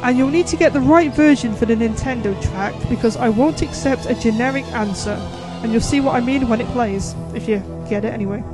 And 0.02 0.18
you'll 0.18 0.28
need 0.28 0.46
to 0.48 0.56
get 0.56 0.74
the 0.74 0.80
right 0.82 1.10
version 1.10 1.54
for 1.56 1.64
the 1.64 1.74
Nintendo 1.74 2.38
track 2.50 2.74
because 2.90 3.16
I 3.16 3.30
won't 3.30 3.62
accept 3.62 4.04
a 4.04 4.14
generic 4.14 4.66
answer. 4.74 5.18
And 5.62 5.72
you'll 5.72 5.80
see 5.80 6.00
what 6.00 6.14
I 6.14 6.20
mean 6.20 6.50
when 6.50 6.60
it 6.60 6.68
plays, 6.68 7.14
if 7.34 7.48
you 7.48 7.62
get 7.88 8.04
it 8.04 8.12
anyway. 8.12 8.44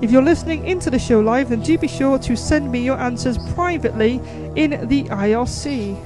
If 0.00 0.12
you're 0.12 0.22
listening 0.22 0.64
into 0.64 0.90
the 0.90 0.98
show 1.00 1.18
live, 1.18 1.48
then 1.48 1.60
do 1.62 1.76
be 1.76 1.88
sure 1.88 2.20
to 2.20 2.36
send 2.36 2.70
me 2.70 2.84
your 2.84 3.00
answers 3.00 3.36
privately 3.54 4.20
in 4.54 4.86
the 4.86 5.02
IRC. 5.06 5.96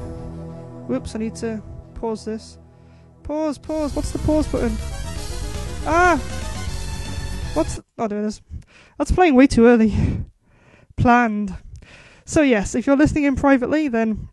Whoops, 0.87 1.15
I 1.15 1.19
need 1.19 1.35
to 1.37 1.63
pause 1.95 2.25
this. 2.25 2.57
Pause, 3.27 3.59
pause. 3.59 3.97
What's 3.97 4.13
the 4.13 4.21
pause 4.21 4.47
button? 4.47 4.77
Ah! 5.85 6.17
What's. 7.55 7.81
Oh, 7.99 8.07
there 8.07 8.23
it 8.23 8.27
is. 8.27 8.41
That's 8.99 9.11
playing 9.11 9.35
way 9.35 9.49
too 9.49 9.67
early. 9.67 9.93
Planned. 10.97 11.57
So, 12.25 12.43
yes, 12.43 12.77
if 12.77 12.87
you're 12.87 12.97
listening 12.97 13.25
in 13.25 13.35
privately, 13.35 13.89
then 13.89 14.29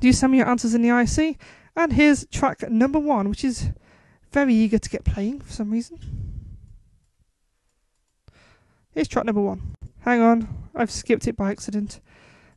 do 0.00 0.10
send 0.10 0.32
me 0.32 0.38
your 0.38 0.48
answers 0.48 0.74
in 0.74 0.80
the 0.80 0.88
IRC. 0.88 1.36
And 1.76 1.92
here's 1.92 2.26
track 2.28 2.68
number 2.70 2.98
one, 2.98 3.28
which 3.28 3.44
is 3.44 3.70
very 4.32 4.54
eager 4.54 4.78
to 4.78 4.88
get 4.88 5.04
playing 5.04 5.40
for 5.40 5.52
some 5.52 5.70
reason. 5.70 5.98
Here's 8.92 9.08
track 9.08 9.26
number 9.26 9.42
one. 9.42 9.74
Hang 10.00 10.22
on, 10.22 10.68
I've 10.74 10.90
skipped 10.90 11.26
it 11.26 11.36
by 11.36 11.50
accident. 11.50 12.00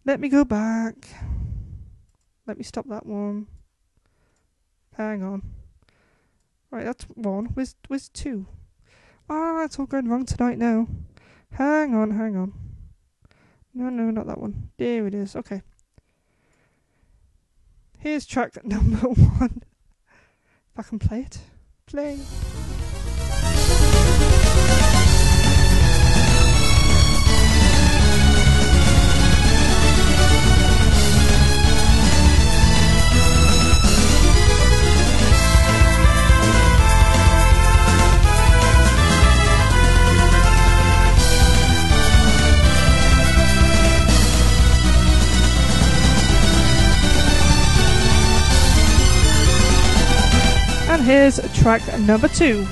Let 0.05 0.21
me 0.21 0.29
go 0.29 0.45
back. 0.45 0.95
Let 2.45 2.57
me 2.57 2.63
stop 2.63 2.87
that 2.87 3.05
one. 3.05 3.47
Hang 4.95 5.23
on. 5.23 5.56
Right, 6.69 6.85
that's 6.85 7.05
one. 7.05 7.45
Where's 7.53 7.75
where's 7.87 8.09
two? 8.09 8.45
Ah, 9.29 9.63
it's 9.63 9.79
all 9.79 9.85
going 9.85 10.07
wrong 10.07 10.25
tonight 10.25 10.57
now. 10.57 10.87
Hang 11.51 11.95
on, 11.95 12.11
hang 12.11 12.35
on. 12.35 12.53
No, 13.73 13.89
no, 13.89 14.09
not 14.09 14.27
that 14.27 14.41
one. 14.41 14.69
There 14.77 15.07
it 15.07 15.13
is. 15.13 15.35
Okay. 15.35 15.61
Here's 17.99 18.25
track 18.25 18.63
number 18.65 18.97
one. 19.07 19.63
If 20.73 20.79
I 20.79 20.83
can 20.83 20.99
play 20.99 21.21
it. 21.21 21.39
Play. 21.85 22.19
And 50.97 51.05
here's 51.05 51.39
track 51.53 51.83
number 51.99 52.27
two. 52.27 52.65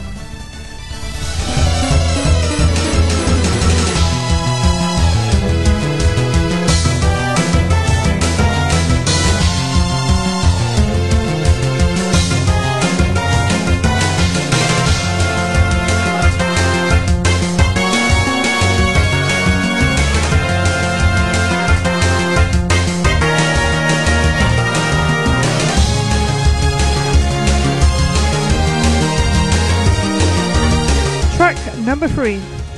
Number 31.95 32.09
three. 32.09 32.74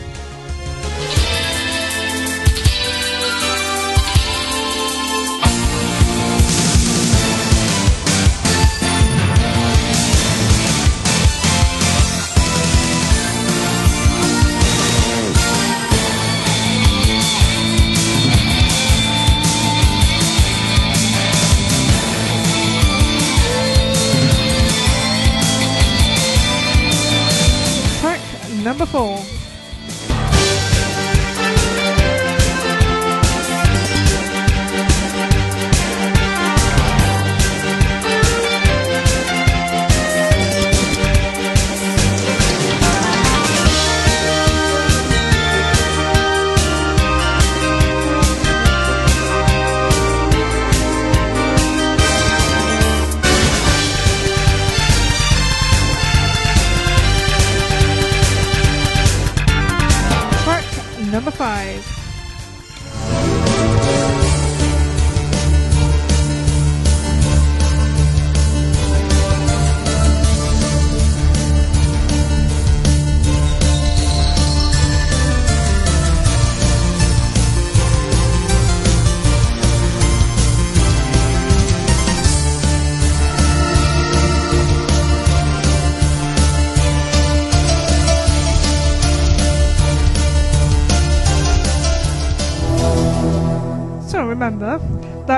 Number 61.17 61.31
five. 61.31 62.06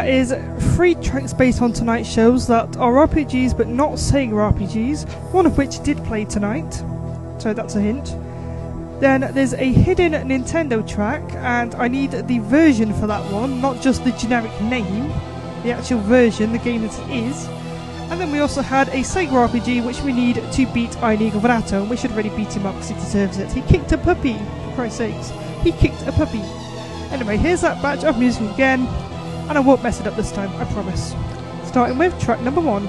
Is 0.09 0.33
three 0.75 0.95
tracks 0.95 1.33
based 1.33 1.61
on 1.61 1.71
tonight's 1.71 2.09
shows 2.09 2.47
that 2.47 2.75
are 2.77 3.07
RPGs 3.07 3.55
but 3.55 3.67
not 3.67 3.93
Sega 3.93 4.51
RPGs, 4.51 5.07
one 5.31 5.45
of 5.45 5.57
which 5.57 5.83
did 5.83 6.03
play 6.05 6.25
tonight. 6.25 6.73
So 7.37 7.53
that's 7.53 7.75
a 7.75 7.81
hint. 7.81 8.15
Then 8.99 9.29
there's 9.33 9.53
a 9.53 9.71
hidden 9.71 10.13
Nintendo 10.13 10.85
track, 10.85 11.21
and 11.35 11.75
I 11.75 11.87
need 11.87 12.11
the 12.11 12.39
version 12.39 12.93
for 12.93 13.07
that 13.07 13.31
one, 13.31 13.61
not 13.61 13.81
just 13.81 14.03
the 14.03 14.11
generic 14.13 14.51
name. 14.61 15.11
the 15.63 15.71
actual 15.71 15.99
version, 15.99 16.51
the 16.51 16.59
game 16.59 16.83
that 16.83 16.99
it 16.99 17.27
is. 17.27 17.45
And 18.09 18.19
then 18.19 18.31
we 18.31 18.39
also 18.39 18.61
had 18.61 18.87
a 18.89 19.01
Sega 19.01 19.47
RPG 19.47 19.85
which 19.85 20.01
we 20.01 20.13
need 20.13 20.35
to 20.35 20.65
beat 20.73 20.95
Inigo 20.97 21.39
Verato, 21.39 21.81
and 21.81 21.89
we 21.89 21.97
should 21.97 22.11
really 22.11 22.29
beat 22.29 22.53
him 22.53 22.65
up 22.65 22.75
because 22.75 22.89
he 22.89 22.95
deserves 22.95 23.37
it. 23.37 23.51
He 23.51 23.61
kicked 23.61 23.91
a 23.91 23.97
puppy, 23.97 24.33
for 24.33 24.71
Christ's 24.75 24.97
sakes. 24.97 25.31
He 25.61 25.71
kicked 25.71 26.01
a 26.07 26.11
puppy. 26.11 26.41
Anyway, 27.11 27.37
here's 27.37 27.61
that 27.61 27.81
batch 27.81 28.03
of 28.03 28.17
music 28.17 28.49
again, 28.51 28.87
and 29.49 29.57
I 29.57 29.61
won't 29.61 29.83
mess 29.83 29.99
it 29.99 30.07
up 30.07 30.15
this 30.15 30.31
time, 30.31 30.49
I 30.61 30.65
promise. 30.71 31.15
Starting 31.67 31.97
with 31.97 32.17
track 32.19 32.39
number 32.41 32.61
one. 32.61 32.87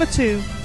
Number 0.00 0.12
two. 0.14 0.59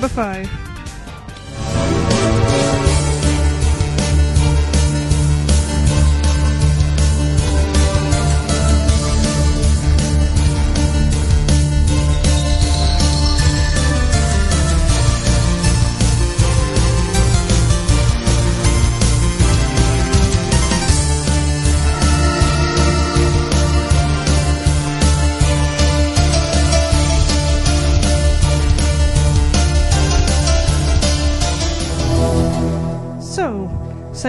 Number 0.00 0.14
five. 0.14 0.57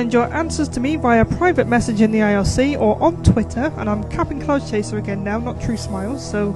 Send 0.09 0.13
your 0.25 0.35
answers 0.35 0.67
to 0.67 0.79
me 0.79 0.95
via 0.95 1.23
private 1.23 1.67
message 1.67 2.01
in 2.01 2.09
the 2.11 2.17
IRC 2.17 2.81
or 2.81 2.99
on 2.99 3.21
Twitter, 3.21 3.71
and 3.77 3.87
I'm 3.87 4.03
Captain 4.09 4.41
Cloud 4.41 4.67
Chaser 4.67 4.97
again 4.97 5.23
now, 5.23 5.37
not 5.37 5.61
True 5.61 5.77
Smiles, 5.77 6.27
so 6.27 6.51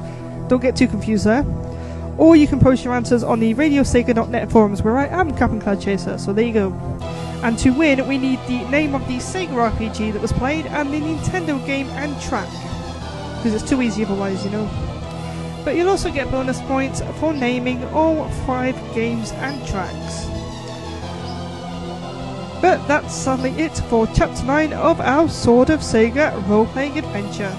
don't 0.48 0.60
get 0.60 0.76
too 0.76 0.88
confused 0.88 1.24
there. 1.26 1.46
Or 2.18 2.36
you 2.36 2.48
can 2.48 2.60
post 2.60 2.84
your 2.84 2.96
answers 2.96 3.22
on 3.22 3.40
the 3.40 3.54
RadioSega.net 3.54 4.52
forums 4.52 4.82
where 4.82 4.98
I 4.98 5.06
am 5.06 5.38
Captain 5.38 5.62
Cloud 5.62 5.80
Chaser, 5.80 6.18
so 6.18 6.34
there 6.34 6.46
you 6.46 6.54
go. 6.54 6.72
And 7.44 7.56
to 7.60 7.70
win, 7.70 8.08
we 8.08 8.18
need 8.18 8.40
the 8.48 8.68
name 8.70 8.96
of 8.96 9.08
the 9.08 9.18
Sega 9.18 9.72
RPG 9.72 10.14
that 10.14 10.22
was 10.22 10.34
played 10.34 10.66
and 10.66 10.92
the 10.92 11.00
Nintendo 11.00 11.64
game 11.64 11.90
and 11.90 12.20
track. 12.24 12.50
Because 13.38 13.54
it's 13.54 13.70
too 13.70 13.84
easy 13.84 14.04
otherwise, 14.04 14.44
you 14.44 14.50
know. 14.50 14.68
But 15.64 15.76
you'll 15.76 15.90
also 15.90 16.12
get 16.12 16.32
bonus 16.32 16.60
points 16.62 17.04
for 17.20 17.34
naming 17.34 17.84
all 17.94 18.28
five 18.48 18.76
games 18.96 19.32
and 19.34 19.64
tracks. 19.68 20.23
That's 22.86 23.16
sadly 23.16 23.52
it 23.52 23.78
for 23.90 24.08
Chapter 24.08 24.44
9 24.44 24.74
of 24.74 25.00
our 25.00 25.30
Sword 25.30 25.70
of 25.70 25.80
Sega 25.80 26.36
role 26.50 26.66
playing 26.66 26.98
adventure. 26.98 27.56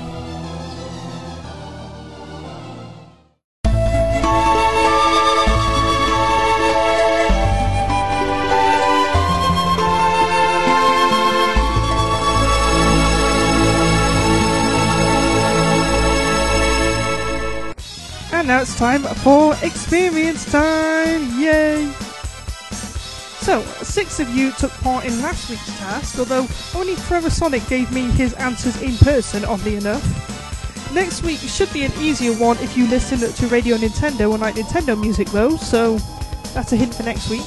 And 18.31 18.49
now 18.49 18.61
it's 18.61 18.77
time 18.77 19.05
for 19.05 19.55
experience 19.63 20.45
time! 20.53 21.41
Yay! 21.41 22.04
So, 23.45 23.61
six 23.83 24.21
of 24.21 24.31
you 24.31 24.53
took 24.53 24.71
part 24.81 25.05
in 25.05 25.21
last 25.21 25.51
week's 25.51 25.67
task, 25.79 26.19
although 26.19 26.47
only 26.75 26.95
Forever 26.95 27.29
Sonic 27.29 27.67
gave 27.69 27.93
me 27.93 28.05
his 28.13 28.33
answers 28.35 28.81
in 28.81 28.97
person, 28.97 29.45
oddly 29.45 29.77
enough. 29.77 30.03
Next 30.95 31.23
week 31.23 31.41
should 31.41 31.71
be 31.71 31.85
an 31.85 31.93
easier 31.99 32.33
one 32.33 32.57
if 32.61 32.75
you 32.75 32.89
listen 32.89 33.19
to 33.19 33.47
Radio 33.49 33.77
Nintendo 33.77 34.31
or 34.31 34.39
Night 34.39 34.55
Nintendo 34.55 34.99
music, 34.99 35.29
though, 35.29 35.59
so 35.59 35.99
that's 36.55 36.73
a 36.73 36.77
hint 36.77 36.95
for 36.95 37.03
next 37.03 37.29
week. 37.29 37.45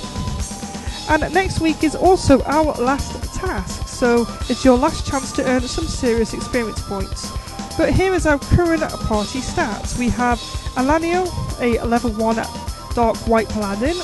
And 1.10 1.34
next 1.34 1.62
week 1.62 1.84
is 1.84 1.96
also 1.96 2.44
our 2.44 2.74
last 2.76 3.34
task, 3.34 3.88
so 3.88 4.28
it's 4.50 4.64
your 4.64 4.78
last 4.78 5.08
chance 5.08 5.32
to 5.32 5.50
earn 5.50 5.62
some 5.62 5.88
serious 5.88 6.36
experience 6.36 6.80
points. 6.80 7.32
But 7.76 7.92
here 7.92 8.14
is 8.14 8.28
our 8.28 8.38
current 8.38 8.84
party 8.84 9.40
stats. 9.40 9.98
We 9.98 10.10
have 10.10 10.38
Alanio, 10.76 11.26
a 11.60 11.84
level 11.84 12.12
1 12.12 12.36
Dark 12.94 13.18
White 13.28 13.50
Paladin, 13.50 13.98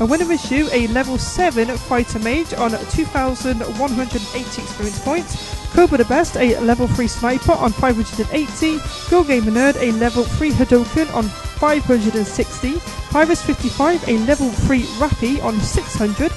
a 0.00 0.06
winner 0.06 0.32
you 0.50 0.68
a 0.72 0.86
level 0.88 1.18
7 1.18 1.68
Fighter 1.76 2.18
Mage 2.20 2.54
on 2.54 2.70
2,180 2.70 4.62
experience 4.62 4.98
points. 5.00 5.72
Cobra 5.74 5.98
the 5.98 6.04
Best, 6.06 6.36
a 6.36 6.58
level 6.60 6.88
3 6.88 7.06
Sniper 7.06 7.52
on 7.52 7.70
580. 7.72 8.78
Girl 9.10 9.24
Gamer 9.24 9.50
Nerd, 9.50 9.76
a 9.80 9.92
level 9.92 10.24
3 10.24 10.50
Hadoken 10.52 11.12
on 11.14 11.24
560. 11.24 12.80
Pyrus 13.10 13.42
55, 13.42 14.08
a 14.08 14.18
level 14.18 14.50
3 14.50 14.82
Rappy 14.98 15.42
on 15.42 15.60
600. 15.60 16.32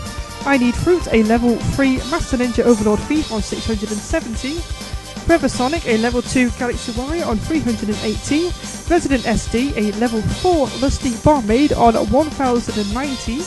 I 0.46 0.58
Need 0.58 0.76
Fruit, 0.76 1.08
a 1.12 1.24
level 1.24 1.56
3 1.56 1.98
Master 2.12 2.38
Ninja 2.38 2.66
Overlord 2.66 3.00
Thief 3.02 3.32
on 3.32 3.42
670. 3.42 4.93
Forever 5.26 5.48
Sonic, 5.48 5.86
a 5.88 5.98
level 5.98 6.22
2 6.22 6.50
Galaxy 6.52 6.92
Warrior 6.92 7.26
on 7.26 7.38
380. 7.38 8.46
Resident 8.90 9.24
SD, 9.24 9.76
a 9.78 9.92
level 9.98 10.22
4 10.22 10.68
Lusty 10.82 11.16
Barmaid 11.24 11.72
on 11.74 11.96
1090. 11.96 13.42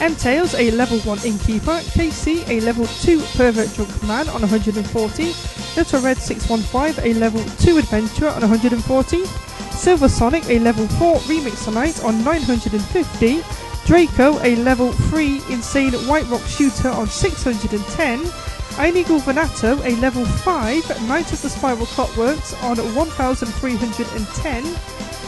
M 0.00 0.14
Tails, 0.14 0.54
a 0.54 0.70
level 0.70 0.98
1 1.00 1.18
Innkeeper. 1.24 1.80
KC, 1.94 2.48
a 2.48 2.60
level 2.60 2.86
2 2.86 3.20
Pervert 3.36 3.74
Drunk 3.74 4.02
Man 4.04 4.28
on 4.28 4.40
140. 4.40 5.24
Little 5.76 6.00
Red 6.00 6.18
615, 6.18 7.04
a 7.04 7.14
level 7.18 7.42
2 7.58 7.78
Adventurer 7.78 8.30
on 8.30 8.40
140. 8.42 9.24
Silver 9.72 10.08
Sonic 10.08 10.48
a 10.48 10.58
level 10.60 10.86
4 10.86 11.16
Remix 11.26 11.64
Tonight 11.64 12.04
on 12.04 12.22
950, 12.22 13.42
Draco 13.84 14.38
a 14.44 14.54
level 14.56 14.92
3 14.92 15.42
Insane 15.50 15.92
White 16.06 16.28
Rock 16.28 16.42
Shooter 16.46 16.90
on 16.90 17.08
610, 17.08 18.20
Inigo 18.78 19.18
Venato 19.18 19.80
a 19.82 19.94
level 19.96 20.24
5 20.24 21.08
Knight 21.08 21.32
of 21.32 21.42
the 21.42 21.48
Spiral 21.48 21.86
Clockworks 21.86 22.54
on 22.62 22.76
1310, 22.76 24.64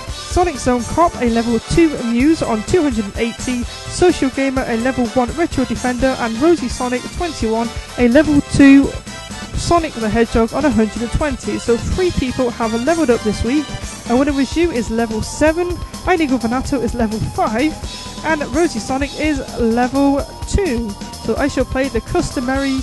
Sonic 0.08 0.56
Zone 0.56 0.82
Cop 0.94 1.14
a 1.20 1.28
level 1.30 1.58
2 1.58 2.02
Muse 2.04 2.42
on 2.42 2.62
280, 2.64 3.62
Social 3.64 4.30
Gamer 4.30 4.64
a 4.66 4.76
level 4.78 5.06
1 5.06 5.30
Retro 5.32 5.64
Defender, 5.64 6.16
and 6.20 6.36
Rosie 6.40 6.68
Sonic 6.68 7.02
21 7.16 7.68
a 7.98 8.08
level 8.08 8.40
2 8.52 8.86
Sonic 9.56 9.92
the 9.94 10.08
Hedgehog 10.08 10.52
on 10.52 10.62
120. 10.64 11.58
So 11.58 11.76
three 11.76 12.10
people 12.12 12.50
have 12.50 12.74
leveled 12.84 13.10
up 13.10 13.20
this 13.22 13.44
week. 13.44 13.64
And 14.08 14.18
winner 14.18 14.32
with 14.32 14.56
you 14.56 14.70
is 14.70 14.90
level 14.90 15.22
7, 15.22 15.78
Inigo 16.06 16.36
Venato 16.36 16.80
is 16.80 16.94
level 16.94 17.18
5, 17.18 18.24
and 18.26 18.42
Rosie 18.54 18.78
Sonic 18.78 19.10
is 19.18 19.38
level 19.58 20.22
2. 20.48 20.90
So 21.24 21.36
I 21.36 21.48
shall 21.48 21.64
play 21.64 21.88
the 21.88 22.00
customary 22.02 22.78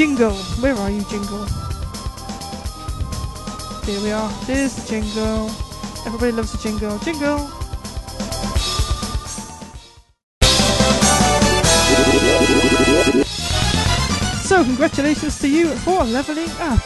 jingle. 0.00 0.32
Where 0.62 0.74
are 0.76 0.90
you, 0.90 1.02
jingle? 1.10 1.44
Here 3.84 4.00
we 4.00 4.10
are. 4.10 4.32
There's 4.46 4.74
the 4.74 4.88
jingle. 4.88 5.50
Everybody 6.06 6.32
loves 6.32 6.52
the 6.52 6.58
jingle. 6.58 6.98
Jingle! 7.00 7.38
So, 14.48 14.64
congratulations 14.64 15.38
to 15.40 15.48
you 15.50 15.68
for 15.84 16.02
leveling 16.04 16.48
up. 16.60 16.80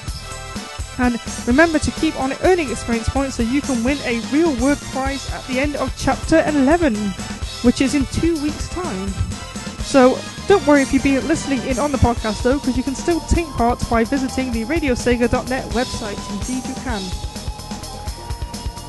And 0.99 1.21
remember 1.47 1.79
to 1.79 1.91
keep 1.93 2.19
on 2.19 2.33
earning 2.43 2.69
experience 2.69 3.09
points 3.09 3.37
so 3.37 3.45
you 3.45 3.61
can 3.61 3.85
win 3.85 3.99
a 3.99 4.19
real 4.33 4.53
world 4.57 4.79
prize 4.91 5.33
at 5.33 5.47
the 5.47 5.61
end 5.61 5.77
of 5.77 5.95
chapter 5.97 6.43
11, 6.49 6.97
which 7.63 7.81
is 7.81 7.95
in 7.95 8.07
two 8.07 8.35
weeks' 8.43 8.69
time. 8.71 9.09
So, 9.85 10.19
don't 10.47 10.67
worry 10.67 10.83
if 10.83 10.93
you've 10.93 11.03
been 11.03 11.27
listening 11.27 11.61
in 11.63 11.79
on 11.79 11.91
the 11.91 11.99
podcast 11.99 12.43
though, 12.43 12.59
because 12.59 12.77
you 12.77 12.83
can 12.83 12.95
still 12.95 13.21
take 13.21 13.47
part 13.53 13.83
by 13.89 14.05
visiting 14.05 14.53
the 14.53 14.65
radiosega.net 14.65 15.65
website. 15.71 16.19
Indeed, 16.33 16.67
you 16.69 16.75
can. 16.83 17.03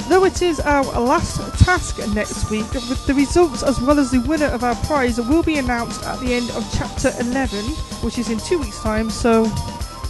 Though 0.10 0.26
it 0.26 0.42
is 0.42 0.60
our 0.60 0.84
last 0.84 1.58
task 1.64 1.98
next 2.14 2.52
week, 2.52 2.68
the 2.70 3.14
results 3.16 3.64
as 3.64 3.82
well 3.82 4.00
as 4.00 4.12
the 4.12 4.20
winner 4.20 4.46
of 4.46 4.64
our 4.64 4.76
prize 4.86 5.20
will 5.20 5.42
be 5.42 5.58
announced 5.58 6.04
at 6.04 6.20
the 6.20 6.34
end 6.34 6.52
of 6.52 6.70
chapter 6.78 7.12
11, 7.20 7.64
which 8.04 8.20
is 8.20 8.30
in 8.30 8.38
two 8.38 8.60
weeks' 8.60 8.80
time, 8.82 9.10
so 9.10 9.52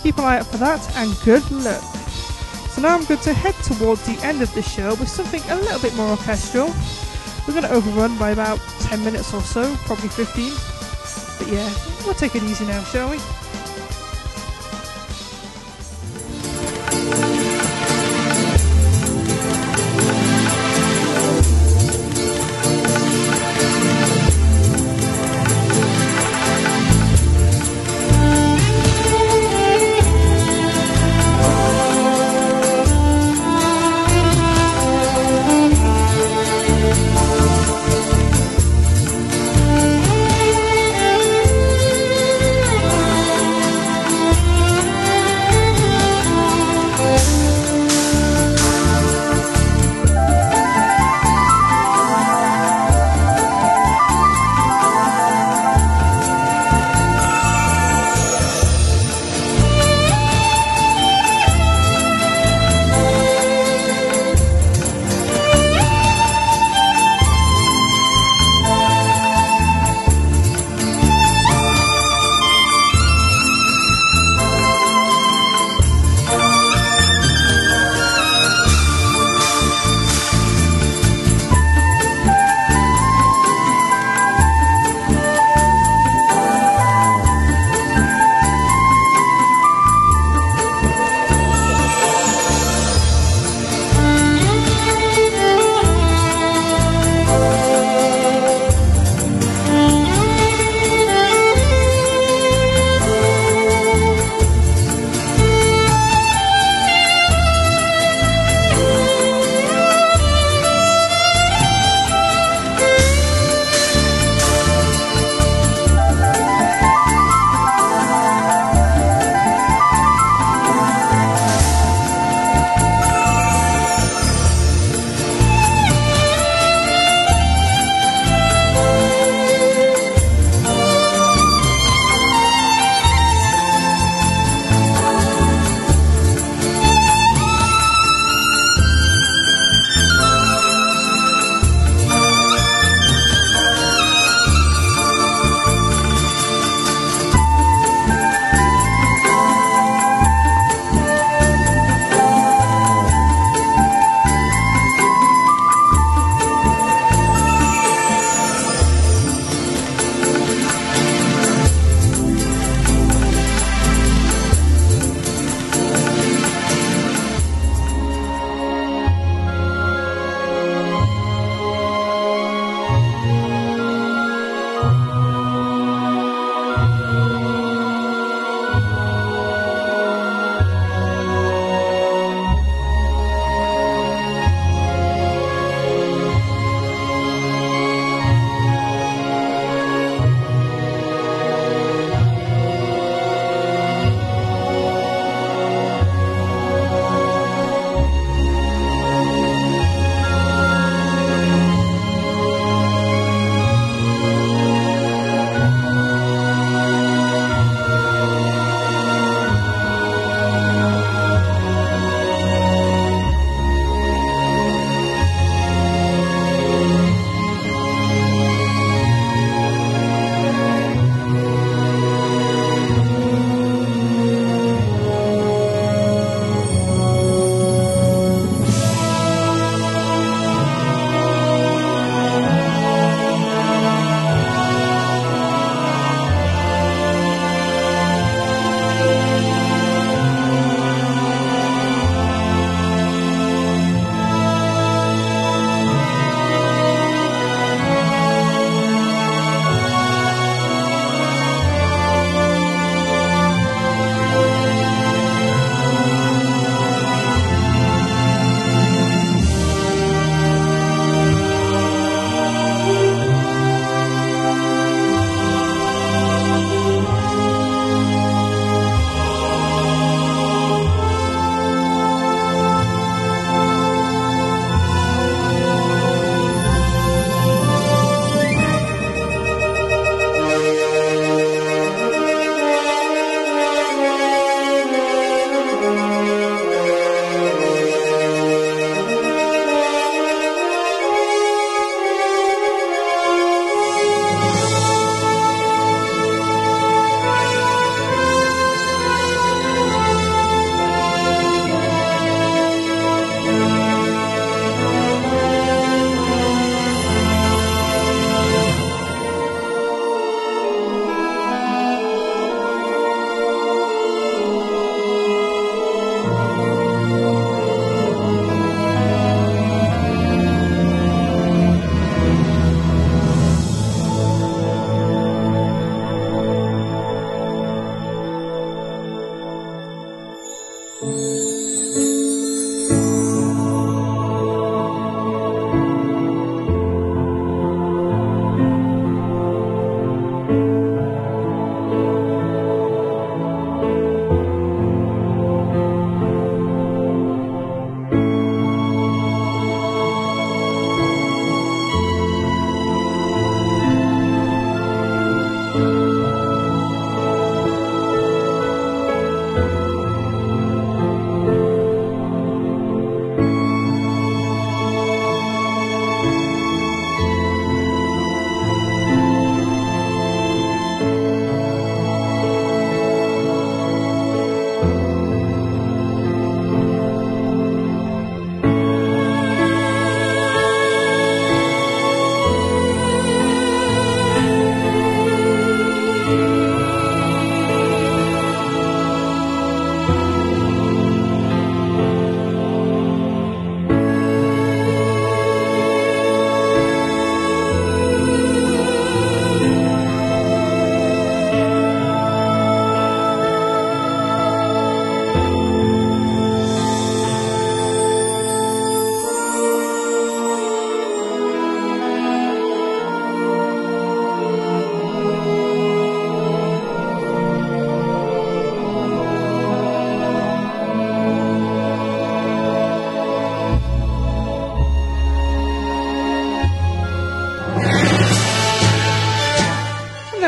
keep 0.03 0.17
an 0.17 0.26
eye 0.26 0.39
out 0.39 0.47
for 0.47 0.57
that 0.57 0.81
and 0.97 1.17
good 1.23 1.49
luck. 1.49 1.81
So 2.69 2.81
now 2.81 2.95
I'm 2.95 3.05
going 3.05 3.22
to 3.22 3.34
head 3.34 3.55
towards 3.63 4.05
the 4.05 4.22
end 4.26 4.41
of 4.41 4.53
the 4.53 4.61
show 4.61 4.95
with 4.95 5.07
something 5.07 5.41
a 5.49 5.55
little 5.55 5.80
bit 5.80 5.95
more 5.95 6.09
orchestral. 6.09 6.73
We're 7.47 7.53
going 7.53 7.63
to 7.63 7.72
overrun 7.72 8.17
by 8.17 8.31
about 8.31 8.59
10 8.81 9.01
minutes 9.05 9.34
or 9.34 9.41
so, 9.41 9.73
probably 9.85 10.09
15. 10.09 10.74
But 11.38 11.48
yeah, 11.48 11.74
we'll 12.06 12.14
take 12.16 12.36
it 12.36 12.44
easy 12.44 12.66
now, 12.66 12.84
shall 12.84 13.10
we? 13.10 13.18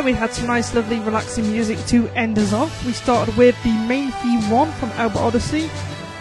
We 0.08 0.14
had 0.14 0.32
some 0.32 0.48
nice, 0.48 0.74
lovely, 0.74 1.02
relaxing 1.02 1.52
music 1.52 1.78
to 1.86 2.08
end 2.16 2.40
us 2.40 2.54
off. 2.54 2.86
We 2.86 2.94
started 2.94 3.36
with 3.36 3.62
the 3.64 3.74
main 3.90 4.10
theme 4.12 4.50
one 4.50 4.72
from 4.80 4.88
Albert 4.92 5.20
Odyssey, 5.20 5.70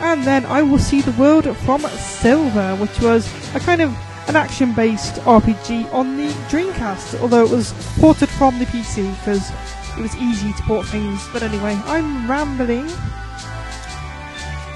and 0.01 0.25
then 0.25 0.45
I 0.45 0.61
Will 0.61 0.81
See 0.81 1.03
the 1.03 1.13
World 1.13 1.45
from 1.59 1.83
Silver, 1.83 2.75
which 2.81 3.01
was 3.01 3.33
a 3.55 3.61
kind 3.61 3.81
of 3.81 3.97
an 4.27 4.35
action-based 4.35 5.21
RPG 5.21 5.95
on 5.95 6.17
the 6.17 6.27
Dreamcast, 6.51 7.21
although 7.21 7.45
it 7.45 7.51
was 7.51 7.73
ported 8.01 8.29
from 8.29 8.59
the 8.59 8.65
PC 8.65 9.09
because 9.19 9.53
it 9.97 10.03
was 10.03 10.17
easy 10.17 10.53
to 10.53 10.63
port 10.65 10.85
things. 10.89 11.25
But 11.33 11.45
anyway, 11.45 11.81
I'm 11.85 12.29
rambling. 12.29 12.89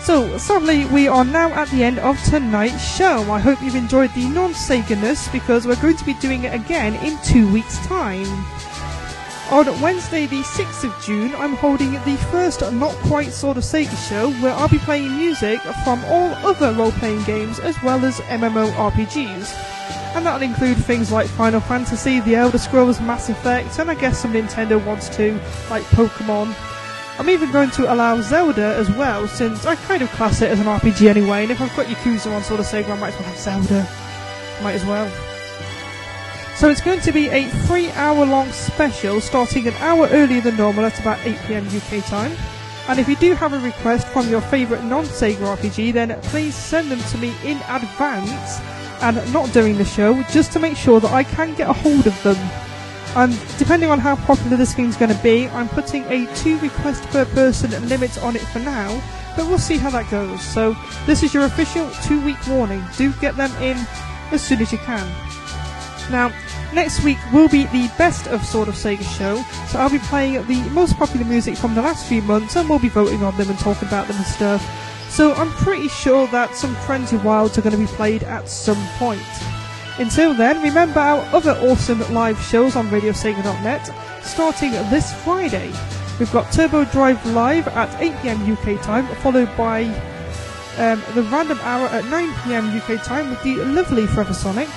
So, 0.05 0.39
sadly, 0.39 0.85
we 0.85 1.09
are 1.09 1.25
now 1.25 1.49
at 1.55 1.69
the 1.71 1.83
end 1.83 1.99
of 1.99 2.17
tonight's 2.23 2.97
show. 2.97 3.23
I 3.33 3.41
hope 3.41 3.61
you've 3.61 3.75
enjoyed 3.75 4.15
the 4.15 4.29
non-Sega-ness 4.29 5.27
because 5.33 5.67
we're 5.67 5.83
going 5.83 5.97
to 5.97 6.05
be 6.05 6.15
doing 6.15 6.45
it 6.45 6.55
again 6.55 6.95
in 7.05 7.19
two 7.25 7.53
weeks' 7.53 7.85
time. 7.89 8.60
On 9.51 9.67
Wednesday, 9.81 10.27
the 10.27 10.43
6th 10.43 10.85
of 10.85 11.05
June, 11.05 11.35
I'm 11.35 11.55
holding 11.55 11.95
the 11.95 12.17
first 12.31 12.61
Not 12.73 12.95
Quite 13.09 13.33
Sort 13.33 13.57
of 13.57 13.65
Sega 13.65 14.09
show 14.09 14.31
where 14.35 14.55
I'll 14.55 14.69
be 14.69 14.79
playing 14.79 15.17
music 15.17 15.61
from 15.83 16.05
all 16.05 16.33
other 16.47 16.73
role 16.73 16.93
playing 16.93 17.25
games 17.25 17.59
as 17.59 17.75
well 17.83 18.05
as 18.05 18.21
MMORPGs. 18.21 19.53
And 20.15 20.25
that'll 20.25 20.43
include 20.43 20.77
things 20.77 21.11
like 21.11 21.27
Final 21.27 21.59
Fantasy, 21.59 22.21
The 22.21 22.37
Elder 22.37 22.59
Scrolls, 22.59 23.01
Mass 23.01 23.29
Effect, 23.29 23.77
and 23.81 23.91
I 23.91 23.97
guess 23.97 24.21
some 24.21 24.35
Nintendo 24.35 24.83
ones 24.87 25.09
too, 25.09 25.33
like 25.69 25.83
Pokemon. 25.87 26.55
I'm 27.19 27.29
even 27.29 27.51
going 27.51 27.71
to 27.73 27.93
allow 27.93 28.21
Zelda 28.21 28.77
as 28.77 28.89
well, 28.91 29.27
since 29.27 29.67
I 29.67 29.75
kind 29.75 30.01
of 30.01 30.11
class 30.13 30.43
it 30.43 30.51
as 30.53 30.61
an 30.61 30.67
RPG 30.67 31.09
anyway, 31.09 31.43
and 31.43 31.51
if 31.51 31.61
I've 31.61 31.75
got 31.75 31.87
Yakuza 31.87 32.33
on 32.33 32.45
Sort 32.45 32.61
of 32.61 32.67
Sega, 32.67 32.91
I 32.91 33.01
might 33.01 33.15
as 33.15 33.21
well 33.21 33.29
have 33.29 33.37
Zelda. 33.37 33.89
Might 34.63 34.75
as 34.75 34.85
well. 34.85 35.30
So 36.61 36.69
it's 36.69 36.83
going 36.83 37.01
to 37.01 37.11
be 37.11 37.29
a 37.29 37.49
three 37.67 37.91
hour 37.93 38.27
long 38.27 38.53
special 38.53 39.23
starting 39.23 39.67
an 39.67 39.73
hour 39.77 40.09
earlier 40.09 40.43
than 40.43 40.59
normal 40.59 40.85
at 40.85 41.01
about 41.01 41.17
8pm 41.21 41.65
UK 41.75 42.05
time. 42.05 42.37
And 42.87 43.01
if 43.01 43.09
you 43.09 43.17
do 43.17 43.33
have 43.33 43.55
a 43.55 43.59
request 43.61 44.07
from 44.09 44.29
your 44.29 44.43
favourite 44.43 44.85
non 44.85 45.07
Sega 45.07 45.57
RPG, 45.57 45.95
then 45.95 46.21
please 46.25 46.55
send 46.55 46.91
them 46.91 47.01
to 47.01 47.17
me 47.17 47.33
in 47.45 47.57
advance 47.71 48.61
and 49.01 49.33
not 49.33 49.51
during 49.55 49.79
the 49.79 49.87
show, 49.87 50.23
just 50.25 50.53
to 50.53 50.59
make 50.59 50.77
sure 50.77 51.01
that 51.01 51.11
I 51.11 51.25
can 51.25 51.55
get 51.55 51.71
a 51.71 51.73
hold 51.73 52.07
of 52.07 52.23
them. 52.23 52.37
And 53.17 53.33
depending 53.57 53.91
on 53.91 53.99
how 53.99 54.17
popular 54.17 54.59
this 54.59 54.75
game's 54.75 54.99
going 54.99 55.17
to 55.17 55.23
be, 55.23 55.49
I'm 55.49 55.71
putting 55.71 56.05
a 56.13 56.27
two 56.35 56.59
request 56.59 57.03
per 57.05 57.25
person 57.25 57.71
limit 57.89 58.23
on 58.23 58.37
it 58.37 58.43
for 58.43 58.59
now, 58.59 59.03
but 59.35 59.47
we'll 59.47 59.57
see 59.57 59.79
how 59.79 59.89
that 59.89 60.11
goes. 60.11 60.43
So 60.43 60.77
this 61.07 61.23
is 61.23 61.33
your 61.33 61.45
official 61.45 61.91
two 62.05 62.21
week 62.23 62.47
warning. 62.47 62.85
Do 62.99 63.15
get 63.15 63.35
them 63.39 63.51
in 63.63 63.79
as 64.31 64.43
soon 64.43 64.61
as 64.61 64.71
you 64.73 64.79
can. 64.79 65.11
Now, 66.11 66.33
next 66.73 67.03
week 67.05 67.19
will 67.33 67.49
be 67.49 67.65
the 67.67 67.91
best 67.99 68.27
of 68.29 68.45
Sort 68.45 68.69
of 68.69 68.75
Sega 68.75 69.03
show, 69.17 69.43
so 69.69 69.79
I'll 69.79 69.91
be 69.91 69.99
playing 69.99 70.45
the 70.47 70.61
most 70.71 70.97
popular 70.97 71.27
music 71.27 71.57
from 71.57 71.75
the 71.75 71.83
last 71.83 72.07
few 72.07 72.23
months 72.23 72.57
and 72.57 72.69
we'll 72.69 72.79
be 72.79 72.89
voting 72.89 73.23
on 73.23 73.37
them 73.37 73.51
and 73.51 73.59
talking 73.59 73.89
about 73.89 74.09
them 74.09 74.17
and 74.17 74.27
stuff. 74.27 74.65
So 75.11 75.35
I'm 75.35 75.51
pretty 75.51 75.89
sure 75.89 76.27
that 76.29 76.55
some 76.55 76.75
Frenzy 76.77 77.17
Wilds 77.17 77.59
are 77.59 77.63
going 77.63 77.73
to 77.73 77.79
be 77.79 77.87
played 77.87 78.23
at 78.23 78.49
some 78.49 78.83
point. 78.99 79.23
Until 79.99 80.33
then, 80.33 80.63
remember 80.63 81.01
our 81.01 81.21
other 81.35 81.53
awesome 81.63 82.01
live 82.15 82.41
shows 82.41 82.77
on 82.77 82.89
RadioSega.net 82.89 83.91
starting 84.25 84.71
this 84.71 85.13
Friday. 85.25 85.73
We've 86.19 86.33
got 86.33 86.53
Turbo 86.53 86.85
Drive 86.85 87.25
live 87.27 87.67
at 87.69 87.89
8pm 88.01 88.53
UK 88.53 88.83
time, 88.83 89.07
followed 89.17 89.55
by 89.57 89.85
um, 90.79 91.03
the 91.15 91.23
random 91.31 91.59
hour 91.63 91.87
at 91.89 92.05
9pm 92.05 92.77
UK 92.81 93.05
time 93.05 93.31
with 93.31 93.43
the 93.43 93.57
lovely 93.57 94.07
Forever 94.07 94.33
Sonic. 94.33 94.69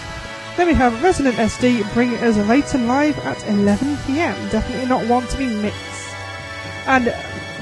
Then 0.55 0.67
we 0.67 0.73
have 0.75 1.01
Resident 1.01 1.35
SD 1.35 1.91
bringing 1.93 2.17
us 2.17 2.37
Layton 2.37 2.87
live 2.87 3.17
at 3.19 3.37
11pm, 3.37 4.51
definitely 4.51 4.87
not 4.87 5.07
one 5.07 5.25
to 5.27 5.37
be 5.37 5.47
missed. 5.47 6.13
And 6.85 7.07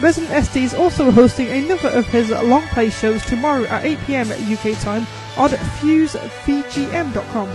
Resident 0.01 0.34
SD 0.34 0.63
is 0.63 0.73
also 0.73 1.11
hosting 1.11 1.47
another 1.47 1.89
of 1.89 2.05
his 2.07 2.31
long 2.31 2.63
play 2.68 2.89
shows 2.89 3.23
tomorrow 3.26 3.63
at 3.65 3.84
8pm 3.84 4.31
UK 4.51 4.77
time 4.81 5.07
on 5.38 5.51
fusevgm.com. 5.80 7.49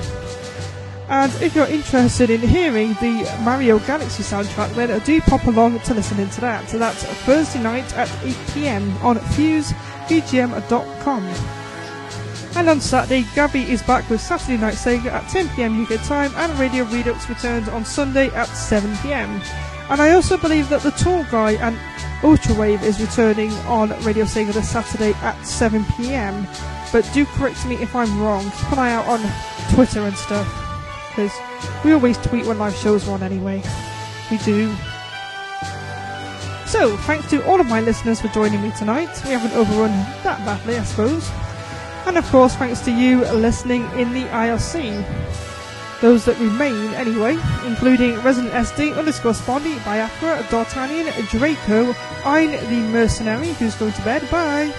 And 1.08 1.32
if 1.42 1.54
you're 1.54 1.66
interested 1.66 2.30
in 2.30 2.40
hearing 2.40 2.94
the 2.94 3.24
Mario 3.42 3.78
Galaxy 3.80 4.22
soundtrack, 4.22 4.74
then 4.74 4.98
do 5.00 5.20
pop 5.20 5.44
along 5.44 5.80
to 5.80 5.94
listen 5.94 6.18
into 6.18 6.40
that. 6.40 6.68
So 6.68 6.78
that's 6.78 7.04
Thursday 7.04 7.62
night 7.62 7.94
at 7.96 8.08
8pm 8.08 9.04
on 9.04 9.16
fusevgm.com. 9.16 9.66
And 12.56 12.70
on 12.70 12.80
Saturday, 12.80 13.26
Gabby 13.34 13.70
is 13.70 13.82
back 13.82 14.08
with 14.08 14.18
Saturday 14.18 14.56
Night 14.56 14.76
Sega 14.76 15.12
at 15.12 15.24
10pm 15.24 15.84
UK 15.84 16.02
time, 16.06 16.32
and 16.36 16.58
Radio 16.58 16.84
Redux 16.84 17.28
returns 17.28 17.68
on 17.68 17.84
Sunday 17.84 18.28
at 18.28 18.48
7pm. 18.48 19.44
And 19.90 20.00
I 20.00 20.12
also 20.12 20.38
believe 20.38 20.70
that 20.70 20.80
the 20.80 20.90
Tall 20.92 21.22
Guy 21.24 21.52
and 21.52 21.76
Ultrawave 22.22 22.82
is 22.82 22.98
returning 22.98 23.52
on 23.68 23.90
Radio 24.04 24.24
Sega 24.24 24.54
this 24.54 24.70
Saturday 24.70 25.10
at 25.20 25.36
7pm. 25.42 26.46
But 26.92 27.08
do 27.12 27.26
correct 27.26 27.66
me 27.66 27.74
if 27.74 27.94
I'm 27.94 28.18
wrong. 28.22 28.42
Keep 28.44 28.72
an 28.72 28.78
eye 28.78 28.92
out 28.92 29.06
on 29.06 29.20
Twitter 29.74 30.00
and 30.00 30.16
stuff. 30.16 30.48
Because 31.10 31.32
we 31.84 31.92
always 31.92 32.16
tweet 32.16 32.46
when 32.46 32.58
live 32.58 32.74
shows 32.74 33.06
on 33.06 33.22
anyway. 33.22 33.62
We 34.30 34.38
do. 34.38 34.74
So, 36.64 36.96
thanks 37.04 37.28
to 37.30 37.46
all 37.46 37.60
of 37.60 37.66
my 37.66 37.82
listeners 37.82 38.22
for 38.22 38.28
joining 38.28 38.62
me 38.62 38.72
tonight. 38.78 39.10
We 39.24 39.32
haven't 39.32 39.52
overrun 39.52 39.90
that 40.24 40.38
badly, 40.46 40.78
I 40.78 40.84
suppose. 40.84 41.30
And 42.06 42.16
of 42.16 42.24
course, 42.30 42.54
thanks 42.54 42.80
to 42.82 42.92
you 42.92 43.20
listening 43.32 43.82
in 43.98 44.12
the 44.12 44.24
IRC. 44.26 45.04
Those 46.00 46.24
that 46.26 46.38
remain, 46.38 46.94
anyway, 46.94 47.36
including 47.66 48.20
Resident 48.20 48.52
SD 48.52 48.96
underscore 48.96 49.32
Spondy, 49.32 49.82
Biafra, 49.84 50.46
D'Artagnan, 50.50 51.12
Draco, 51.30 51.94
Ein 52.24 52.52
the 52.52 52.88
Mercenary, 52.92 53.54
who's 53.54 53.74
going 53.74 53.92
to 53.92 54.02
bed, 54.02 54.22
bye! 54.30 54.72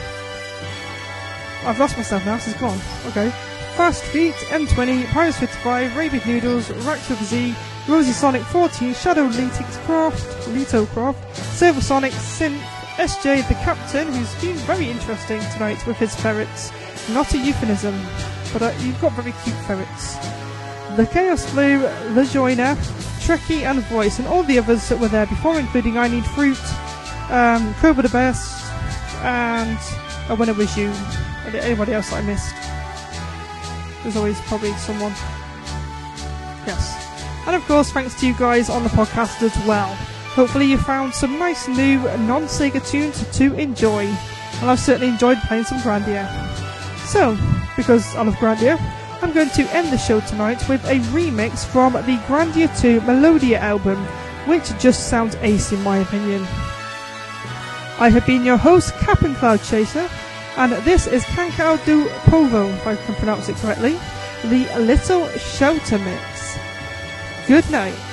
I've 1.65 1.79
lost 1.79 1.97
myself 1.97 2.25
now, 2.25 2.37
so 2.37 2.51
it's 2.51 2.59
gone. 2.61 2.79
Okay. 3.07 3.29
Fast 3.75 4.03
Feet, 4.05 4.33
M20, 4.49 5.05
Pirates 5.07 5.37
55, 5.39 5.97
Rabbit 5.97 6.25
Noodles, 6.25 6.69
Rax 6.85 7.09
with 7.09 7.21
Z, 7.23 7.55
Rosie 7.87 8.11
Sonic 8.11 8.41
14, 8.43 8.93
Shadow 8.93 9.27
Litix 9.27 9.77
Croft, 9.85 10.93
Croft, 10.93 11.35
Silver 11.35 11.81
Sonic, 11.81 12.13
Synth, 12.13 12.59
SJ 12.97 13.47
the 13.47 13.53
Captain, 13.55 14.07
who's 14.11 14.33
been 14.41 14.55
very 14.65 14.89
interesting 14.89 15.39
tonight 15.53 15.85
with 15.85 15.97
his 15.97 16.15
ferrets. 16.15 16.71
Not 17.13 17.33
a 17.33 17.37
euphemism, 17.37 17.95
but 18.51 18.61
uh, 18.61 18.73
you've 18.79 18.99
got 18.99 19.13
very 19.13 19.33
cute 19.43 19.55
ferrets. 19.65 20.15
The 20.97 21.05
Chaos 21.05 21.45
Flu, 21.49 21.79
The 22.13 22.25
Joiner, 22.31 22.75
Trekkie 23.21 23.63
and 23.63 23.79
Voice, 23.85 24.19
and 24.19 24.27
all 24.27 24.43
the 24.43 24.57
others 24.57 24.87
that 24.89 24.99
were 24.99 25.07
there 25.07 25.25
before, 25.25 25.59
including 25.59 25.97
I 25.97 26.07
Need 26.07 26.25
Fruit, 26.25 26.57
um, 27.29 27.73
Cobra 27.75 28.03
the 28.03 28.09
Best, 28.09 28.65
and 29.23 29.77
uh, 30.29 30.35
When 30.35 30.49
It 30.49 30.57
Was 30.57 30.77
You. 30.77 30.87
And 31.45 31.55
anybody 31.55 31.93
else 31.93 32.09
that 32.09 32.23
I 32.23 32.25
missed? 32.25 32.55
There's 34.03 34.17
always 34.17 34.39
probably 34.41 34.73
someone. 34.73 35.11
Yes. 36.65 36.95
And 37.47 37.55
of 37.55 37.65
course, 37.65 37.91
thanks 37.91 38.19
to 38.19 38.27
you 38.27 38.33
guys 38.37 38.69
on 38.69 38.83
the 38.83 38.89
podcast 38.89 39.41
as 39.41 39.55
well. 39.65 39.93
Hopefully, 40.35 40.65
you 40.65 40.77
found 40.77 41.13
some 41.13 41.39
nice 41.39 41.67
new 41.67 41.99
non 42.27 42.43
Sega 42.43 42.85
tunes 42.85 43.25
to 43.37 43.53
enjoy. 43.55 44.05
And 44.05 44.69
I've 44.69 44.79
certainly 44.79 45.07
enjoyed 45.07 45.37
playing 45.47 45.63
some 45.63 45.79
Grandia. 45.79 46.56
So, 47.07 47.37
because 47.77 48.15
I 48.15 48.23
love 48.23 48.35
Grandia, 48.35 48.77
I'm 49.21 49.31
going 49.31 49.49
to 49.51 49.63
end 49.73 49.93
the 49.93 49.97
show 49.97 50.19
tonight 50.19 50.67
with 50.67 50.83
a 50.85 50.99
remix 51.15 51.65
from 51.65 51.93
the 51.93 52.17
Grandia 52.27 52.67
2 52.81 52.99
Melodia 53.01 53.59
album, 53.59 53.97
which 54.45 54.77
just 54.77 55.07
sounds 55.07 55.35
ace 55.35 55.71
in 55.71 55.81
my 55.83 55.99
opinion. 55.99 56.41
I 57.99 58.09
have 58.11 58.25
been 58.25 58.43
your 58.43 58.57
host, 58.57 58.93
Captain 58.95 59.33
Cloud 59.35 59.63
Chaser, 59.63 60.09
and 60.57 60.73
this 60.83 61.07
is 61.07 61.23
Cancao 61.23 61.83
do 61.85 62.09
Povo, 62.25 62.69
if 62.73 62.85
I 62.85 62.97
can 62.97 63.15
pronounce 63.15 63.47
it 63.47 63.55
correctly, 63.55 63.97
the 64.43 64.67
Little 64.77 65.29
Shelter 65.37 65.99
Mix. 65.99 66.57
Good 67.47 67.69
night. 67.71 68.06